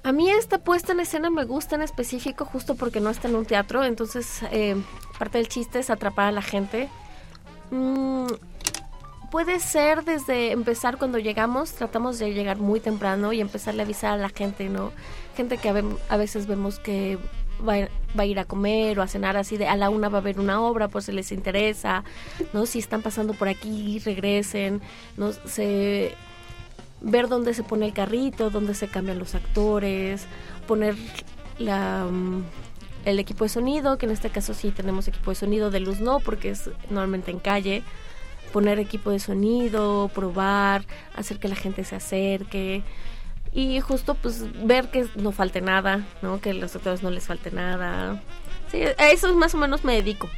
A 0.07 0.13
mí 0.13 0.29
esta 0.31 0.59
puesta 0.59 0.93
en 0.93 1.01
escena 1.01 1.29
me 1.29 1.43
gusta 1.43 1.75
en 1.75 1.81
específico 1.81 2.45
justo 2.45 2.75
porque 2.75 3.01
no 3.01 3.09
está 3.09 3.27
en 3.27 3.35
un 3.35 3.45
teatro, 3.45 3.83
entonces 3.83 4.41
eh, 4.53 4.77
parte 5.19 5.37
del 5.37 5.49
chiste 5.49 5.79
es 5.79 5.89
atrapar 5.89 6.27
a 6.27 6.31
la 6.31 6.41
gente. 6.41 6.87
Mm, 7.71 8.27
puede 9.31 9.59
ser 9.59 10.05
desde 10.05 10.53
empezar 10.53 10.97
cuando 10.97 11.19
llegamos, 11.19 11.73
tratamos 11.73 12.19
de 12.19 12.33
llegar 12.33 12.57
muy 12.57 12.79
temprano 12.79 13.33
y 13.33 13.41
empezarle 13.41 13.81
a 13.81 13.85
avisar 13.85 14.13
a 14.13 14.17
la 14.17 14.29
gente, 14.29 14.69
¿no? 14.69 14.93
Gente 15.35 15.57
que 15.57 15.67
a, 15.67 15.73
ve- 15.73 15.97
a 16.07 16.15
veces 16.15 16.47
vemos 16.47 16.79
que 16.79 17.17
va, 17.67 17.73
a- 18.17 18.25
ir 18.25 18.39
a 18.39 18.45
comer 18.45 18.97
o 18.99 19.01
a 19.01 19.07
cenar 19.09 19.35
así 19.35 19.57
de 19.57 19.67
a 19.67 19.75
la 19.75 19.89
una 19.89 20.07
va 20.07 20.19
a 20.19 20.21
haber 20.21 20.39
una 20.39 20.61
obra, 20.61 20.87
pues 20.87 21.03
se 21.03 21.11
les 21.11 21.33
interesa, 21.33 22.05
¿no? 22.53 22.65
Si 22.65 22.79
están 22.79 23.01
pasando 23.01 23.33
por 23.33 23.49
aquí, 23.49 23.99
regresen, 23.99 24.79
¿no? 25.17 25.33
Se 25.33 26.15
ver 27.01 27.27
dónde 27.27 27.53
se 27.53 27.63
pone 27.63 27.85
el 27.85 27.93
carrito, 27.93 28.49
dónde 28.49 28.73
se 28.73 28.87
cambian 28.87 29.19
los 29.19 29.35
actores, 29.35 30.25
poner 30.67 30.95
la, 31.59 32.05
mm, 32.05 32.43
el 33.05 33.19
equipo 33.19 33.43
de 33.43 33.49
sonido, 33.49 33.97
que 33.97 34.05
en 34.05 34.11
este 34.11 34.29
caso 34.29 34.53
sí 34.53 34.71
tenemos 34.71 35.07
equipo 35.07 35.31
de 35.31 35.35
sonido, 35.35 35.71
de 35.71 35.79
luz 35.79 35.99
no, 35.99 36.19
porque 36.19 36.49
es 36.49 36.69
normalmente 36.89 37.31
en 37.31 37.39
calle, 37.39 37.83
poner 38.51 38.79
equipo 38.79 39.11
de 39.11 39.19
sonido, 39.19 40.09
probar, 40.13 40.85
hacer 41.15 41.39
que 41.39 41.47
la 41.47 41.55
gente 41.55 41.83
se 41.83 41.95
acerque 41.95 42.83
y 43.53 43.79
justo 43.79 44.15
pues 44.15 44.43
ver 44.65 44.89
que 44.89 45.07
no 45.15 45.31
falte 45.31 45.61
nada, 45.61 46.05
¿no? 46.21 46.41
Que 46.41 46.51
a 46.51 46.53
los 46.53 46.75
actores 46.75 47.01
no 47.01 47.09
les 47.09 47.25
falte 47.25 47.51
nada. 47.51 48.21
Sí, 48.71 48.81
a 48.83 49.09
eso 49.09 49.33
más 49.35 49.53
o 49.55 49.57
menos 49.57 49.83
me 49.83 49.95
dedico 49.95 50.29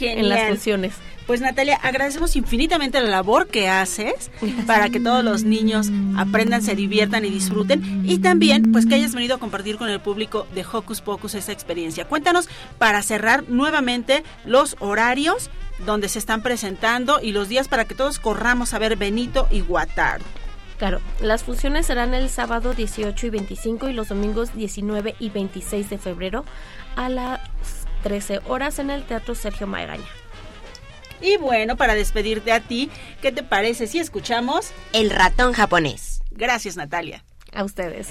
en 0.00 0.28
las 0.28 0.48
funciones. 0.48 0.94
Pues 1.26 1.40
Natalia, 1.40 1.78
agradecemos 1.82 2.34
infinitamente 2.36 3.00
la 3.00 3.08
labor 3.08 3.46
que 3.46 3.68
haces 3.68 4.30
para 4.66 4.90
que 4.90 5.00
todos 5.00 5.24
los 5.24 5.44
niños 5.44 5.88
aprendan, 6.16 6.62
se 6.62 6.74
diviertan 6.74 7.24
y 7.24 7.30
disfruten 7.30 8.02
y 8.04 8.18
también 8.18 8.72
pues 8.72 8.86
que 8.86 8.96
hayas 8.96 9.14
venido 9.14 9.36
a 9.36 9.38
compartir 9.38 9.76
con 9.76 9.88
el 9.88 10.00
público 10.00 10.46
de 10.54 10.64
Hocus 10.64 11.00
Pocus 11.00 11.34
esta 11.34 11.52
experiencia. 11.52 12.06
Cuéntanos 12.06 12.48
para 12.78 13.02
cerrar 13.02 13.48
nuevamente 13.48 14.24
los 14.44 14.76
horarios 14.80 15.50
donde 15.86 16.08
se 16.08 16.18
están 16.18 16.42
presentando 16.42 17.20
y 17.20 17.32
los 17.32 17.48
días 17.48 17.68
para 17.68 17.84
que 17.84 17.94
todos 17.94 18.18
corramos 18.18 18.74
a 18.74 18.78
ver 18.78 18.96
Benito 18.96 19.46
y 19.50 19.60
Guatardo. 19.60 20.24
Claro, 20.78 21.00
las 21.20 21.44
funciones 21.44 21.86
serán 21.86 22.12
el 22.14 22.28
sábado 22.28 22.74
18 22.74 23.26
y 23.28 23.30
25 23.30 23.88
y 23.88 23.92
los 23.92 24.08
domingos 24.08 24.52
19 24.54 25.14
y 25.20 25.30
26 25.30 25.88
de 25.88 25.98
febrero 25.98 26.44
a 26.96 27.08
las 27.08 27.40
13 28.02 28.40
horas 28.48 28.80
en 28.80 28.90
el 28.90 29.04
Teatro 29.04 29.36
Sergio 29.36 29.68
Maegaña. 29.68 30.21
Y 31.22 31.36
bueno, 31.36 31.76
para 31.76 31.94
despedirte 31.94 32.52
a 32.52 32.60
ti, 32.60 32.90
¿qué 33.20 33.30
te 33.30 33.42
parece 33.42 33.86
si 33.86 33.98
escuchamos 33.98 34.72
El 34.92 35.10
ratón 35.10 35.52
japonés? 35.52 36.20
Gracias, 36.32 36.76
Natalia. 36.76 37.24
A 37.52 37.64
ustedes. 37.64 38.08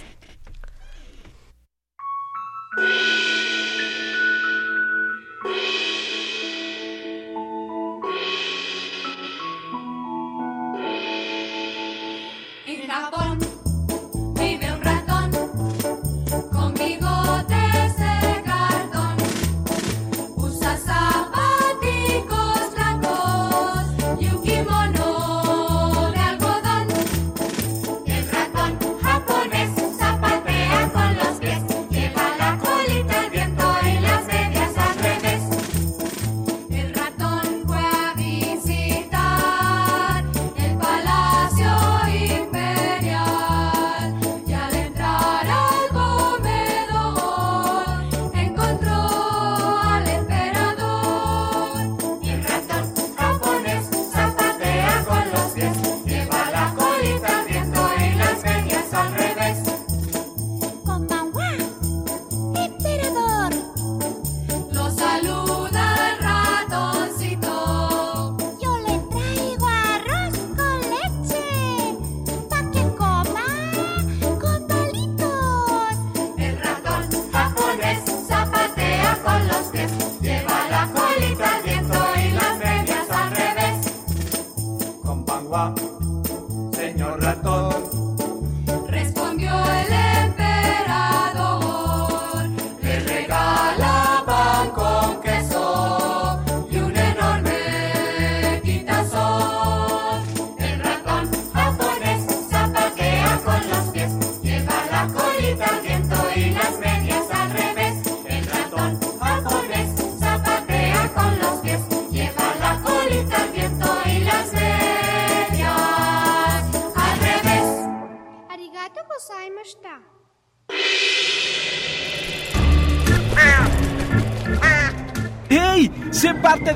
Señor 86.71 87.21
ratón, 87.21 87.90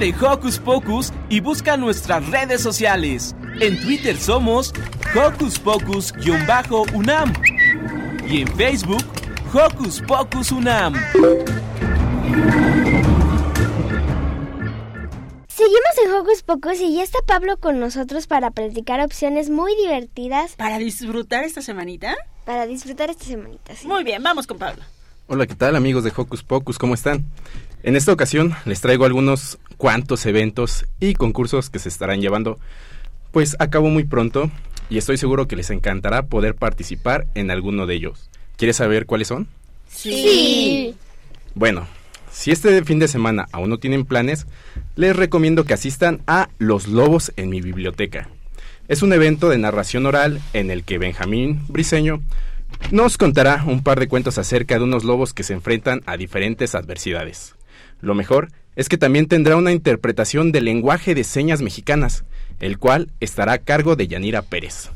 de 0.05 0.13
Hocus 0.23 0.59
Pocus 0.59 1.11
y 1.29 1.39
busca 1.39 1.77
nuestras 1.77 2.29
redes 2.29 2.61
sociales. 2.61 3.35
En 3.59 3.81
Twitter 3.81 4.15
somos 4.15 4.71
Hocus 5.15 5.57
Pocus-UNAM 5.57 7.33
y 8.29 8.41
en 8.41 8.47
Facebook 8.55 9.03
Hocus 9.51 10.03
Pocus 10.07 10.51
UNAM. 10.51 10.93
Seguimos 15.47 15.95
en 16.05 16.13
Hocus 16.13 16.43
Pocus 16.43 16.81
y 16.81 16.97
ya 16.97 17.01
está 17.01 17.17
Pablo 17.25 17.57
con 17.57 17.79
nosotros 17.79 18.27
para 18.27 18.51
practicar 18.51 19.01
opciones 19.01 19.49
muy 19.49 19.75
divertidas. 19.75 20.55
¿Para 20.55 20.77
disfrutar 20.77 21.45
esta 21.45 21.63
semanita? 21.63 22.15
Para 22.45 22.67
disfrutar 22.67 23.09
esta 23.09 23.25
semanita, 23.25 23.73
sí. 23.75 23.87
Muy 23.87 24.03
bien, 24.03 24.21
vamos 24.21 24.45
con 24.45 24.59
Pablo. 24.59 24.83
Hola, 25.27 25.47
¿qué 25.47 25.55
tal 25.55 25.75
amigos 25.75 26.03
de 26.03 26.13
Hocus 26.15 26.43
Pocus? 26.43 26.77
¿Cómo 26.77 26.93
están? 26.93 27.25
En 27.85 27.95
esta 27.95 28.11
ocasión 28.11 28.55
les 28.65 28.81
traigo 28.81 29.05
algunos 29.05 29.59
cuantos 29.77 30.25
eventos 30.25 30.87
y 30.99 31.13
concursos 31.13 31.69
que 31.69 31.77
se 31.77 31.87
estarán 31.87 32.19
llevando 32.19 32.57
pues 33.29 33.55
a 33.59 33.69
cabo 33.69 33.89
muy 33.89 34.05
pronto 34.05 34.49
y 34.89 34.97
estoy 34.97 35.17
seguro 35.17 35.47
que 35.47 35.55
les 35.55 35.69
encantará 35.69 36.23
poder 36.23 36.55
participar 36.55 37.27
en 37.35 37.51
alguno 37.51 37.85
de 37.85 37.93
ellos. 37.93 38.27
¿Quieres 38.57 38.77
saber 38.77 39.05
cuáles 39.05 39.27
son? 39.27 39.47
Sí. 39.87 40.95
Bueno, 41.53 41.87
si 42.31 42.49
este 42.49 42.83
fin 42.83 42.97
de 42.97 43.07
semana 43.07 43.45
aún 43.51 43.69
no 43.69 43.77
tienen 43.77 44.03
planes, 44.03 44.47
les 44.95 45.15
recomiendo 45.15 45.63
que 45.65 45.75
asistan 45.75 46.23
a 46.25 46.49
Los 46.57 46.87
Lobos 46.87 47.33
en 47.35 47.49
mi 47.49 47.61
biblioteca. 47.61 48.29
Es 48.87 49.03
un 49.03 49.13
evento 49.13 49.47
de 49.47 49.59
narración 49.59 50.07
oral 50.07 50.41
en 50.53 50.71
el 50.71 50.85
que 50.85 50.97
Benjamín 50.97 51.61
Briseño 51.67 52.23
nos 52.89 53.19
contará 53.19 53.63
un 53.63 53.83
par 53.83 53.99
de 53.99 54.07
cuentos 54.07 54.39
acerca 54.39 54.79
de 54.79 54.85
unos 54.85 55.03
lobos 55.03 55.33
que 55.33 55.43
se 55.43 55.53
enfrentan 55.53 56.01
a 56.07 56.17
diferentes 56.17 56.73
adversidades. 56.73 57.54
Lo 58.05 58.13
mejor 58.13 58.49
es 58.75 58.87
que 58.87 58.99
también 58.99 59.25
tendrá 59.25 59.55
una 59.55 59.71
interpretación 59.71 60.51
del 60.51 60.65
lenguaje 60.65 61.15
de 61.15 61.23
señas 61.23 61.63
mexicanas, 61.63 62.23
el 62.59 62.77
cual 62.77 63.09
estará 63.19 63.53
a 63.53 63.57
cargo 63.57 63.95
de 63.95 64.07
Yanira 64.07 64.43
Pérez. 64.43 64.91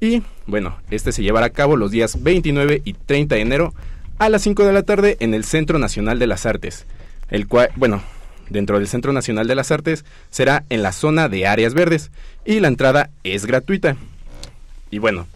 Y 0.00 0.24
bueno, 0.44 0.78
este 0.90 1.12
se 1.12 1.22
llevará 1.22 1.46
a 1.46 1.50
cabo 1.50 1.76
los 1.76 1.92
días 1.92 2.20
29 2.20 2.82
y 2.84 2.94
30 2.94 3.36
de 3.36 3.40
enero 3.40 3.74
a 4.18 4.28
las 4.30 4.42
5 4.42 4.64
de 4.64 4.72
la 4.72 4.82
tarde 4.82 5.16
en 5.20 5.32
el 5.32 5.44
Centro 5.44 5.78
Nacional 5.78 6.18
de 6.18 6.26
las 6.26 6.44
Artes, 6.44 6.86
el 7.30 7.46
cual, 7.46 7.70
bueno, 7.76 8.02
dentro 8.50 8.80
del 8.80 8.88
Centro 8.88 9.12
Nacional 9.12 9.46
de 9.46 9.54
las 9.54 9.70
Artes 9.70 10.04
será 10.28 10.64
en 10.70 10.82
la 10.82 10.90
zona 10.90 11.28
de 11.28 11.46
áreas 11.46 11.72
verdes 11.72 12.10
y 12.44 12.58
la 12.58 12.66
entrada 12.66 13.10
es 13.22 13.46
gratuita. 13.46 13.96
Y 14.90 14.98
bueno, 14.98 15.28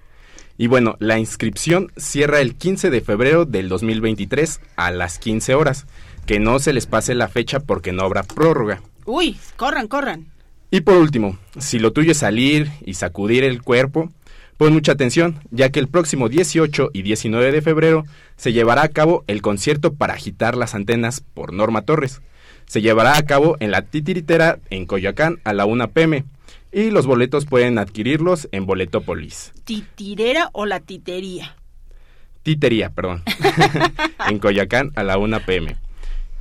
Y 0.60 0.66
bueno, 0.66 0.96
la 0.98 1.18
inscripción 1.18 1.90
cierra 1.96 2.42
el 2.42 2.54
15 2.54 2.90
de 2.90 3.00
febrero 3.00 3.46
del 3.46 3.70
2023 3.70 4.60
a 4.76 4.90
las 4.90 5.18
15 5.18 5.54
horas. 5.54 5.86
Que 6.26 6.38
no 6.38 6.58
se 6.58 6.74
les 6.74 6.84
pase 6.84 7.14
la 7.14 7.28
fecha 7.28 7.60
porque 7.60 7.92
no 7.92 8.02
habrá 8.02 8.24
prórroga. 8.24 8.82
Uy, 9.06 9.38
corran, 9.56 9.88
corran. 9.88 10.26
Y 10.70 10.82
por 10.82 10.96
último, 10.96 11.38
si 11.58 11.78
lo 11.78 11.94
tuyo 11.94 12.12
es 12.12 12.18
salir 12.18 12.70
y 12.84 12.92
sacudir 12.92 13.42
el 13.42 13.62
cuerpo, 13.62 14.12
pon 14.58 14.74
mucha 14.74 14.92
atención, 14.92 15.40
ya 15.50 15.70
que 15.70 15.80
el 15.80 15.88
próximo 15.88 16.28
18 16.28 16.90
y 16.92 17.00
19 17.00 17.52
de 17.52 17.62
febrero 17.62 18.04
se 18.36 18.52
llevará 18.52 18.82
a 18.82 18.88
cabo 18.88 19.24
el 19.28 19.40
concierto 19.40 19.94
para 19.94 20.12
agitar 20.12 20.58
las 20.58 20.74
antenas 20.74 21.22
por 21.32 21.54
Norma 21.54 21.86
Torres. 21.86 22.20
Se 22.66 22.82
llevará 22.82 23.16
a 23.16 23.22
cabo 23.22 23.56
en 23.60 23.70
la 23.70 23.80
Titiritera 23.80 24.58
en 24.68 24.84
Coyoacán 24.84 25.40
a 25.42 25.54
la 25.54 25.64
1 25.64 25.88
pm 25.92 26.26
y 26.72 26.90
los 26.90 27.06
boletos 27.06 27.46
pueden 27.46 27.78
adquirirlos 27.78 28.48
en 28.52 28.66
Boletópolis. 28.66 29.52
¿Titirera 29.64 30.50
o 30.52 30.66
la 30.66 30.80
titería? 30.80 31.56
Titería, 32.42 32.90
perdón. 32.90 33.22
en 34.28 34.38
Coyoacán 34.38 34.92
a 34.96 35.02
la 35.02 35.18
1 35.18 35.40
pm. 35.40 35.76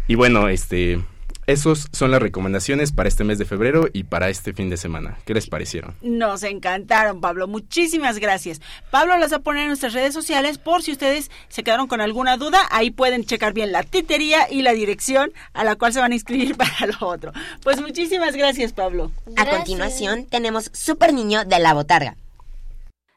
Y 0.07 0.15
bueno, 0.15 0.47
este 0.47 0.99
esos 1.49 1.87
son 1.91 2.11
las 2.11 2.21
recomendaciones 2.21 2.91
para 2.91 3.09
este 3.09 3.23
mes 3.23 3.39
de 3.39 3.45
febrero 3.45 3.87
y 3.91 4.03
para 4.03 4.29
este 4.29 4.53
fin 4.53 4.69
de 4.69 4.77
semana. 4.77 5.17
¿Qué 5.25 5.33
les 5.33 5.47
parecieron? 5.47 5.95
Nos 6.01 6.43
encantaron, 6.43 7.21
Pablo. 7.21 7.47
Muchísimas 7.47 8.19
gracias. 8.19 8.61
Pablo 8.91 9.17
las 9.17 9.31
va 9.31 9.37
a 9.37 9.41
poner 9.41 9.63
en 9.63 9.69
nuestras 9.69 9.93
redes 9.93 10.13
sociales 10.13 10.59
por 10.59 10.83
si 10.83 10.91
ustedes 10.91 11.31
se 11.47 11.63
quedaron 11.63 11.87
con 11.87 12.01
alguna 12.01 12.37
duda. 12.37 12.59
Ahí 12.69 12.91
pueden 12.91 13.25
checar 13.25 13.53
bien 13.53 13.71
la 13.71 13.81
titería 13.81 14.47
y 14.51 14.61
la 14.61 14.73
dirección 14.73 15.31
a 15.53 15.63
la 15.63 15.75
cual 15.75 15.91
se 15.91 15.99
van 15.99 16.11
a 16.11 16.15
inscribir 16.15 16.55
para 16.57 16.85
lo 16.85 17.07
otro. 17.07 17.31
Pues 17.63 17.81
muchísimas 17.81 18.35
gracias, 18.35 18.71
Pablo. 18.71 19.11
A 19.35 19.45
continuación 19.47 20.27
tenemos 20.27 20.69
Super 20.73 21.13
Niño 21.13 21.45
de 21.45 21.57
la 21.57 21.73
Botarga. 21.73 22.15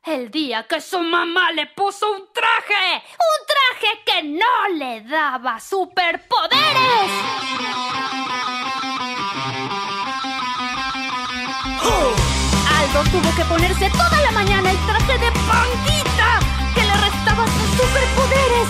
El 0.04 0.32
día 0.32 0.66
que 0.66 0.80
su 0.80 0.98
mamá 0.98 1.52
le 1.52 1.66
puso 1.66 2.10
un 2.10 2.24
traje, 2.32 3.04
un 3.06 3.46
traje 3.46 4.02
que 4.04 4.22
no 4.24 4.74
le 4.76 5.00
daba 5.02 5.60
superpoderes. 5.60 6.58
Aldo 12.66 13.10
tuvo 13.12 13.36
que 13.36 13.44
ponerse 13.44 13.90
toda 13.90 14.20
la 14.22 14.32
mañana 14.32 14.72
el 14.72 14.78
traje 14.86 15.18
de 15.18 15.30
Panguita, 15.46 16.40
que 16.74 16.82
le 16.82 16.94
restaba 16.94 17.46
sus 17.46 17.70
superpoderes. 17.78 18.68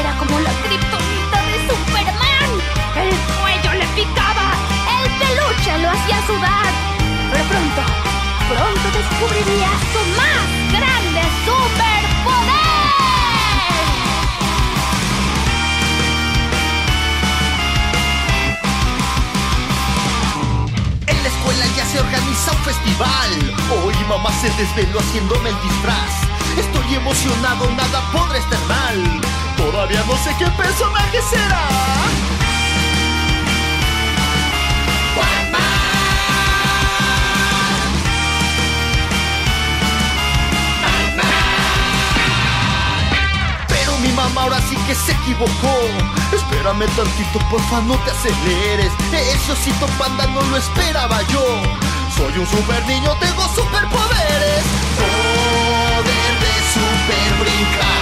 Era 0.00 0.16
como 0.16 0.40
la 0.40 0.52
kriptonita 0.52 1.38
de 1.48 1.68
Superman. 1.68 2.50
El 2.96 3.10
cuello 3.36 3.72
le 3.78 3.86
picaba, 3.88 4.54
el 4.88 5.10
peluche 5.20 5.78
lo 5.82 5.90
hacía 5.90 6.26
sudar. 6.26 6.66
Pero 7.30 7.44
pronto, 7.44 7.82
pronto 8.48 8.98
descubriría 8.98 9.68
su 9.92 9.98
más 10.16 10.61
escuela 21.52 21.76
ya 21.76 21.84
se 21.86 22.00
organiza 22.00 22.52
un 22.52 22.58
festival. 22.58 23.54
Hoy 23.84 23.94
mamá 24.08 24.30
se 24.40 24.50
desveló 24.50 25.00
haciéndome 25.00 25.50
el 25.50 25.60
disfraz. 25.62 26.22
Estoy 26.56 26.94
emocionado, 26.94 27.70
nada 27.70 28.00
podrá 28.12 28.38
estar 28.38 28.60
mal. 28.66 29.20
Todavía 29.56 30.02
no 30.06 30.16
sé 30.16 30.34
qué 30.38 30.46
personaje 30.50 31.20
será. 31.22 32.41
Mamá 44.14 44.42
ahora 44.42 44.60
sí 44.68 44.76
que 44.86 44.94
se 44.94 45.12
equivocó. 45.12 45.74
Espérame 46.32 46.86
tantito, 46.96 47.38
porfa, 47.50 47.80
no 47.82 47.94
te 48.04 48.10
aceleres. 48.10 48.92
Ese 49.12 49.52
osito 49.52 49.86
panda 49.98 50.26
no 50.26 50.42
lo 50.42 50.56
esperaba 50.56 51.22
yo. 51.28 51.44
Soy 52.16 52.38
un 52.38 52.46
super 52.46 52.84
niño, 52.86 53.16
tengo 53.18 53.42
superpoderes. 53.54 54.64
Poder 54.98 56.32
de 56.42 56.54
super 56.74 57.30
brincar. 57.40 58.01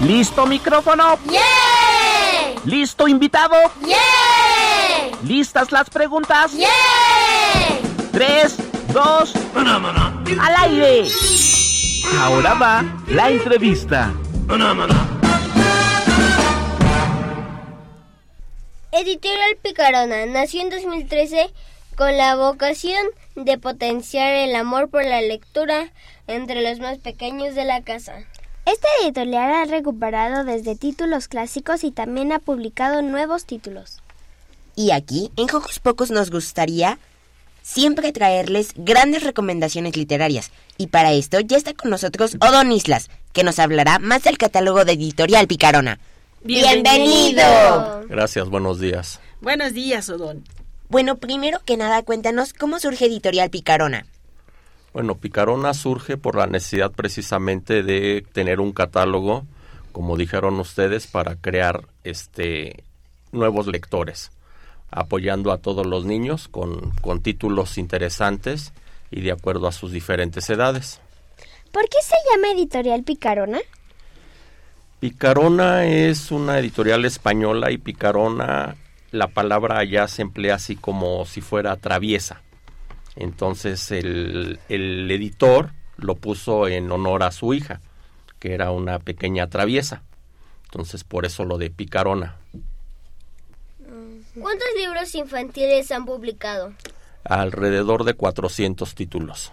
¿Listo 0.00 0.46
micrófono? 0.46 1.18
¿Listo 2.64 3.08
invitado? 3.08 3.56
¿Listas 5.24 5.72
las 5.72 5.90
preguntas? 5.90 6.52
Tres, 8.12 8.56
dos, 8.92 9.32
al 9.54 10.56
aire. 10.58 11.08
Ahora 12.20 12.54
va 12.54 12.84
la 13.08 13.30
entrevista. 13.30 14.12
Editorial 18.92 19.56
Picarona 19.62 20.26
nació 20.26 20.60
en 20.60 20.70
2013 20.70 21.50
con 21.96 22.16
la 22.16 22.36
vocación 22.36 23.06
de 23.34 23.58
potenciar 23.58 24.32
el 24.34 24.54
amor 24.54 24.90
por 24.90 25.04
la 25.04 25.20
lectura 25.20 25.90
entre 26.26 26.62
los 26.62 26.78
más 26.78 26.98
pequeños 26.98 27.54
de 27.54 27.64
la 27.64 27.82
casa. 27.82 28.24
Esta 28.64 28.86
editorial 29.02 29.52
ha 29.52 29.64
recuperado 29.64 30.44
desde 30.44 30.76
títulos 30.76 31.26
clásicos 31.26 31.82
y 31.82 31.90
también 31.90 32.30
ha 32.32 32.38
publicado 32.38 33.02
nuevos 33.02 33.44
títulos. 33.44 33.98
Y 34.76 34.92
aquí, 34.92 35.32
en 35.36 35.48
Jojos 35.48 35.80
Pocos, 35.80 36.10
nos 36.10 36.30
gustaría 36.30 36.98
siempre 37.62 38.12
traerles 38.12 38.72
grandes 38.76 39.24
recomendaciones 39.24 39.96
literarias. 39.96 40.50
Y 40.78 40.86
para 40.88 41.12
esto 41.12 41.40
ya 41.40 41.56
está 41.56 41.74
con 41.74 41.90
nosotros 41.90 42.36
Odón 42.40 42.72
Islas, 42.72 43.10
que 43.32 43.44
nos 43.44 43.58
hablará 43.58 43.98
más 43.98 44.22
del 44.22 44.38
catálogo 44.38 44.84
de 44.84 44.92
Editorial 44.92 45.48
Picarona. 45.48 45.98
¡Bienvenido! 46.44 47.42
Gracias, 48.08 48.48
buenos 48.48 48.80
días. 48.80 49.20
Buenos 49.40 49.72
días, 49.74 50.08
Odón. 50.08 50.44
Bueno, 50.88 51.16
primero 51.16 51.60
que 51.64 51.76
nada, 51.76 52.02
cuéntanos 52.02 52.52
cómo 52.52 52.78
surge 52.78 53.06
Editorial 53.06 53.50
Picarona. 53.50 54.06
Bueno, 54.92 55.16
Picarona 55.16 55.72
surge 55.72 56.16
por 56.16 56.36
la 56.36 56.46
necesidad 56.46 56.92
precisamente 56.92 57.82
de 57.82 58.24
tener 58.32 58.60
un 58.60 58.72
catálogo, 58.72 59.44
como 59.90 60.16
dijeron 60.16 60.60
ustedes, 60.60 61.06
para 61.06 61.36
crear 61.36 61.86
este 62.04 62.84
nuevos 63.32 63.66
lectores, 63.66 64.30
apoyando 64.90 65.52
a 65.52 65.58
todos 65.58 65.86
los 65.86 66.04
niños 66.04 66.48
con, 66.48 66.90
con 67.00 67.22
títulos 67.22 67.78
interesantes 67.78 68.74
y 69.10 69.22
de 69.22 69.32
acuerdo 69.32 69.66
a 69.66 69.72
sus 69.72 69.92
diferentes 69.92 70.50
edades. 70.50 71.00
¿Por 71.70 71.88
qué 71.88 71.98
se 72.02 72.16
llama 72.30 72.52
Editorial 72.52 73.02
Picarona? 73.02 73.60
Picarona 75.00 75.86
es 75.86 76.30
una 76.30 76.58
editorial 76.58 77.04
española 77.06 77.72
y 77.72 77.78
picarona, 77.78 78.76
la 79.10 79.26
palabra 79.28 79.78
allá 79.78 80.06
se 80.06 80.22
emplea 80.22 80.56
así 80.56 80.76
como 80.76 81.24
si 81.24 81.40
fuera 81.40 81.76
traviesa. 81.76 82.42
Entonces 83.16 83.90
el, 83.90 84.58
el 84.68 85.10
editor 85.10 85.72
lo 85.96 86.14
puso 86.16 86.68
en 86.68 86.90
honor 86.90 87.22
a 87.22 87.32
su 87.32 87.54
hija, 87.54 87.80
que 88.38 88.54
era 88.54 88.70
una 88.70 88.98
pequeña 88.98 89.48
traviesa. 89.48 90.02
Entonces 90.64 91.04
por 91.04 91.26
eso 91.26 91.44
lo 91.44 91.58
de 91.58 91.70
picarona. 91.70 92.36
¿Cuántos 94.40 94.68
libros 94.76 95.14
infantiles 95.14 95.92
han 95.92 96.06
publicado? 96.06 96.72
Alrededor 97.24 98.04
de 98.04 98.14
400 98.14 98.94
títulos. 98.94 99.52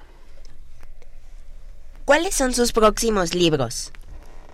¿Cuáles 2.05 2.33
son 2.33 2.53
sus 2.53 2.71
próximos 2.71 3.35
libros? 3.35 3.91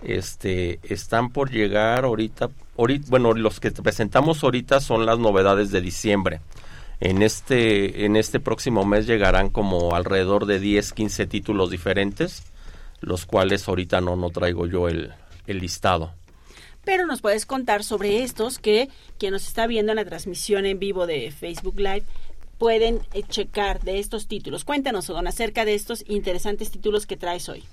Este, 0.02 0.78
están 0.82 1.30
por 1.30 1.50
llegar 1.50 2.04
ahorita, 2.04 2.50
ahorita, 2.76 3.06
bueno, 3.08 3.32
los 3.32 3.60
que 3.60 3.70
presentamos 3.70 4.42
ahorita 4.44 4.80
son 4.80 5.06
las 5.06 5.18
novedades 5.18 5.70
de 5.70 5.80
diciembre. 5.80 6.40
En 7.00 7.22
este, 7.22 8.06
en 8.06 8.16
este 8.16 8.40
próximo 8.40 8.84
mes 8.84 9.06
llegarán 9.06 9.50
como 9.50 9.94
alrededor 9.94 10.46
de 10.46 10.60
10, 10.60 10.92
15 10.92 11.26
títulos 11.26 11.70
diferentes, 11.70 12.44
los 13.00 13.26
cuales 13.26 13.68
ahorita 13.68 14.00
no, 14.00 14.16
no 14.16 14.30
traigo 14.30 14.66
yo 14.66 14.88
el, 14.88 15.12
el 15.46 15.58
listado. 15.58 16.14
Pero 16.84 17.04
nos 17.04 17.20
puedes 17.20 17.44
contar 17.46 17.84
sobre 17.84 18.22
estos 18.22 18.58
que 18.58 18.88
quien 19.18 19.32
nos 19.32 19.46
está 19.46 19.66
viendo 19.66 19.92
en 19.92 19.96
la 19.96 20.04
transmisión 20.04 20.64
en 20.66 20.78
vivo 20.78 21.06
de 21.06 21.30
Facebook 21.32 21.78
Live 21.78 22.04
pueden 22.58 23.00
eh, 23.12 23.22
checar 23.28 23.82
de 23.82 23.98
estos 23.98 24.28
títulos. 24.28 24.64
Cuéntanos, 24.64 25.10
Odón, 25.10 25.26
acerca 25.26 25.64
de 25.64 25.74
estos 25.74 26.04
interesantes 26.08 26.70
títulos 26.70 27.06
que 27.06 27.16
traes 27.16 27.48
hoy. 27.48 27.64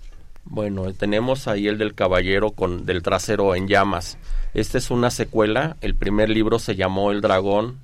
Bueno, 0.46 0.92
tenemos 0.94 1.48
ahí 1.48 1.68
el 1.68 1.78
del 1.78 1.94
caballero 1.94 2.52
con 2.52 2.86
del 2.86 3.02
trasero 3.02 3.56
en 3.56 3.70
llamas. 3.70 4.18
Esta 4.54 4.78
es 4.78 4.92
una 4.92 5.10
secuela. 5.10 5.78
El 5.80 5.96
primer 5.96 6.30
libro 6.30 6.60
se 6.60 6.76
llamó 6.76 7.12
El 7.12 7.22
dragón 7.22 7.80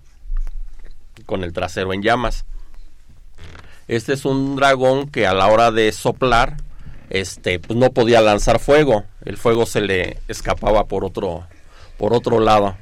con 1.29 1.43
el 1.43 1.53
trasero 1.53 1.93
en 1.93 2.01
llamas. 2.01 2.43
Este 3.87 4.13
es 4.13 4.25
un 4.25 4.55
dragón 4.55 5.07
que 5.09 5.27
a 5.27 5.33
la 5.35 5.45
hora 5.45 5.69
de 5.69 5.91
soplar, 5.91 6.57
este, 7.11 7.59
pues 7.59 7.77
no 7.77 7.91
podía 7.91 8.19
lanzar 8.19 8.57
fuego. 8.57 9.03
El 9.23 9.37
fuego 9.37 9.67
se 9.67 9.81
le 9.81 10.17
escapaba 10.27 10.87
por 10.87 11.05
otro, 11.05 11.45
por 11.99 12.15
otro 12.15 12.39
lado. 12.39 12.75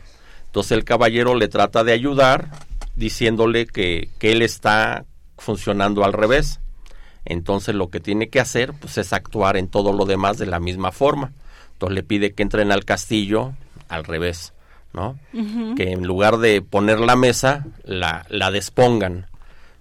Entonces 0.46 0.72
el 0.72 0.86
caballero 0.86 1.36
le 1.36 1.50
trata 1.50 1.84
de 1.84 1.92
ayudar 1.92 2.50
diciéndole 2.96 3.68
que, 3.68 4.08
que 4.18 4.32
él 4.32 4.42
está 4.42 5.04
funcionando 5.38 6.06
al 6.06 6.14
revés. 6.14 6.62
Entonces 7.26 7.76
lo 7.76 7.90
que 7.90 8.00
tiene 8.00 8.30
que 8.30 8.40
hacer 8.40 8.72
pues 8.80 8.98
es 8.98 9.12
actuar 9.12 9.58
en 9.58 9.68
todo 9.68 9.92
lo 9.92 10.06
demás 10.06 10.38
de 10.38 10.46
la 10.46 10.62
misma 10.62 10.94
forma. 10.94 11.34
Entonces 11.74 11.96
le 11.96 12.04
pide 12.04 12.34
que 12.34 12.44
entren 12.44 12.72
al 12.72 12.86
castillo 12.86 13.52
al 13.90 14.06
revés, 14.06 14.54
¿no? 14.98 15.20
Que 15.76 15.92
en 15.92 16.08
lugar 16.08 16.38
de 16.38 16.64
poner 16.64 17.00
la 17.00 17.16
mesa, 17.16 17.68
la, 17.84 18.26
la 18.30 18.50
despongan, 18.50 19.28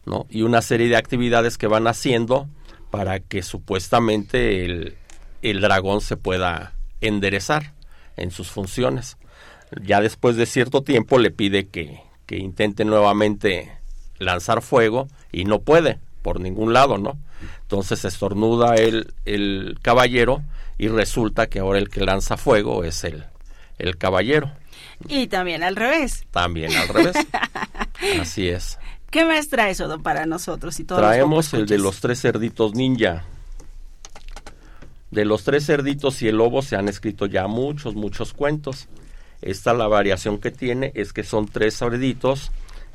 ¿no? 0.05 0.27
Y 0.29 0.43
una 0.43 0.61
serie 0.61 0.89
de 0.89 0.97
actividades 0.97 1.57
que 1.57 1.67
van 1.67 1.87
haciendo 1.87 2.49
para 2.91 3.21
que 3.21 3.43
supuestamente 3.43 4.67
el, 4.67 4.97
el 5.41 5.63
dragón 5.63 6.03
se 6.03 6.19
pueda 6.19 6.75
enderezar 7.01 7.73
en 8.19 8.31
sus 8.31 8.51
funciones. 8.51 9.17
Ya 9.83 10.03
después 10.03 10.37
de 10.37 10.45
cierto 10.45 10.83
tiempo 10.83 11.19
le 11.19 11.31
pide 11.31 11.69
que, 11.69 12.03
que 12.27 12.37
intente 12.37 12.85
nuevamente 12.85 13.73
lanzar 14.19 14.61
fuego 14.61 15.09
y 15.33 15.47
no 15.47 15.61
puede 15.61 15.99
por 16.21 16.41
ningún 16.41 16.75
lado, 16.75 16.99
¿no? 16.99 17.17
Entonces 17.63 18.05
estornuda 18.05 18.75
el, 18.75 19.15
el 19.25 19.79
caballero 19.81 20.43
y 20.77 20.89
resulta 20.89 21.47
que 21.47 21.61
ahora 21.61 21.79
el 21.79 21.89
que 21.89 22.05
lanza 22.05 22.37
fuego 22.37 22.85
es 22.85 23.03
el, 23.05 23.25
el 23.79 23.97
caballero. 23.97 24.53
Y 25.09 25.27
también 25.27 25.63
al 25.63 25.77
revés. 25.77 26.27
También 26.31 26.75
al 26.75 26.89
revés. 26.89 27.17
Así 28.21 28.49
es. 28.49 28.79
¿Qué 29.11 29.25
más 29.25 29.49
traes, 29.49 29.81
Odón, 29.81 30.03
para 30.03 30.27
nosotros 30.27 30.79
y 30.81 30.85
todos 30.85 31.01
Traemos 31.01 31.55
el 31.55 31.67
de 31.67 31.79
los 31.79 32.01
tres 32.01 32.21
cerditos 32.21 32.75
ninja. 32.75 33.25
De 35.11 35.25
los 35.25 35.45
tres 35.45 35.65
cerditos 35.65 36.21
y 36.23 36.29
el 36.29 36.37
lobo 36.37 36.63
se 36.63 36.77
han 36.77 36.89
escrito 36.89 37.27
ya 37.27 37.47
muchos, 37.47 37.95
muchos 37.95 38.33
cuentos. 38.33 38.89
Esta 39.43 39.75
la 39.75 39.87
variación 39.87 40.39
que 40.39 40.51
tiene 40.51 40.93
es 40.95 41.13
que 41.13 41.23
son 41.23 41.47
tres 41.47 41.79
cerditos 41.79 42.51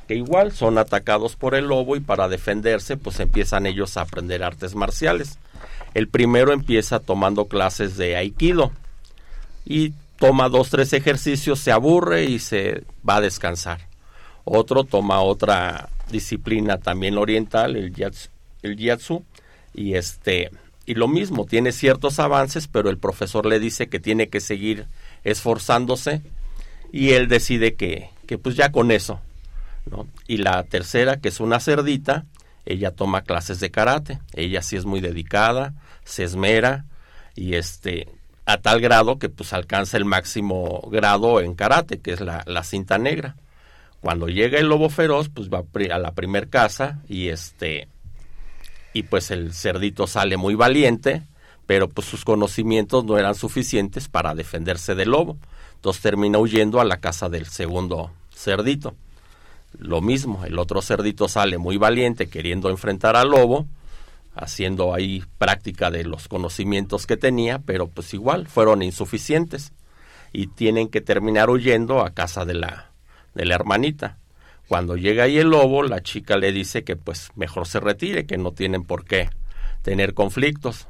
que 0.06 0.16
igual 0.16 0.52
son 0.52 0.78
atacados 0.78 1.36
por 1.36 1.54
el 1.54 1.66
lobo 1.66 1.96
y 1.96 2.00
para 2.00 2.28
defenderse 2.28 2.96
pues 2.96 3.20
empiezan 3.20 3.66
ellos 3.66 3.96
a 3.96 4.02
aprender 4.02 4.42
artes 4.42 4.74
marciales. 4.74 5.38
El 5.94 6.08
primero 6.08 6.52
empieza 6.52 7.00
tomando 7.00 7.46
clases 7.46 7.96
de 7.96 8.16
aikido 8.16 8.72
y 9.64 9.92
toma 10.22 10.48
dos, 10.48 10.70
tres 10.70 10.92
ejercicios, 10.92 11.58
se 11.58 11.72
aburre 11.72 12.26
y 12.26 12.38
se 12.38 12.84
va 13.06 13.16
a 13.16 13.20
descansar. 13.20 13.88
Otro 14.44 14.84
toma 14.84 15.20
otra 15.20 15.88
disciplina 16.12 16.78
también 16.78 17.18
oriental, 17.18 17.74
el 17.74 17.92
yatsu, 18.76 19.24
y 19.74 19.94
este 19.94 20.52
y 20.86 20.94
lo 20.94 21.08
mismo, 21.08 21.44
tiene 21.44 21.72
ciertos 21.72 22.20
avances, 22.20 22.68
pero 22.68 22.88
el 22.88 22.98
profesor 22.98 23.46
le 23.46 23.58
dice 23.58 23.88
que 23.88 23.98
tiene 23.98 24.28
que 24.28 24.38
seguir 24.38 24.86
esforzándose 25.24 26.22
y 26.92 27.10
él 27.10 27.26
decide 27.26 27.74
que, 27.74 28.10
que 28.28 28.38
pues 28.38 28.54
ya 28.54 28.70
con 28.70 28.92
eso. 28.92 29.18
Y 30.28 30.36
la 30.36 30.62
tercera, 30.62 31.16
que 31.16 31.30
es 31.30 31.40
una 31.40 31.58
cerdita, 31.58 32.26
ella 32.64 32.92
toma 32.92 33.22
clases 33.22 33.58
de 33.58 33.72
karate. 33.72 34.20
Ella 34.34 34.62
sí 34.62 34.76
es 34.76 34.84
muy 34.84 35.00
dedicada, 35.00 35.74
se 36.04 36.22
esmera 36.22 36.84
y 37.34 37.54
este 37.54 38.06
a 38.44 38.58
tal 38.58 38.80
grado 38.80 39.18
que 39.18 39.28
pues 39.28 39.52
alcanza 39.52 39.96
el 39.96 40.04
máximo 40.04 40.82
grado 40.90 41.40
en 41.40 41.54
karate, 41.54 42.00
que 42.00 42.12
es 42.12 42.20
la, 42.20 42.42
la 42.46 42.64
cinta 42.64 42.98
negra. 42.98 43.36
Cuando 44.00 44.28
llega 44.28 44.58
el 44.58 44.66
lobo 44.66 44.90
feroz, 44.90 45.28
pues 45.28 45.48
va 45.48 45.62
a 45.90 45.98
la 45.98 46.12
primer 46.12 46.48
casa 46.48 47.00
y 47.08 47.28
este 47.28 47.88
y 48.94 49.04
pues 49.04 49.30
el 49.30 49.54
cerdito 49.54 50.06
sale 50.06 50.36
muy 50.36 50.54
valiente, 50.54 51.22
pero 51.66 51.88
pues 51.88 52.06
sus 52.06 52.24
conocimientos 52.24 53.04
no 53.04 53.16
eran 53.16 53.34
suficientes 53.34 54.08
para 54.08 54.34
defenderse 54.34 54.94
del 54.94 55.10
lobo. 55.10 55.38
Entonces 55.76 56.02
termina 56.02 56.38
huyendo 56.38 56.80
a 56.80 56.84
la 56.84 56.98
casa 56.98 57.28
del 57.28 57.46
segundo 57.46 58.10
cerdito. 58.34 58.94
Lo 59.78 60.00
mismo, 60.00 60.44
el 60.44 60.58
otro 60.58 60.82
cerdito 60.82 61.28
sale 61.28 61.58
muy 61.58 61.76
valiente 61.78 62.28
queriendo 62.28 62.68
enfrentar 62.68 63.16
al 63.16 63.30
lobo, 63.30 63.66
haciendo 64.34 64.94
ahí 64.94 65.24
práctica 65.38 65.90
de 65.90 66.04
los 66.04 66.28
conocimientos 66.28 67.06
que 67.06 67.16
tenía, 67.16 67.58
pero 67.58 67.88
pues 67.88 68.14
igual 68.14 68.46
fueron 68.46 68.82
insuficientes 68.82 69.72
y 70.32 70.46
tienen 70.46 70.88
que 70.88 71.00
terminar 71.00 71.50
huyendo 71.50 72.00
a 72.00 72.10
casa 72.10 72.44
de 72.44 72.54
la 72.54 72.90
de 73.34 73.44
la 73.46 73.54
hermanita. 73.54 74.18
Cuando 74.68 74.96
llega 74.96 75.24
ahí 75.24 75.38
el 75.38 75.50
lobo, 75.50 75.82
la 75.82 76.02
chica 76.02 76.36
le 76.36 76.52
dice 76.52 76.84
que 76.84 76.96
pues 76.96 77.30
mejor 77.34 77.66
se 77.66 77.80
retire, 77.80 78.26
que 78.26 78.38
no 78.38 78.52
tienen 78.52 78.84
por 78.84 79.04
qué 79.04 79.28
tener 79.82 80.14
conflictos. 80.14 80.86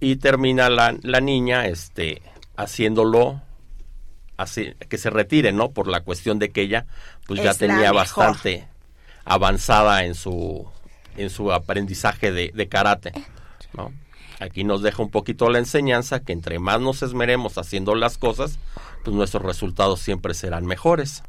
Y 0.00 0.16
termina 0.16 0.68
la, 0.68 0.96
la 1.02 1.20
niña 1.20 1.66
este 1.66 2.22
haciéndolo 2.56 3.40
así 4.36 4.74
que 4.88 4.98
se 4.98 5.10
retire, 5.10 5.52
¿no? 5.52 5.70
Por 5.70 5.88
la 5.88 6.00
cuestión 6.00 6.38
de 6.38 6.50
que 6.50 6.62
ella 6.62 6.86
pues 7.26 7.42
ya 7.42 7.52
Es 7.52 7.58
tenía 7.58 7.92
bastante 7.92 8.68
avanzada 9.24 10.04
en 10.04 10.14
su 10.14 10.68
en 11.16 11.30
su 11.30 11.52
aprendizaje 11.52 12.32
de, 12.32 12.52
de 12.54 12.68
karate, 12.68 13.12
¿no? 13.74 13.92
Aquí 14.40 14.64
nos 14.64 14.82
deja 14.82 15.02
un 15.02 15.10
poquito 15.10 15.48
la 15.50 15.58
enseñanza 15.58 16.20
que 16.20 16.32
entre 16.32 16.58
más 16.58 16.80
nos 16.80 17.02
esmeremos 17.02 17.58
haciendo 17.58 17.94
las 17.94 18.18
cosas, 18.18 18.58
pues 19.04 19.14
nuestros 19.14 19.44
resultados 19.44 20.00
siempre 20.00 20.34
serán 20.34 20.66
mejores. 20.66 21.22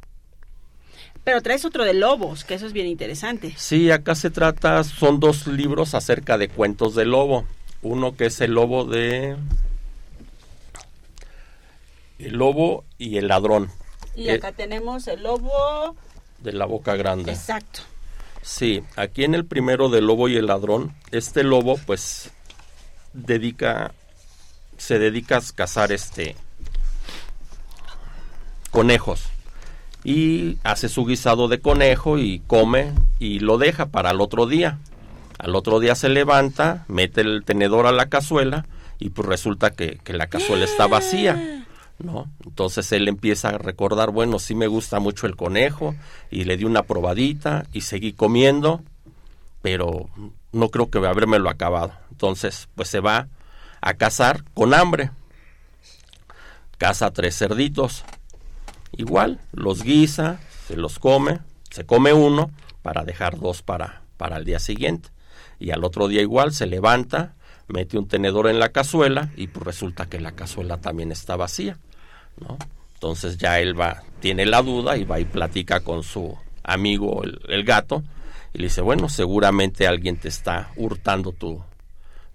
Pero 1.23 1.41
traes 1.41 1.63
otro 1.63 1.85
de 1.85 1.93
lobos, 1.93 2.43
que 2.43 2.55
eso 2.55 2.65
es 2.65 2.73
bien 2.73 2.87
interesante. 2.87 3.53
Sí, 3.55 3.91
acá 3.91 4.15
se 4.15 4.29
trata, 4.29 4.83
son 4.83 5.19
dos 5.19 5.47
libros 5.47 5.93
acerca 5.93 6.37
de 6.37 6.49
cuentos 6.49 6.95
de 6.95 7.05
lobo. 7.05 7.45
Uno 7.81 8.15
que 8.15 8.25
es 8.25 8.41
el 8.41 8.53
lobo 8.53 8.85
de... 8.85 9.37
El 12.19 12.33
lobo 12.33 12.83
y 12.97 13.17
el 13.17 13.27
ladrón. 13.27 13.69
Y 14.15 14.29
eh, 14.29 14.33
acá 14.33 14.51
tenemos 14.53 15.07
el 15.07 15.23
lobo. 15.23 15.95
de 16.39 16.53
la 16.53 16.65
boca 16.65 16.95
grande. 16.95 17.31
Exacto. 17.31 17.81
Sí, 18.43 18.83
aquí 18.97 19.23
en 19.23 19.35
el 19.35 19.45
primero 19.45 19.87
del 19.87 20.05
lobo 20.05 20.27
y 20.27 20.35
el 20.35 20.47
ladrón, 20.47 20.93
este 21.11 21.43
lobo 21.43 21.79
pues 21.85 22.29
dedica, 23.13 23.93
se 24.77 24.99
dedica 24.99 25.37
a 25.37 25.41
cazar 25.55 25.93
este 25.93 26.35
conejos 28.69 29.23
y 30.03 30.57
hace 30.63 30.89
su 30.89 31.05
guisado 31.05 31.47
de 31.47 31.61
conejo 31.61 32.17
y 32.17 32.39
come 32.45 32.91
y 33.17 33.39
lo 33.39 33.57
deja 33.57 33.85
para 33.85 34.11
el 34.11 34.19
otro 34.19 34.45
día. 34.45 34.77
Al 35.37 35.55
otro 35.55 35.79
día 35.79 35.95
se 35.95 36.09
levanta, 36.09 36.83
mete 36.89 37.21
el 37.21 37.45
tenedor 37.45 37.87
a 37.87 37.93
la 37.93 38.07
cazuela 38.09 38.65
y 38.99 39.11
pues 39.11 39.25
resulta 39.25 39.71
que 39.71 40.01
la 40.07 40.27
cazuela 40.27 40.65
está 40.65 40.87
vacía. 40.87 41.62
¿No? 42.03 42.29
Entonces 42.45 42.91
él 42.91 43.07
empieza 43.07 43.49
a 43.49 43.57
recordar, 43.57 44.11
bueno, 44.11 44.39
sí 44.39 44.55
me 44.55 44.67
gusta 44.67 44.99
mucho 44.99 45.25
el 45.25 45.35
conejo 45.35 45.95
y 46.29 46.43
le 46.43 46.57
di 46.57 46.65
una 46.65 46.83
probadita 46.83 47.65
y 47.73 47.81
seguí 47.81 48.13
comiendo, 48.13 48.81
pero 49.61 50.09
no 50.51 50.69
creo 50.69 50.89
que 50.89 50.99
habérmelo 50.99 51.49
acabado. 51.49 51.93
Entonces, 52.11 52.69
pues 52.75 52.89
se 52.89 52.99
va 52.99 53.27
a 53.81 53.93
cazar 53.95 54.43
con 54.53 54.73
hambre. 54.73 55.11
Caza 56.77 57.11
tres 57.11 57.37
cerditos. 57.37 58.03
Igual, 58.95 59.39
los 59.51 59.83
guisa, 59.83 60.39
se 60.67 60.75
los 60.77 60.99
come, 60.99 61.39
se 61.69 61.85
come 61.85 62.13
uno 62.13 62.51
para 62.81 63.03
dejar 63.03 63.39
dos 63.39 63.63
para, 63.63 64.03
para 64.17 64.37
el 64.37 64.45
día 64.45 64.59
siguiente. 64.59 65.09
Y 65.59 65.71
al 65.71 65.83
otro 65.83 66.07
día 66.07 66.21
igual 66.21 66.53
se 66.53 66.67
levanta, 66.67 67.33
mete 67.67 67.97
un 67.97 68.07
tenedor 68.07 68.47
en 68.47 68.59
la 68.59 68.69
cazuela 68.69 69.31
y 69.35 69.47
pues 69.47 69.65
resulta 69.65 70.07
que 70.07 70.19
la 70.19 70.33
cazuela 70.33 70.77
también 70.77 71.11
está 71.11 71.35
vacía, 71.35 71.77
¿no? 72.39 72.57
Entonces 72.95 73.37
ya 73.37 73.59
él 73.59 73.79
va, 73.79 74.03
tiene 74.19 74.45
la 74.45 74.61
duda 74.61 74.97
y 74.97 75.03
va 75.03 75.19
y 75.19 75.25
platica 75.25 75.81
con 75.81 76.03
su 76.03 76.37
amigo 76.63 77.23
el, 77.23 77.39
el 77.49 77.63
gato 77.63 78.03
y 78.53 78.59
le 78.59 78.65
dice, 78.65 78.81
bueno, 78.81 79.09
seguramente 79.09 79.87
alguien 79.87 80.17
te 80.17 80.29
está 80.29 80.69
hurtando 80.75 81.31
tu, 81.31 81.61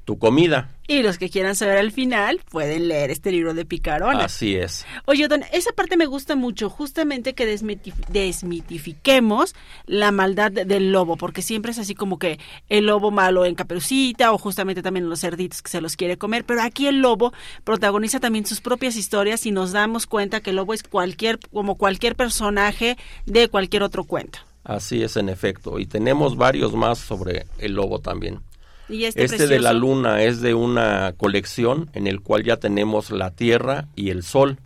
tu 0.08 0.18
comida. 0.18 0.70
Y 0.86 1.02
los 1.02 1.18
que 1.18 1.28
quieran 1.28 1.54
saber 1.54 1.76
al 1.76 1.92
final 1.92 2.40
pueden 2.50 2.88
leer 2.88 3.10
este 3.10 3.30
libro 3.30 3.52
de 3.52 3.66
Picarona. 3.66 4.24
Así 4.24 4.56
es. 4.56 4.86
Oye, 5.04 5.28
Don, 5.28 5.42
esa 5.52 5.70
parte 5.72 5.98
me 5.98 6.06
gusta 6.06 6.34
mucho, 6.34 6.70
justamente 6.70 7.34
que 7.34 7.44
desmitif- 7.46 7.92
desmitifiquemos 8.08 9.54
la 9.84 10.10
maldad 10.12 10.50
de- 10.50 10.64
del 10.64 10.92
lobo, 10.92 11.16
porque 11.18 11.42
siempre 11.42 11.72
es 11.72 11.78
así 11.78 11.94
como 11.94 12.18
que 12.18 12.38
el 12.70 12.86
lobo 12.86 13.10
malo 13.10 13.44
en 13.44 13.54
caperucita 13.54 14.32
o 14.32 14.38
justamente 14.38 14.80
también 14.82 15.10
los 15.10 15.20
cerditos 15.20 15.60
que 15.60 15.70
se 15.70 15.82
los 15.82 15.94
quiere 15.94 16.16
comer, 16.16 16.44
pero 16.44 16.62
aquí 16.62 16.86
el 16.86 17.00
lobo 17.02 17.34
protagoniza 17.64 18.18
también 18.18 18.46
sus 18.46 18.62
propias 18.62 18.96
historias 18.96 19.44
y 19.44 19.50
nos 19.50 19.72
damos 19.72 20.06
cuenta 20.06 20.40
que 20.40 20.50
el 20.50 20.56
lobo 20.56 20.72
es 20.72 20.82
cualquier, 20.82 21.38
como 21.52 21.74
cualquier 21.74 22.16
personaje 22.16 22.96
de 23.26 23.48
cualquier 23.48 23.82
otro 23.82 24.04
cuento. 24.04 24.38
Así 24.64 25.02
es, 25.02 25.18
en 25.18 25.28
efecto. 25.28 25.78
Y 25.78 25.84
tenemos 25.84 26.34
varios 26.38 26.72
más 26.74 26.98
sobre 26.98 27.44
el 27.58 27.72
lobo 27.72 27.98
también. 27.98 28.40
Y 28.88 29.04
este, 29.04 29.24
Este 29.24 29.46
de 29.46 29.58
la 29.60 29.72
luna 29.72 30.22
es 30.22 30.40
de 30.40 30.54
una 30.54 31.14
colección 31.16 31.90
en 31.92 32.06
el 32.06 32.20
cual 32.20 32.44
ya 32.44 32.56
tenemos 32.56 33.10
la 33.10 33.30
Tierra 33.30 33.88
y 33.96 34.10
el 34.10 34.22
Sol. 34.22 34.58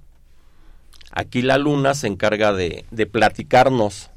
Aquí 1.10 1.42
la 1.42 1.58
luna 1.58 1.94
se 1.94 2.06
encarga 2.06 2.52
de, 2.52 2.84
de 2.90 3.06
platicarnos 3.06 4.10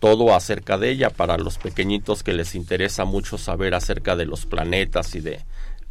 todo 0.00 0.34
acerca 0.34 0.76
de 0.76 0.90
ella 0.90 1.08
para 1.08 1.38
los 1.38 1.56
pequeñitos 1.56 2.22
que 2.22 2.34
les 2.34 2.54
interesa 2.54 3.06
mucho 3.06 3.38
saber 3.38 3.74
acerca 3.74 4.16
de 4.16 4.26
los 4.26 4.44
planetas 4.44 5.14
y 5.14 5.20
de 5.20 5.40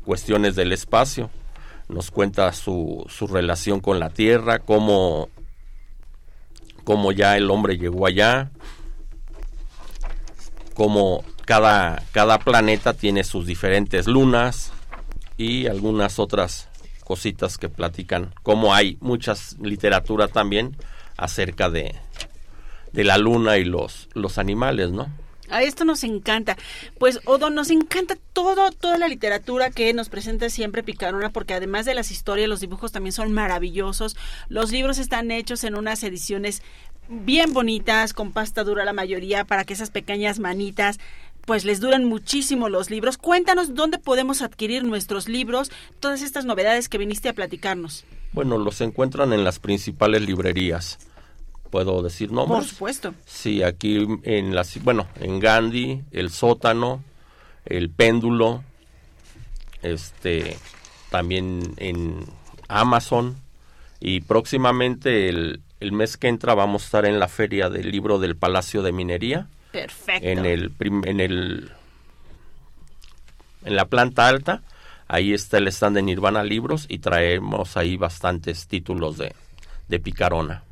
cuestiones 0.06 0.56
del 0.56 0.72
espacio. 0.72 1.32
Nos 1.90 2.12
cuenta 2.12 2.52
su, 2.54 3.06
su 3.10 3.26
relación 3.26 3.80
con 3.80 4.00
la 4.00 4.10
Tierra, 4.10 4.60
cómo, 4.60 5.30
cómo 6.84 7.12
ya 7.12 7.38
el 7.38 7.50
hombre 7.50 7.78
llegó 7.78 8.06
allá, 8.06 8.52
cómo 10.74 11.24
cada, 11.46 12.04
cada 12.12 12.40
planeta 12.40 12.94
tiene 12.94 13.24
sus 13.24 13.46
diferentes 13.46 14.08
lunas 14.08 14.72
y 15.38 15.68
algunas 15.68 16.20
otras 16.20 16.70
cositas 17.04 17.58
que 17.58 17.70
platican, 17.70 18.34
como 18.44 18.74
hay 18.74 18.98
muchas 19.02 19.58
literatura 19.60 20.28
también 20.28 20.78
acerca 21.18 21.70
de, 21.70 21.96
de 22.94 23.04
la 23.04 23.18
luna 23.18 23.58
y 23.58 23.66
los, 23.66 24.08
los 24.14 24.38
animales, 24.38 24.92
¿no? 24.92 25.08
A 25.50 25.62
esto 25.62 25.86
nos 25.86 26.04
encanta. 26.04 26.58
Pues, 26.98 27.20
Odo, 27.26 27.50
nos 27.50 27.70
encanta 27.70 28.18
todo, 28.32 28.72
toda 28.72 28.98
la 28.98 29.08
literatura 29.08 29.70
que 29.70 29.94
nos 29.94 30.10
presenta 30.10 30.50
siempre 30.50 30.84
Picarona, 30.84 31.30
porque 31.30 31.54
además 31.54 31.86
de 31.86 31.94
las 31.94 32.12
historias, 32.12 32.50
los 32.50 32.62
dibujos 32.62 32.92
también 32.92 33.14
son 33.14 33.34
maravillosos. 33.34 34.16
Los 34.48 34.72
libros 34.72 34.98
están 34.98 35.30
hechos 35.32 35.64
en 35.64 35.76
unas 35.76 36.02
ediciones 36.04 36.64
bien 37.10 37.54
bonitas, 37.54 38.14
con 38.14 38.32
pasta 38.32 38.64
dura 38.64 38.86
la 38.86 38.94
mayoría, 38.94 39.46
para 39.46 39.66
que 39.66 39.74
esas 39.74 39.92
pequeñas 39.92 40.40
manitas 40.40 41.00
pues 41.46 41.66
les 41.66 41.80
duran 41.80 42.06
muchísimo 42.06 42.70
los 42.70 42.90
libros. 42.90 43.18
Cuéntanos 43.18 43.76
dónde 43.76 44.00
podemos 44.00 44.42
adquirir 44.42 44.86
nuestros 44.86 45.28
libros, 45.28 45.72
todas 46.00 46.22
estas 46.22 46.46
novedades 46.46 46.88
que 46.88 46.98
viniste 46.98 47.30
a 47.30 47.34
platicarnos. 47.34 48.06
Bueno, 48.32 48.58
los 48.58 48.80
encuentran 48.82 49.34
en 49.34 49.44
las 49.44 49.60
principales 49.60 50.22
librerías. 50.22 51.00
¿Puedo 51.70 52.02
decir 52.02 52.32
nombres? 52.32 52.60
Por 52.60 52.70
supuesto. 52.70 53.14
Sí, 53.26 53.64
aquí 53.64 54.08
en 54.24 54.56
las, 54.56 54.82
bueno, 54.84 55.08
en 55.20 55.40
Gandhi, 55.40 56.02
el 56.12 56.30
sótano, 56.30 57.04
el 57.66 57.90
péndulo, 57.90 58.64
este, 59.82 60.58
también 61.10 61.74
en 61.78 62.26
Amazon 62.68 63.38
y 64.00 64.22
próximamente 64.22 65.30
el, 65.30 65.62
el 65.84 65.92
mes 65.92 66.16
que 66.16 66.30
entra 66.30 66.54
vamos 66.54 66.84
a 66.84 66.86
estar 66.86 67.06
en 67.06 67.20
la 67.20 67.28
feria 67.28 67.70
del 67.70 67.92
libro 67.92 68.18
del 68.18 68.38
Palacio 68.38 68.82
de 68.82 68.94
Minería. 68.94 69.48
Perfecto. 69.74 70.26
En 70.26 70.46
el, 70.46 70.72
en 70.80 71.20
el 71.20 71.72
en 73.66 73.76
la 73.76 73.86
planta 73.86 74.28
alta, 74.28 74.62
ahí 75.10 75.34
está 75.34 75.58
el 75.58 75.68
stand 75.68 75.98
de 75.98 76.02
Nirvana 76.02 76.44
Libros 76.44 76.86
y 76.88 77.00
traemos 77.00 77.76
ahí 77.76 77.98
bastantes 77.98 78.68
títulos 78.68 79.18
de, 79.18 79.34
de 79.90 80.00
Picarona. 80.00 80.64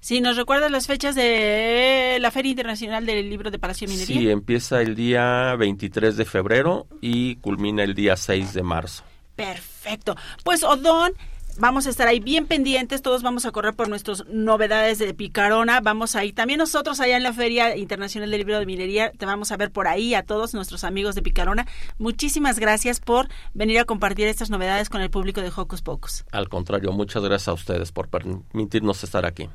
Si 0.00 0.22
nos 0.22 0.36
recuerdas 0.36 0.70
las 0.70 0.86
fechas 0.86 1.14
de 1.14 2.16
la 2.18 2.30
Feria 2.30 2.52
Internacional 2.52 3.04
del 3.04 3.28
Libro 3.28 3.50
de 3.50 3.58
Palacio 3.58 3.86
de 3.86 3.92
Minería. 3.92 4.20
Sí, 4.20 4.30
empieza 4.30 4.80
el 4.80 4.94
día 4.94 5.54
23 5.56 6.16
de 6.16 6.24
febrero 6.24 6.86
y 7.02 7.36
culmina 7.36 7.82
el 7.82 7.94
día 7.94 8.16
6 8.16 8.54
de 8.54 8.62
marzo. 8.62 9.04
Perfecto. 9.34 10.16
Pues 10.44 10.62
Odón, 10.62 11.12
vamos 11.58 11.86
a 11.86 11.90
estar 11.90 12.08
ahí 12.08 12.20
bien 12.20 12.46
pendientes, 12.46 13.02
todos 13.02 13.22
vamos 13.22 13.46
a 13.46 13.50
correr 13.52 13.74
por 13.74 13.88
nuestras 13.88 14.24
novedades 14.26 14.98
de 14.98 15.14
Picarona, 15.14 15.80
vamos 15.80 16.16
ahí, 16.16 16.32
también 16.32 16.58
nosotros 16.58 17.00
allá 17.00 17.16
en 17.16 17.22
la 17.22 17.32
Feria 17.32 17.76
Internacional 17.76 18.30
del 18.30 18.40
Libro 18.40 18.58
de 18.58 18.66
Minería, 18.66 19.12
te 19.12 19.26
vamos 19.26 19.52
a 19.52 19.56
ver 19.56 19.70
por 19.70 19.88
ahí 19.88 20.14
a 20.14 20.22
todos 20.22 20.54
nuestros 20.54 20.84
amigos 20.84 21.14
de 21.14 21.22
Picarona. 21.22 21.66
Muchísimas 21.98 22.58
gracias 22.58 23.00
por 23.00 23.28
venir 23.54 23.78
a 23.78 23.84
compartir 23.84 24.28
estas 24.28 24.50
novedades 24.50 24.88
con 24.88 25.00
el 25.00 25.10
público 25.10 25.40
de 25.40 25.52
Hocus 25.54 25.82
Pocus. 25.82 26.24
Al 26.32 26.48
contrario, 26.48 26.92
muchas 26.92 27.22
gracias 27.22 27.48
a 27.48 27.52
ustedes 27.54 27.92
por 27.92 28.08
permitirnos 28.08 29.02
estar 29.04 29.24
aquí. 29.26 29.48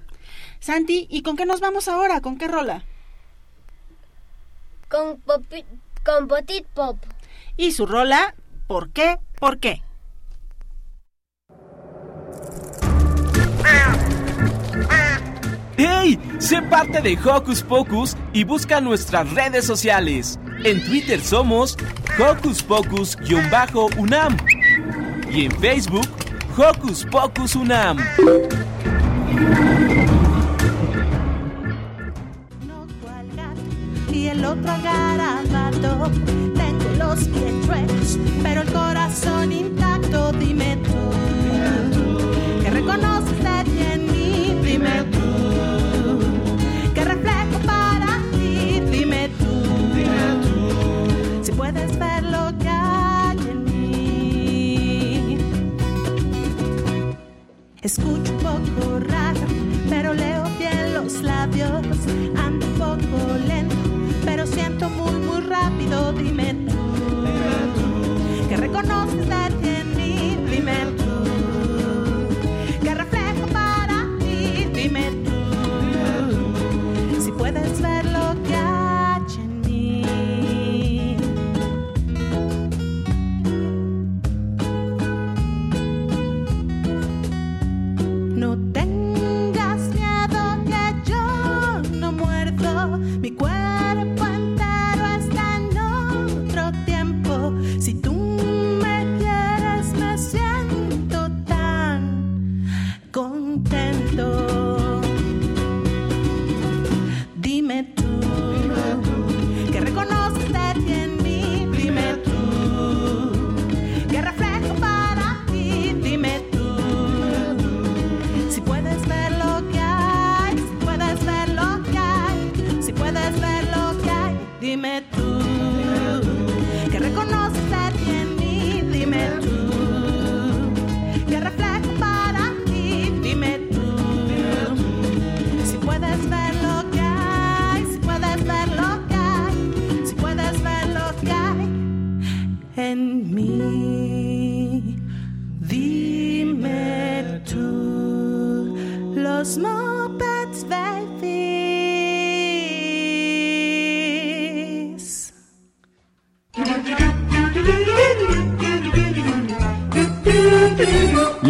Santi, 0.59 1.07
¿y 1.09 1.21
con 1.23 1.35
qué 1.35 1.45
nos 1.45 1.59
vamos 1.59 1.87
ahora? 1.87 2.21
¿Con 2.21 2.37
qué 2.37 2.47
rola? 2.47 2.83
Con, 4.89 5.21
popi- 5.23 5.65
con 6.05 6.27
Potit 6.27 6.65
Pop. 6.67 6.97
Y 7.57 7.71
su 7.71 7.85
rola, 7.85 8.35
¿por 8.67 8.89
qué? 8.89 9.17
¿Por 9.39 9.59
qué? 9.59 9.81
¡Hey! 15.77 16.19
Sé 16.39 16.61
parte 16.61 17.01
de 17.01 17.17
Hocus 17.23 17.61
Pocus 17.63 18.15
y 18.33 18.43
busca 18.43 18.81
nuestras 18.81 19.29
redes 19.31 19.65
sociales. 19.65 20.39
En 20.63 20.83
Twitter 20.83 21.21
somos 21.21 21.77
Hocus 22.19 22.61
Pocus-UNAM 22.63 24.37
y 25.31 25.45
en 25.45 25.51
Facebook 25.59 26.07
Hocus 26.57 27.05
Pocus 27.05 27.55
UNAM. 27.55 27.97
y 34.13 34.27
el 34.27 34.45
otro 34.45 34.71
agarabato. 34.71 36.11
Tengo 36.55 36.89
los 36.99 37.19
pies 37.29 37.65
chuecos, 37.65 38.19
pero 38.43 38.61
el 38.61 38.71
corazón 38.71 39.51
intacto. 39.51 40.31
Dime 40.33 40.77
tú, 40.83 42.61
que 42.63 42.71
mí. 42.71 43.20
Dime 44.81 45.03
tú, 45.11 45.27
que 46.95 47.05
reflejo 47.05 47.59
para 47.67 48.17
ti. 48.31 48.81
Dime 48.89 49.29
tú, 49.37 49.51
si 51.43 51.51
puedes 51.51 51.99
ver 51.99 52.10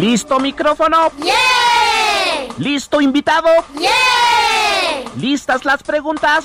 ¿Listo 0.02 0.40
micrófono? 0.40 1.12
¿Listo 2.58 3.00
invitado? 3.00 3.48
¿Listas 5.16 5.64
las 5.64 5.84
preguntas? 5.84 6.44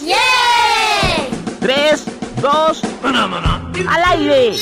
Tres, 1.60 2.06
dos, 2.40 2.84
al 3.04 4.04
aire. 4.12 4.56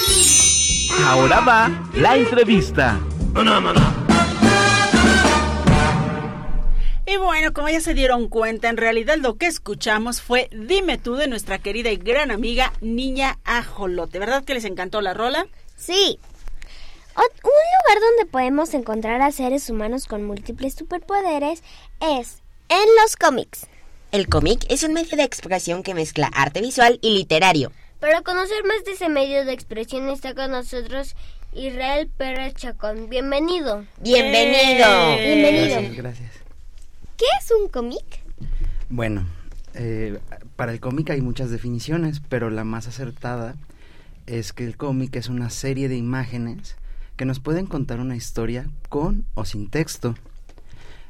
Ahora 1.07 1.41
va 1.41 1.69
la 1.95 2.15
entrevista. 2.15 2.97
Y 7.05 7.17
bueno, 7.17 7.51
como 7.51 7.67
ya 7.67 7.81
se 7.81 7.93
dieron 7.93 8.29
cuenta, 8.29 8.69
en 8.69 8.77
realidad 8.77 9.17
lo 9.17 9.35
que 9.35 9.47
escuchamos 9.47 10.21
fue 10.21 10.47
Dime 10.53 10.97
tú 10.97 11.15
de 11.15 11.27
nuestra 11.27 11.59
querida 11.59 11.91
y 11.91 11.97
gran 11.97 12.31
amiga 12.31 12.71
Niña 12.79 13.39
Ajolote. 13.43 14.19
¿Verdad 14.19 14.45
que 14.45 14.53
les 14.53 14.63
encantó 14.63 15.01
la 15.01 15.13
rola? 15.13 15.47
Sí. 15.75 16.17
Un 17.17 17.23
lugar 17.23 18.01
donde 18.01 18.29
podemos 18.29 18.73
encontrar 18.73 19.21
a 19.21 19.31
seres 19.31 19.69
humanos 19.69 20.05
con 20.05 20.25
múltiples 20.25 20.73
superpoderes 20.73 21.63
es 22.01 22.41
en 22.67 22.87
los 23.01 23.15
cómics. 23.15 23.67
El 24.11 24.27
cómic 24.27 24.65
es 24.69 24.83
un 24.83 24.93
medio 24.93 25.15
de 25.15 25.23
expresión 25.23 25.81
que 25.81 25.93
mezcla 25.93 26.27
arte 26.27 26.59
visual 26.59 26.99
y 27.01 27.17
literario. 27.17 27.71
Para 28.01 28.21
conocer 28.21 28.65
más 28.65 28.83
de 28.83 28.91
ese 28.91 29.07
medio 29.07 29.45
de 29.45 29.53
expresión 29.53 30.09
está 30.09 30.35
con 30.35 30.51
nosotros 30.51 31.15
Israel 31.53 32.09
Pérez 32.17 32.53
Chacón. 32.55 33.09
Bienvenido. 33.09 33.85
Bienvenido. 34.01 35.15
Bienvenido. 35.17 35.75
Gracias, 35.75 35.95
gracias. 35.95 36.31
¿Qué 37.15 37.25
es 37.41 37.51
un 37.51 37.69
cómic? 37.69 38.03
Bueno, 38.89 39.25
eh, 39.73 40.19
para 40.57 40.73
el 40.73 40.81
cómic 40.81 41.11
hay 41.11 41.21
muchas 41.21 41.49
definiciones, 41.49 42.21
pero 42.27 42.49
la 42.49 42.65
más 42.65 42.87
acertada 42.87 43.55
es 44.27 44.51
que 44.51 44.65
el 44.65 44.75
cómic 44.75 45.15
es 45.15 45.29
una 45.29 45.49
serie 45.49 45.87
de 45.87 45.95
imágenes 45.95 46.75
que 47.15 47.25
nos 47.25 47.39
pueden 47.39 47.65
contar 47.65 47.99
una 47.99 48.15
historia 48.15 48.69
con 48.89 49.25
o 49.33 49.45
sin 49.45 49.69
texto. 49.69 50.15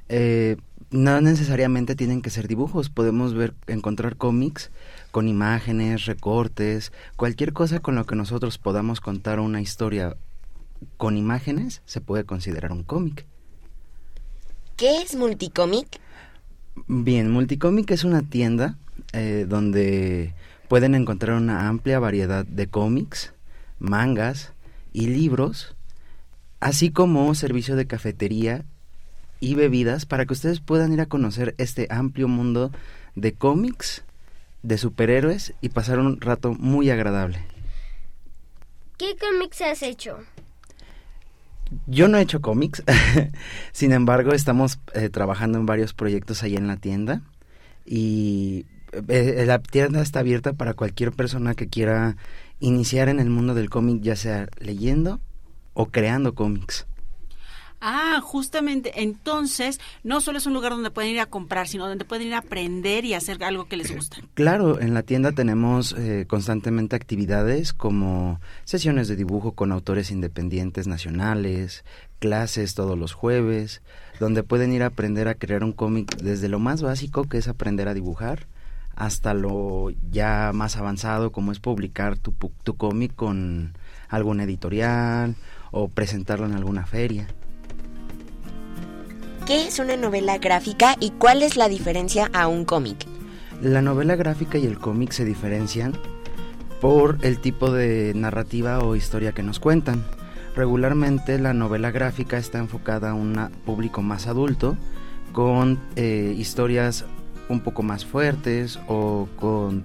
Eh, 0.10 0.58
no 0.92 1.20
necesariamente 1.20 1.96
tienen 1.96 2.22
que 2.22 2.30
ser 2.30 2.48
dibujos, 2.48 2.90
podemos 2.90 3.34
ver, 3.34 3.54
encontrar 3.68 4.18
cómics 4.18 4.72
con 5.12 5.28
imágenes, 5.28 6.06
recortes, 6.06 6.92
cualquier 7.16 7.54
cosa 7.54 7.80
con 7.80 7.96
lo 7.96 8.06
que 8.06 8.16
nosotros 8.16 8.58
podamos 8.58 9.02
contar 9.02 9.40
una 9.40 9.62
historia 9.62 10.16
con 10.98 11.18
imágenes 11.18 11.82
se 11.86 12.02
puede 12.02 12.26
considerar 12.26 12.72
un 12.72 12.84
cómic. 12.84 13.26
¿Qué 14.76 15.02
es 15.02 15.16
multicómic? 15.16 16.00
Bien, 16.88 17.32
Multicomic 17.32 17.92
es 17.92 18.04
una 18.04 18.22
tienda 18.22 18.78
eh, 19.14 19.46
donde 19.48 20.34
pueden 20.68 20.94
encontrar 20.94 21.38
una 21.38 21.70
amplia 21.70 22.00
variedad 22.00 22.46
de 22.46 22.68
cómics, 22.68 23.34
mangas 23.80 24.52
y 24.92 25.08
libros, 25.08 25.75
así 26.66 26.90
como 26.90 27.36
servicio 27.36 27.76
de 27.76 27.86
cafetería 27.86 28.66
y 29.40 29.54
bebidas 29.54 30.08
para 30.08 30.26
que 30.26 30.34
ustedes 30.34 30.62
puedan 30.62 30.92
ir 30.94 31.00
a 31.00 31.06
conocer 31.06 31.54
este 31.60 31.86
amplio 31.92 32.28
mundo 32.28 32.72
de 33.14 33.34
cómics, 33.34 34.04
de 34.64 34.80
superhéroes 34.80 35.54
y 35.62 35.70
pasar 35.70 36.00
un 36.00 36.20
rato 36.20 36.56
muy 36.56 36.90
agradable. 36.90 37.38
¿Qué 38.98 39.16
cómics 39.16 39.62
has 39.62 39.84
hecho? 39.84 40.18
Yo 41.86 42.08
no 42.08 42.18
he 42.18 42.24
hecho 42.24 42.42
cómics, 42.42 42.82
sin 43.72 43.92
embargo 43.92 44.34
estamos 44.34 44.80
eh, 44.96 45.10
trabajando 45.10 45.60
en 45.60 45.68
varios 45.68 45.94
proyectos 45.94 46.42
ahí 46.42 46.56
en 46.56 46.66
la 46.66 46.78
tienda 46.78 47.22
y 47.86 48.66
eh, 49.08 49.44
la 49.46 49.60
tienda 49.60 50.02
está 50.02 50.22
abierta 50.22 50.54
para 50.54 50.74
cualquier 50.74 51.12
persona 51.12 51.54
que 51.54 51.68
quiera 51.68 52.18
iniciar 52.60 53.08
en 53.08 53.20
el 53.20 53.30
mundo 53.30 53.54
del 53.54 53.70
cómic, 53.70 54.02
ya 54.02 54.16
sea 54.16 54.48
leyendo 54.58 55.22
o 55.76 55.86
creando 55.86 56.34
cómics. 56.34 56.88
Ah, 57.88 58.20
justamente, 58.24 59.04
entonces 59.04 59.80
no 60.04 60.20
solo 60.20 60.40
es 60.40 60.48
un 60.48 60.54
lugar 60.56 60.72
donde 60.72 60.90
pueden 60.90 61.12
ir 61.12 61.20
a 61.20 61.28
comprar, 61.28 61.68
sino 61.68 61.88
donde 61.88 62.04
pueden 62.04 62.28
ir 62.28 62.34
a 62.34 62.40
aprender 62.40 63.06
y 63.06 63.14
hacer 63.14 63.44
algo 63.44 63.66
que 63.66 63.78
les 63.78 63.96
gusta. 63.96 64.18
Claro, 64.34 64.82
en 64.82 64.94
la 64.94 65.04
tienda 65.04 65.34
tenemos 65.34 65.94
eh, 65.98 66.26
constantemente 66.28 66.96
actividades 66.96 67.74
como 67.74 68.40
sesiones 68.64 69.08
de 69.08 69.16
dibujo 69.16 69.52
con 69.52 69.72
autores 69.72 70.10
independientes 70.10 70.88
nacionales, 70.88 71.86
clases 72.20 72.74
todos 72.74 72.98
los 72.98 73.14
jueves, 73.14 73.84
donde 74.20 74.42
pueden 74.42 74.74
ir 74.74 74.82
a 74.82 74.88
aprender 74.88 75.28
a 75.28 75.36
crear 75.36 75.64
un 75.64 75.74
cómic 75.74 76.16
desde 76.18 76.50
lo 76.50 76.58
más 76.58 76.82
básico 76.82 77.26
que 77.26 77.38
es 77.38 77.48
aprender 77.48 77.88
a 77.88 77.94
dibujar 77.94 78.48
hasta 78.96 79.34
lo 79.34 79.92
ya 80.10 80.52
más 80.54 80.78
avanzado 80.78 81.32
como 81.32 81.52
es 81.52 81.60
publicar 81.60 82.18
tu, 82.18 82.34
tu 82.64 82.78
cómic 82.78 83.14
con 83.14 83.78
alguna 84.10 84.44
editorial 84.44 85.36
o 85.76 85.90
presentarlo 85.90 86.46
en 86.46 86.54
alguna 86.54 86.86
feria. 86.86 87.28
¿Qué 89.46 89.68
es 89.68 89.78
una 89.78 89.96
novela 89.98 90.40
gráfica 90.40 90.96
y 91.00 91.12
cuál 91.12 91.44
es 91.44 91.58
la 91.58 91.68
diferencia 91.68 92.32
a 92.34 92.48
un 92.48 92.66
cómic? 92.66 93.06
La 93.62 93.82
novela 93.82 94.16
gráfica 94.16 94.58
y 94.58 94.66
el 94.66 94.80
cómic 94.80 95.12
se 95.12 95.26
diferencian 95.26 95.94
por 96.82 97.20
el 97.22 97.40
tipo 97.40 97.72
de 97.72 98.14
narrativa 98.16 98.80
o 98.80 98.96
historia 98.96 99.34
que 99.34 99.44
nos 99.44 99.60
cuentan. 99.60 100.04
Regularmente 100.56 101.38
la 101.38 101.54
novela 101.54 101.92
gráfica 101.92 102.38
está 102.38 102.58
enfocada 102.58 103.12
a 103.12 103.14
un 103.14 103.52
público 103.66 104.02
más 104.02 104.28
adulto, 104.28 104.78
con 105.34 105.80
eh, 105.96 106.34
historias 106.38 107.06
un 107.50 107.60
poco 107.60 107.84
más 107.84 108.06
fuertes 108.06 108.80
o 108.88 109.28
con 109.36 109.84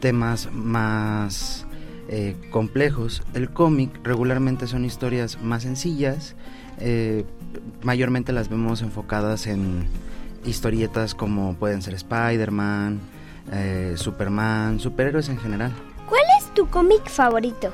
temas 0.00 0.48
más 0.52 1.66
eh, 2.12 2.34
complejos. 2.50 3.22
El 3.34 3.50
cómic 3.50 4.00
regularmente 4.02 4.66
son 4.66 4.84
historias 4.84 5.40
más 5.40 5.62
sencillas, 5.62 6.34
eh, 6.80 7.24
mayormente 7.84 8.32
las 8.32 8.48
vemos 8.48 8.82
enfocadas 8.82 9.46
en 9.46 9.86
historietas 10.44 11.14
como 11.14 11.54
pueden 11.54 11.82
ser 11.82 11.94
Spider-Man, 11.94 12.98
eh, 13.52 13.94
Superman, 13.94 14.80
superhéroes 14.80 15.28
en 15.28 15.38
general. 15.38 15.72
¿Cuál 16.08 16.22
es 16.36 16.52
tu 16.52 16.66
cómic 16.66 17.08
favorito? 17.08 17.72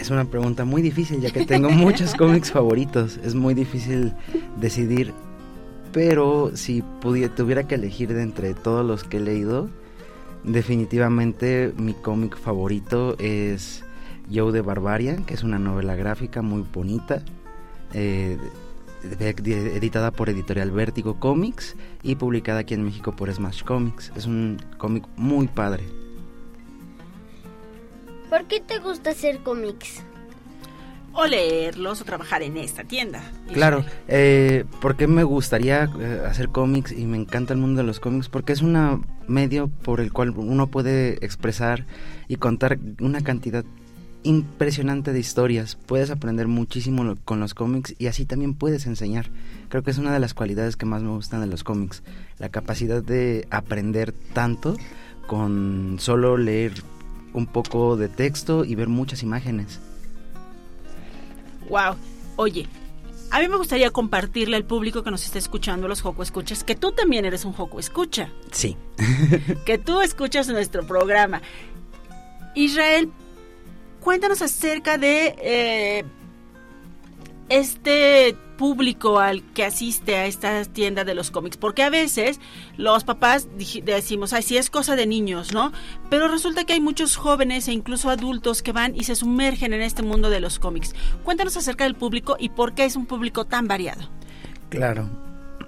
Es 0.00 0.10
una 0.10 0.24
pregunta 0.24 0.64
muy 0.64 0.82
difícil 0.82 1.20
ya 1.20 1.30
que 1.30 1.46
tengo 1.46 1.70
muchos 1.70 2.14
cómics 2.18 2.50
favoritos. 2.50 3.20
Es 3.22 3.36
muy 3.36 3.54
difícil 3.54 4.12
decidir, 4.60 5.14
pero 5.92 6.50
si 6.56 6.82
pudiera, 7.00 7.32
tuviera 7.32 7.62
que 7.62 7.76
elegir 7.76 8.12
de 8.12 8.22
entre 8.22 8.54
todos 8.54 8.84
los 8.84 9.04
que 9.04 9.18
he 9.18 9.20
leído, 9.20 9.70
definitivamente 10.44 11.72
mi 11.76 11.94
cómic 11.94 12.36
favorito 12.36 13.16
es 13.18 13.84
Joe 14.32 14.52
de 14.52 14.60
Barbarian, 14.60 15.24
que 15.24 15.34
es 15.34 15.42
una 15.42 15.58
novela 15.58 15.96
gráfica 15.96 16.42
muy 16.42 16.64
bonita, 16.72 17.22
eh, 17.92 18.38
editada 19.20 20.10
por 20.10 20.30
Editorial 20.30 20.70
Vértigo 20.70 21.18
Comics 21.20 21.76
y 22.02 22.14
publicada 22.14 22.60
aquí 22.60 22.74
en 22.74 22.84
México 22.84 23.14
por 23.14 23.32
Smash 23.32 23.62
Comics. 23.62 24.12
Es 24.16 24.26
un 24.26 24.58
cómic 24.78 25.04
muy 25.16 25.46
padre. 25.48 25.84
¿Por 28.30 28.44
qué 28.44 28.60
te 28.60 28.78
gusta 28.78 29.10
hacer 29.10 29.40
cómics? 29.40 30.02
O 31.14 31.26
leerlos 31.26 32.00
o 32.00 32.04
trabajar 32.04 32.42
en 32.42 32.56
esta 32.56 32.84
tienda. 32.84 33.22
Claro, 33.52 33.84
eh, 34.08 34.64
porque 34.80 35.06
me 35.06 35.22
gustaría 35.22 35.88
eh, 36.00 36.22
hacer 36.26 36.48
cómics 36.48 36.92
y 36.92 37.04
me 37.04 37.16
encanta 37.16 37.54
el 37.54 37.60
mundo 37.60 37.82
de 37.82 37.86
los 37.86 38.00
cómics 38.00 38.28
porque 38.28 38.52
es 38.52 38.62
un 38.62 39.06
medio 39.28 39.68
por 39.68 40.00
el 40.00 40.12
cual 40.12 40.30
uno 40.30 40.66
puede 40.66 41.24
expresar 41.24 41.86
y 42.26 42.36
contar 42.36 42.78
una 43.00 43.22
cantidad 43.22 43.64
impresionante 44.24 45.12
de 45.12 45.20
historias. 45.20 45.76
Puedes 45.76 46.10
aprender 46.10 46.48
muchísimo 46.48 47.14
con 47.24 47.38
los 47.38 47.54
cómics 47.54 47.94
y 47.98 48.08
así 48.08 48.26
también 48.26 48.54
puedes 48.54 48.86
enseñar. 48.86 49.30
Creo 49.68 49.84
que 49.84 49.92
es 49.92 49.98
una 49.98 50.12
de 50.12 50.18
las 50.18 50.34
cualidades 50.34 50.76
que 50.76 50.86
más 50.86 51.02
me 51.02 51.10
gustan 51.10 51.40
de 51.40 51.46
los 51.46 51.62
cómics, 51.62 52.02
la 52.38 52.48
capacidad 52.48 53.02
de 53.02 53.46
aprender 53.50 54.12
tanto 54.32 54.76
con 55.26 55.96
solo 56.00 56.36
leer 56.36 56.72
un 57.32 57.46
poco 57.46 57.96
de 57.96 58.08
texto 58.08 58.64
y 58.64 58.74
ver 58.74 58.88
muchas 58.88 59.22
imágenes. 59.22 59.80
Wow. 61.68 61.96
Oye, 62.36 62.66
a 63.30 63.40
mí 63.40 63.48
me 63.48 63.56
gustaría 63.56 63.90
compartirle 63.90 64.56
al 64.56 64.64
público 64.64 65.02
que 65.02 65.10
nos 65.10 65.24
está 65.24 65.38
escuchando, 65.38 65.88
los 65.88 66.02
Joco 66.02 66.22
Escuchas, 66.22 66.62
que 66.62 66.76
tú 66.76 66.92
también 66.92 67.24
eres 67.24 67.44
un 67.44 67.52
Joco 67.52 67.80
Escucha. 67.80 68.30
Sí. 68.52 68.76
que 69.66 69.78
tú 69.78 70.00
escuchas 70.00 70.48
nuestro 70.48 70.86
programa. 70.86 71.42
Israel, 72.54 73.10
cuéntanos 74.00 74.40
acerca 74.42 74.98
de 74.98 75.34
eh, 75.38 76.04
este 77.48 78.36
público 78.56 79.20
al 79.20 79.42
que 79.52 79.64
asiste 79.64 80.16
a 80.16 80.26
esta 80.26 80.64
tienda 80.64 81.04
de 81.04 81.14
los 81.14 81.30
cómics, 81.30 81.56
porque 81.56 81.82
a 81.82 81.90
veces 81.90 82.40
los 82.76 83.04
papás 83.04 83.48
decimos, 83.84 84.32
ay, 84.32 84.42
sí 84.42 84.56
es 84.56 84.70
cosa 84.70 84.96
de 84.96 85.06
niños, 85.06 85.52
¿no? 85.52 85.72
Pero 86.10 86.28
resulta 86.28 86.64
que 86.64 86.74
hay 86.74 86.80
muchos 86.80 87.16
jóvenes 87.16 87.68
e 87.68 87.72
incluso 87.72 88.10
adultos 88.10 88.62
que 88.62 88.72
van 88.72 88.94
y 88.94 89.04
se 89.04 89.14
sumergen 89.14 89.72
en 89.72 89.82
este 89.82 90.02
mundo 90.02 90.30
de 90.30 90.40
los 90.40 90.58
cómics. 90.58 90.94
Cuéntanos 91.22 91.56
acerca 91.56 91.84
del 91.84 91.94
público 91.94 92.36
y 92.38 92.50
por 92.50 92.74
qué 92.74 92.84
es 92.84 92.96
un 92.96 93.06
público 93.06 93.44
tan 93.44 93.68
variado. 93.68 94.08
Claro. 94.68 95.08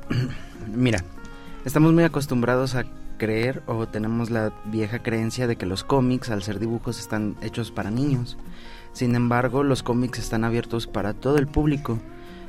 Mira, 0.67 1.05
estamos 1.65 1.93
muy 1.93 2.05
acostumbrados 2.05 2.75
a 2.75 2.85
creer 3.19 3.63
o 3.67 3.87
tenemos 3.87 4.31
la 4.31 4.53
vieja 4.67 5.03
creencia 5.03 5.47
de 5.47 5.57
que 5.57 5.67
los 5.67 5.85
cómics, 5.85 6.31
al 6.31 6.43
ser 6.43 6.59
dibujos, 6.59 6.99
están 6.99 7.37
hechos 7.41 7.71
para 7.71 7.91
niños. 7.91 8.37
Sin 8.93 9.15
embargo, 9.15 9.63
los 9.63 9.83
cómics 9.83 10.19
están 10.19 10.45
abiertos 10.45 10.87
para 10.87 11.15
todo 11.15 11.39
el 11.39 11.47
público. 11.47 11.99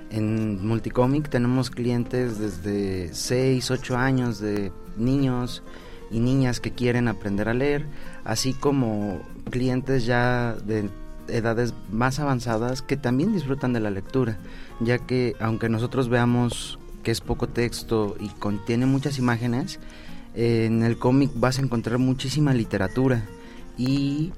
En 0.09 0.65
Multicomic 0.65 1.29
tenemos 1.29 1.69
clientes 1.69 2.39
desde 2.39 3.13
6, 3.13 3.71
8 3.71 3.97
años 3.97 4.39
de 4.39 4.71
niños 4.95 5.63
y 6.09 6.19
niñas 6.19 6.59
que 6.59 6.71
quieren 6.71 7.07
aprender 7.07 7.49
a 7.49 7.53
leer, 7.53 7.85
así 8.23 8.53
como 8.53 9.21
clientes 9.49 10.05
ya 10.05 10.55
de 10.65 10.89
edades 11.27 11.73
más 11.91 12.19
avanzadas 12.19 12.81
que 12.81 12.95
también 12.95 13.33
disfrutan 13.33 13.73
de 13.73 13.81
la 13.81 13.91
lectura, 13.91 14.37
ya 14.79 14.99
que 14.99 15.35
aunque 15.39 15.67
nosotros 15.67 16.07
veamos 16.07 16.79
que 17.03 17.11
es 17.11 17.21
poco 17.21 17.47
texto 17.47 18.15
y 18.19 18.29
contiene 18.29 18.85
muchas 18.85 19.19
imágenes, 19.19 19.79
en 20.35 20.83
el 20.83 20.97
cómic 20.97 21.31
vas 21.35 21.59
a 21.59 21.61
encontrar 21.61 21.97
muchísima 21.97 22.53
literatura 22.53 23.23
y 23.77 24.31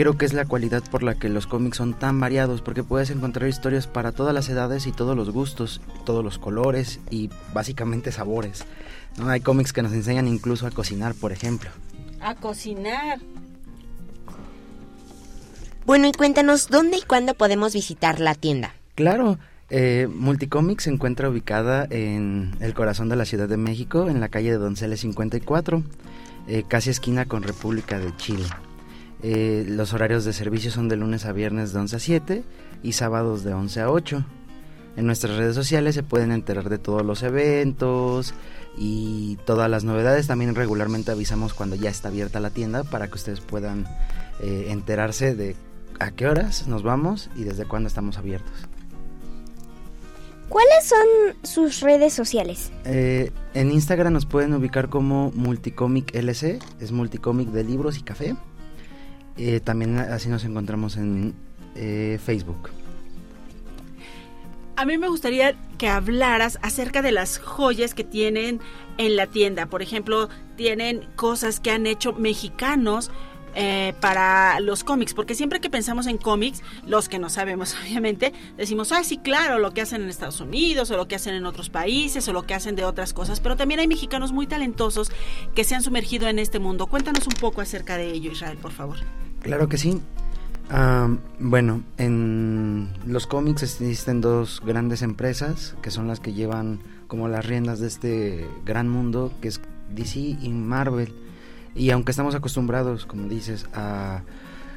creo 0.00 0.16
que 0.16 0.24
es 0.24 0.32
la 0.32 0.46
cualidad 0.46 0.82
por 0.90 1.02
la 1.02 1.16
que 1.16 1.28
los 1.28 1.46
cómics 1.46 1.76
son 1.76 1.92
tan 1.92 2.18
variados, 2.18 2.62
porque 2.62 2.82
puedes 2.82 3.10
encontrar 3.10 3.46
historias 3.50 3.86
para 3.86 4.12
todas 4.12 4.32
las 4.32 4.48
edades 4.48 4.86
y 4.86 4.92
todos 4.92 5.14
los 5.14 5.28
gustos, 5.28 5.82
todos 6.06 6.24
los 6.24 6.38
colores 6.38 7.00
y 7.10 7.28
básicamente 7.52 8.10
sabores. 8.10 8.64
¿no? 9.18 9.28
Hay 9.28 9.40
cómics 9.40 9.74
que 9.74 9.82
nos 9.82 9.92
enseñan 9.92 10.26
incluso 10.26 10.66
a 10.66 10.70
cocinar, 10.70 11.12
por 11.12 11.32
ejemplo. 11.32 11.68
A 12.18 12.34
cocinar. 12.34 13.18
Bueno, 15.84 16.08
y 16.08 16.12
cuéntanos 16.12 16.68
dónde 16.68 16.96
y 16.96 17.02
cuándo 17.02 17.34
podemos 17.34 17.74
visitar 17.74 18.20
la 18.20 18.34
tienda. 18.34 18.72
Claro, 18.94 19.38
eh, 19.68 20.08
Multicomics 20.10 20.84
se 20.84 20.90
encuentra 20.90 21.28
ubicada 21.28 21.86
en 21.90 22.56
el 22.60 22.72
corazón 22.72 23.10
de 23.10 23.16
la 23.16 23.26
Ciudad 23.26 23.50
de 23.50 23.58
México, 23.58 24.08
en 24.08 24.18
la 24.20 24.30
calle 24.30 24.50
de 24.50 24.56
Donceles 24.56 25.00
54, 25.00 25.82
eh, 26.48 26.64
casi 26.66 26.88
esquina 26.88 27.26
con 27.26 27.42
República 27.42 27.98
de 27.98 28.16
Chile. 28.16 28.46
Eh, 29.22 29.64
los 29.68 29.92
horarios 29.92 30.24
de 30.24 30.32
servicio 30.32 30.70
son 30.70 30.88
de 30.88 30.96
lunes 30.96 31.26
a 31.26 31.32
viernes 31.32 31.72
de 31.72 31.80
11 31.80 31.96
a 31.96 31.98
7 31.98 32.44
y 32.82 32.92
sábados 32.92 33.44
de 33.44 33.52
11 33.52 33.80
a 33.80 33.90
8. 33.90 34.24
En 34.96 35.06
nuestras 35.06 35.36
redes 35.36 35.54
sociales 35.54 35.94
se 35.94 36.02
pueden 36.02 36.32
enterar 36.32 36.68
de 36.68 36.78
todos 36.78 37.04
los 37.04 37.22
eventos 37.22 38.34
y 38.76 39.36
todas 39.44 39.70
las 39.70 39.84
novedades. 39.84 40.26
También 40.26 40.54
regularmente 40.54 41.10
avisamos 41.10 41.54
cuando 41.54 41.76
ya 41.76 41.90
está 41.90 42.08
abierta 42.08 42.40
la 42.40 42.50
tienda 42.50 42.84
para 42.84 43.08
que 43.08 43.14
ustedes 43.14 43.40
puedan 43.40 43.86
eh, 44.40 44.66
enterarse 44.68 45.34
de 45.34 45.56
a 46.00 46.10
qué 46.10 46.26
horas 46.26 46.66
nos 46.66 46.82
vamos 46.82 47.30
y 47.36 47.44
desde 47.44 47.66
cuándo 47.66 47.88
estamos 47.88 48.16
abiertos. 48.18 48.52
¿Cuáles 50.48 50.84
son 50.84 51.36
sus 51.44 51.80
redes 51.80 52.12
sociales? 52.12 52.72
Eh, 52.84 53.30
en 53.54 53.70
Instagram 53.70 54.12
nos 54.12 54.26
pueden 54.26 54.52
ubicar 54.52 54.88
como 54.88 55.30
Multicomic 55.30 56.12
LC, 56.12 56.58
es 56.80 56.90
Multicomic 56.90 57.50
de 57.50 57.62
libros 57.62 57.98
y 57.98 58.02
café. 58.02 58.34
Eh, 59.36 59.60
también 59.60 59.98
así 59.98 60.28
nos 60.28 60.44
encontramos 60.44 60.96
en 60.96 61.34
eh, 61.74 62.18
Facebook. 62.22 62.70
A 64.76 64.84
mí 64.86 64.96
me 64.96 65.08
gustaría 65.08 65.54
que 65.76 65.88
hablaras 65.88 66.58
acerca 66.62 67.02
de 67.02 67.12
las 67.12 67.38
joyas 67.38 67.92
que 67.92 68.04
tienen 68.04 68.60
en 68.96 69.16
la 69.16 69.26
tienda. 69.26 69.66
Por 69.66 69.82
ejemplo, 69.82 70.30
tienen 70.56 71.06
cosas 71.16 71.60
que 71.60 71.70
han 71.70 71.86
hecho 71.86 72.14
mexicanos 72.14 73.10
eh, 73.54 73.94
para 74.00 74.60
los 74.60 74.84
cómics, 74.84 75.14
porque 75.14 75.34
siempre 75.34 75.60
que 75.60 75.70
pensamos 75.70 76.06
en 76.06 76.18
cómics, 76.18 76.62
los 76.86 77.08
que 77.08 77.18
no 77.18 77.28
sabemos 77.28 77.76
obviamente, 77.82 78.32
decimos, 78.56 78.92
ah, 78.92 79.04
sí, 79.04 79.18
claro, 79.18 79.58
lo 79.58 79.72
que 79.72 79.80
hacen 79.80 80.02
en 80.02 80.08
Estados 80.08 80.40
Unidos 80.40 80.90
o 80.90 80.96
lo 80.96 81.08
que 81.08 81.16
hacen 81.16 81.34
en 81.34 81.46
otros 81.46 81.70
países 81.70 82.26
o 82.28 82.32
lo 82.32 82.42
que 82.42 82.54
hacen 82.54 82.76
de 82.76 82.84
otras 82.84 83.12
cosas, 83.12 83.40
pero 83.40 83.56
también 83.56 83.80
hay 83.80 83.88
mexicanos 83.88 84.32
muy 84.32 84.46
talentosos 84.46 85.10
que 85.54 85.64
se 85.64 85.74
han 85.74 85.82
sumergido 85.82 86.28
en 86.28 86.38
este 86.38 86.58
mundo. 86.58 86.86
Cuéntanos 86.86 87.26
un 87.26 87.34
poco 87.34 87.60
acerca 87.60 87.96
de 87.96 88.10
ello, 88.12 88.32
Israel, 88.32 88.58
por 88.58 88.72
favor. 88.72 88.98
Claro 89.40 89.68
que 89.68 89.78
sí. 89.78 90.00
Bueno, 91.38 91.82
en 91.98 92.90
los 93.04 93.26
cómics 93.26 93.62
existen 93.62 94.20
dos 94.20 94.62
grandes 94.64 95.02
empresas 95.02 95.74
que 95.82 95.90
son 95.90 96.06
las 96.06 96.20
que 96.20 96.32
llevan 96.32 96.80
como 97.08 97.28
las 97.28 97.44
riendas 97.44 97.80
de 97.80 97.88
este 97.88 98.46
gran 98.64 98.88
mundo 98.88 99.32
que 99.40 99.48
es 99.48 99.60
DC 99.92 100.20
y 100.20 100.48
Marvel. 100.50 101.12
Y 101.74 101.90
aunque 101.90 102.10
estamos 102.10 102.34
acostumbrados, 102.34 103.06
como 103.06 103.28
dices, 103.28 103.66
a 103.74 104.22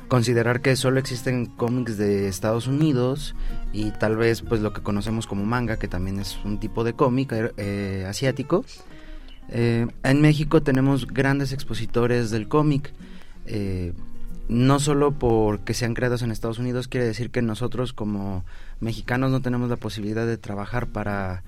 considerar 0.07 0.61
que 0.61 0.75
solo 0.75 0.99
existen 0.99 1.45
cómics 1.45 1.97
de 1.97 2.27
Estados 2.27 2.67
Unidos 2.67 3.35
y 3.71 3.91
tal 3.91 4.15
vez 4.15 4.41
pues 4.41 4.61
lo 4.61 4.71
que 4.73 4.81
conocemos 4.81 5.25
como 5.25 5.43
manga, 5.45 5.77
que 5.77 5.87
también 5.87 6.19
es 6.19 6.37
un 6.45 6.59
tipo 6.59 6.83
de 6.83 6.93
cómic 6.93 7.33
eh, 7.57 8.05
asiático, 8.07 8.63
eh, 9.49 9.87
en 10.03 10.21
México 10.21 10.61
tenemos 10.61 11.07
grandes 11.07 11.51
expositores 11.51 12.31
del 12.31 12.47
cómic. 12.47 12.93
Eh, 13.45 13.93
no 14.49 14.79
solo 14.79 15.13
porque 15.13 15.73
sean 15.73 15.93
creados 15.93 16.21
en 16.21 16.31
Estados 16.31 16.59
Unidos 16.59 16.89
quiere 16.89 17.05
decir 17.05 17.29
que 17.29 17.41
nosotros 17.41 17.93
como 17.93 18.43
mexicanos 18.81 19.31
no 19.31 19.41
tenemos 19.41 19.69
la 19.69 19.77
posibilidad 19.77 20.25
de 20.25 20.37
trabajar 20.37 20.87
para, 20.87 21.43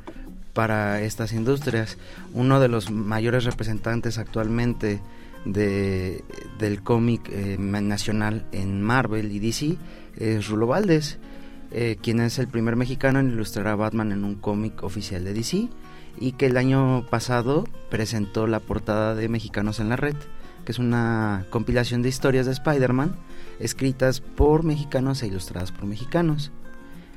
para 0.53 1.01
estas 1.01 1.33
industrias. 1.33 1.97
Uno 2.33 2.59
de 2.59 2.69
los 2.69 2.91
mayores 2.91 3.43
representantes 3.43 4.17
actualmente 4.17 5.01
de, 5.45 6.23
del 6.59 6.83
cómic 6.83 7.29
eh, 7.31 7.57
nacional 7.57 8.45
en 8.51 8.81
Marvel 8.81 9.31
y 9.31 9.39
DC 9.39 9.77
es 10.17 10.47
Rulo 10.47 10.67
Valdés, 10.67 11.19
eh, 11.71 11.97
quien 12.01 12.19
es 12.19 12.39
el 12.39 12.47
primer 12.47 12.75
mexicano 12.75 13.19
en 13.19 13.29
ilustrar 13.29 13.67
a 13.67 13.75
Batman 13.75 14.11
en 14.11 14.23
un 14.23 14.35
cómic 14.35 14.83
oficial 14.83 15.23
de 15.23 15.33
DC 15.33 15.69
y 16.19 16.31
que 16.33 16.47
el 16.47 16.57
año 16.57 17.05
pasado 17.09 17.65
presentó 17.89 18.47
la 18.47 18.59
portada 18.59 19.15
de 19.15 19.29
Mexicanos 19.29 19.79
en 19.79 19.89
la 19.89 19.95
Red 19.95 20.15
que 20.65 20.71
es 20.71 20.79
una 20.79 21.45
compilación 21.49 22.01
de 22.01 22.09
historias 22.09 22.47
de 22.47 22.51
Spider-Man 22.51 23.15
escritas 23.59 24.19
por 24.19 24.63
mexicanos 24.63 25.21
e 25.21 25.27
ilustradas 25.27 25.71
por 25.71 25.85
mexicanos. 25.85 26.51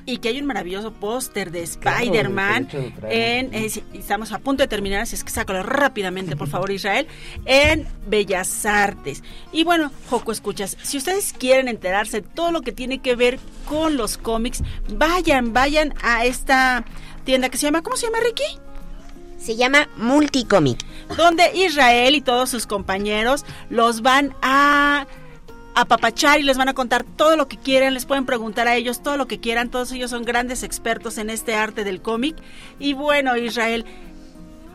Y 0.09 0.17
que 0.17 0.31
hay 0.31 0.41
un 0.41 0.47
maravilloso 0.47 0.91
póster 0.91 1.51
de 1.51 1.63
Spider-Man 1.63 2.67
en, 3.11 3.53
eh, 3.53 3.71
estamos 3.93 4.33
a 4.33 4.39
punto 4.39 4.63
de 4.63 4.67
terminar, 4.67 5.03
así 5.03 5.15
es 5.15 5.23
que 5.23 5.29
sácalo 5.29 5.63
rápidamente, 5.63 6.35
por 6.35 6.49
favor, 6.49 6.71
Israel, 6.71 7.07
en 7.45 7.87
Bellas 8.07 8.65
Artes. 8.65 9.23
Y 9.53 9.65
bueno, 9.65 9.93
Joco, 10.09 10.33
escuchas, 10.33 10.79
si 10.81 10.97
ustedes 10.97 11.35
quieren 11.35 11.69
enterarse 11.69 12.23
de 12.23 12.27
todo 12.27 12.53
lo 12.53 12.63
que 12.63 12.73
tiene 12.73 13.01
que 13.01 13.17
ver 13.17 13.39
con 13.67 13.99
los 13.99 14.17
cómics, 14.17 14.63
vayan, 14.89 15.53
vayan 15.53 15.93
a 16.03 16.25
esta 16.25 16.87
tienda 17.25 17.51
que 17.51 17.59
se 17.59 17.67
llama, 17.67 17.83
¿cómo 17.83 17.99
se 17.99 18.07
llama, 18.07 18.21
Ricky? 18.25 18.59
Se 19.39 19.57
llama 19.57 19.91
Multicomic. 19.99 20.87
Donde 21.19 21.55
Israel 21.55 22.15
y 22.15 22.23
todos 22.23 22.49
sus 22.49 22.67
compañeros 22.67 23.45
los 23.69 24.01
van 24.01 24.35
a 24.41 25.07
apapachar 25.81 26.41
y 26.41 26.43
les 26.43 26.59
van 26.59 26.69
a 26.69 26.75
contar 26.75 27.05
todo 27.05 27.37
lo 27.37 27.49
que 27.49 27.57
quieran, 27.57 27.95
les 27.95 28.05
pueden 28.05 28.27
preguntar 28.27 28.67
a 28.69 28.75
ellos 28.75 29.03
todo 29.03 29.17
lo 29.17 29.29
que 29.29 29.39
quieran, 29.39 29.71
todos 29.71 29.93
ellos 29.93 30.11
son 30.11 30.25
grandes 30.25 30.63
expertos 30.63 31.19
en 31.19 31.31
este 31.31 31.55
arte 31.55 31.85
del 31.85 32.03
cómic. 32.03 32.37
Y 32.79 32.95
bueno, 32.95 33.37
Israel, 33.37 33.85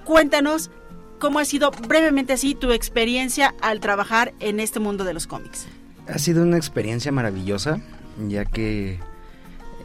cuéntanos 0.06 0.72
cómo 1.20 1.40
ha 1.40 1.46
sido 1.46 1.72
brevemente 1.72 2.34
así 2.34 2.56
tu 2.56 2.72
experiencia 2.72 3.54
al 3.62 3.80
trabajar 3.80 4.34
en 4.40 4.60
este 4.60 4.80
mundo 4.80 5.04
de 5.04 5.14
los 5.14 5.28
cómics. 5.28 5.68
Ha 6.08 6.18
sido 6.20 6.44
una 6.44 6.58
experiencia 6.58 7.12
maravillosa, 7.12 7.82
ya 8.28 8.46
que 8.46 9.00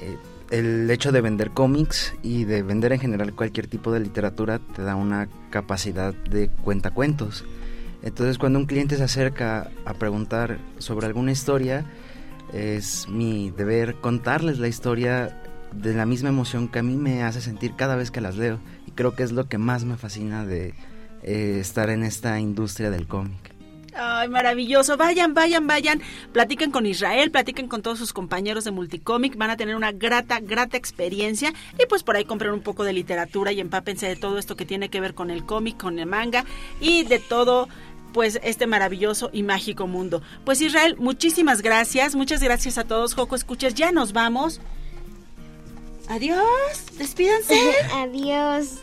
eh, 0.00 0.16
el 0.50 0.90
hecho 0.90 1.12
de 1.12 1.20
vender 1.20 1.50
cómics 1.50 2.14
y 2.22 2.44
de 2.44 2.62
vender 2.62 2.92
en 2.92 3.00
general 3.00 3.34
cualquier 3.34 3.66
tipo 3.66 3.92
de 3.92 4.00
literatura 4.00 4.60
te 4.74 4.82
da 4.82 4.96
una 4.96 5.28
capacidad 5.50 6.14
de 6.14 6.48
cuentacuentos. 6.48 7.44
Entonces 8.02 8.38
cuando 8.38 8.58
un 8.58 8.66
cliente 8.66 8.96
se 8.96 9.04
acerca 9.04 9.70
a 9.84 9.94
preguntar 9.94 10.58
sobre 10.78 11.06
alguna 11.06 11.32
historia, 11.32 11.84
es 12.52 13.08
mi 13.08 13.50
deber 13.50 13.96
contarles 13.96 14.58
la 14.58 14.68
historia 14.68 15.42
de 15.72 15.94
la 15.94 16.06
misma 16.06 16.30
emoción 16.30 16.68
que 16.68 16.78
a 16.78 16.82
mí 16.82 16.96
me 16.96 17.22
hace 17.22 17.40
sentir 17.40 17.74
cada 17.76 17.96
vez 17.96 18.10
que 18.10 18.20
las 18.20 18.36
leo. 18.36 18.58
Y 18.86 18.92
creo 18.92 19.14
que 19.14 19.22
es 19.22 19.32
lo 19.32 19.48
que 19.48 19.58
más 19.58 19.84
me 19.84 19.96
fascina 19.96 20.46
de 20.46 20.74
eh, 21.22 21.58
estar 21.60 21.90
en 21.90 22.04
esta 22.04 22.40
industria 22.40 22.90
del 22.90 23.06
cómic. 23.06 23.58
Ay, 24.00 24.28
maravilloso. 24.28 24.96
Vayan, 24.96 25.34
vayan, 25.34 25.66
vayan. 25.66 26.00
Platiquen 26.32 26.70
con 26.70 26.86
Israel, 26.86 27.32
platiquen 27.32 27.66
con 27.66 27.82
todos 27.82 27.98
sus 27.98 28.12
compañeros 28.12 28.64
de 28.64 28.70
Multicomic. 28.70 29.36
Van 29.36 29.50
a 29.50 29.56
tener 29.56 29.74
una 29.74 29.90
grata, 29.90 30.38
grata 30.38 30.76
experiencia. 30.76 31.52
Y 31.82 31.86
pues 31.86 32.04
por 32.04 32.14
ahí 32.14 32.24
compren 32.24 32.52
un 32.52 32.60
poco 32.60 32.84
de 32.84 32.92
literatura 32.92 33.50
y 33.50 33.60
empápense 33.60 34.06
de 34.06 34.14
todo 34.14 34.38
esto 34.38 34.54
que 34.54 34.64
tiene 34.64 34.88
que 34.88 35.00
ver 35.00 35.14
con 35.14 35.30
el 35.30 35.44
cómic, 35.44 35.78
con 35.78 35.98
el 35.98 36.06
manga 36.06 36.44
y 36.80 37.04
de 37.04 37.18
todo 37.18 37.68
pues 38.12 38.40
este 38.42 38.66
maravilloso 38.66 39.30
y 39.32 39.42
mágico 39.42 39.86
mundo. 39.86 40.22
Pues 40.44 40.60
Israel, 40.60 40.96
muchísimas 40.98 41.62
gracias. 41.62 42.14
Muchas 42.14 42.42
gracias 42.42 42.78
a 42.78 42.84
todos. 42.84 43.14
Joco, 43.14 43.36
escuchas, 43.36 43.74
ya 43.74 43.92
nos 43.92 44.12
vamos. 44.12 44.60
Adiós. 46.08 46.42
Despídanse. 46.96 47.58
Adiós. 47.94 48.78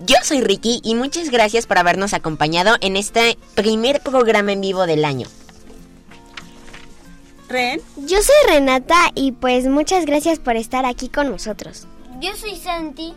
Yo 0.00 0.16
soy 0.22 0.40
Ricky 0.40 0.80
y 0.82 0.94
muchas 0.94 1.30
gracias 1.30 1.66
por 1.66 1.78
habernos 1.78 2.14
acompañado 2.14 2.76
en 2.80 2.96
este 2.96 3.38
primer 3.54 4.00
programa 4.00 4.52
en 4.52 4.60
vivo 4.60 4.86
del 4.86 5.04
año. 5.04 5.28
Ren. 7.48 7.80
Yo 7.96 8.20
soy 8.22 8.34
Renata 8.48 9.10
y 9.14 9.32
pues 9.32 9.66
muchas 9.66 10.06
gracias 10.06 10.38
por 10.38 10.56
estar 10.56 10.84
aquí 10.84 11.08
con 11.08 11.30
nosotros. 11.30 11.86
Yo 12.20 12.34
soy 12.36 12.56
Santi 12.56 13.14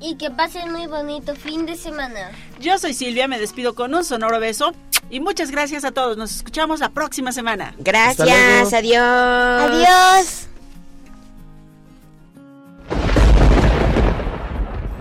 y 0.00 0.16
que 0.16 0.30
pasen 0.30 0.72
muy 0.72 0.86
bonito 0.86 1.34
fin 1.34 1.66
de 1.66 1.76
semana. 1.76 2.30
Yo 2.60 2.78
soy 2.78 2.94
Silvia, 2.94 3.28
me 3.28 3.38
despido 3.38 3.74
con 3.74 3.94
un 3.94 4.04
sonoro 4.04 4.38
beso 4.40 4.72
y 5.10 5.20
muchas 5.20 5.50
gracias 5.50 5.84
a 5.84 5.92
todos. 5.92 6.16
Nos 6.16 6.36
escuchamos 6.36 6.80
la 6.80 6.90
próxima 6.90 7.32
semana. 7.32 7.74
Gracias, 7.78 8.72
adiós. 8.72 9.02
Adiós. 9.02 10.48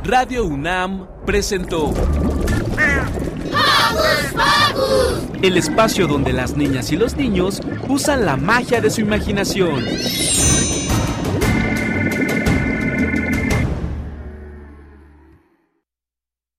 Radio 0.03 0.45
UNAM 0.45 1.07
presentó 1.25 1.91
el 5.41 5.57
espacio 5.57 6.07
donde 6.07 6.31
las 6.31 6.55
niñas 6.55 6.91
y 6.91 6.95
los 6.95 7.15
niños 7.15 7.61
usan 7.87 8.25
la 8.25 8.37
magia 8.37 8.81
de 8.81 8.91
su 8.91 9.01
imaginación. 9.01 9.83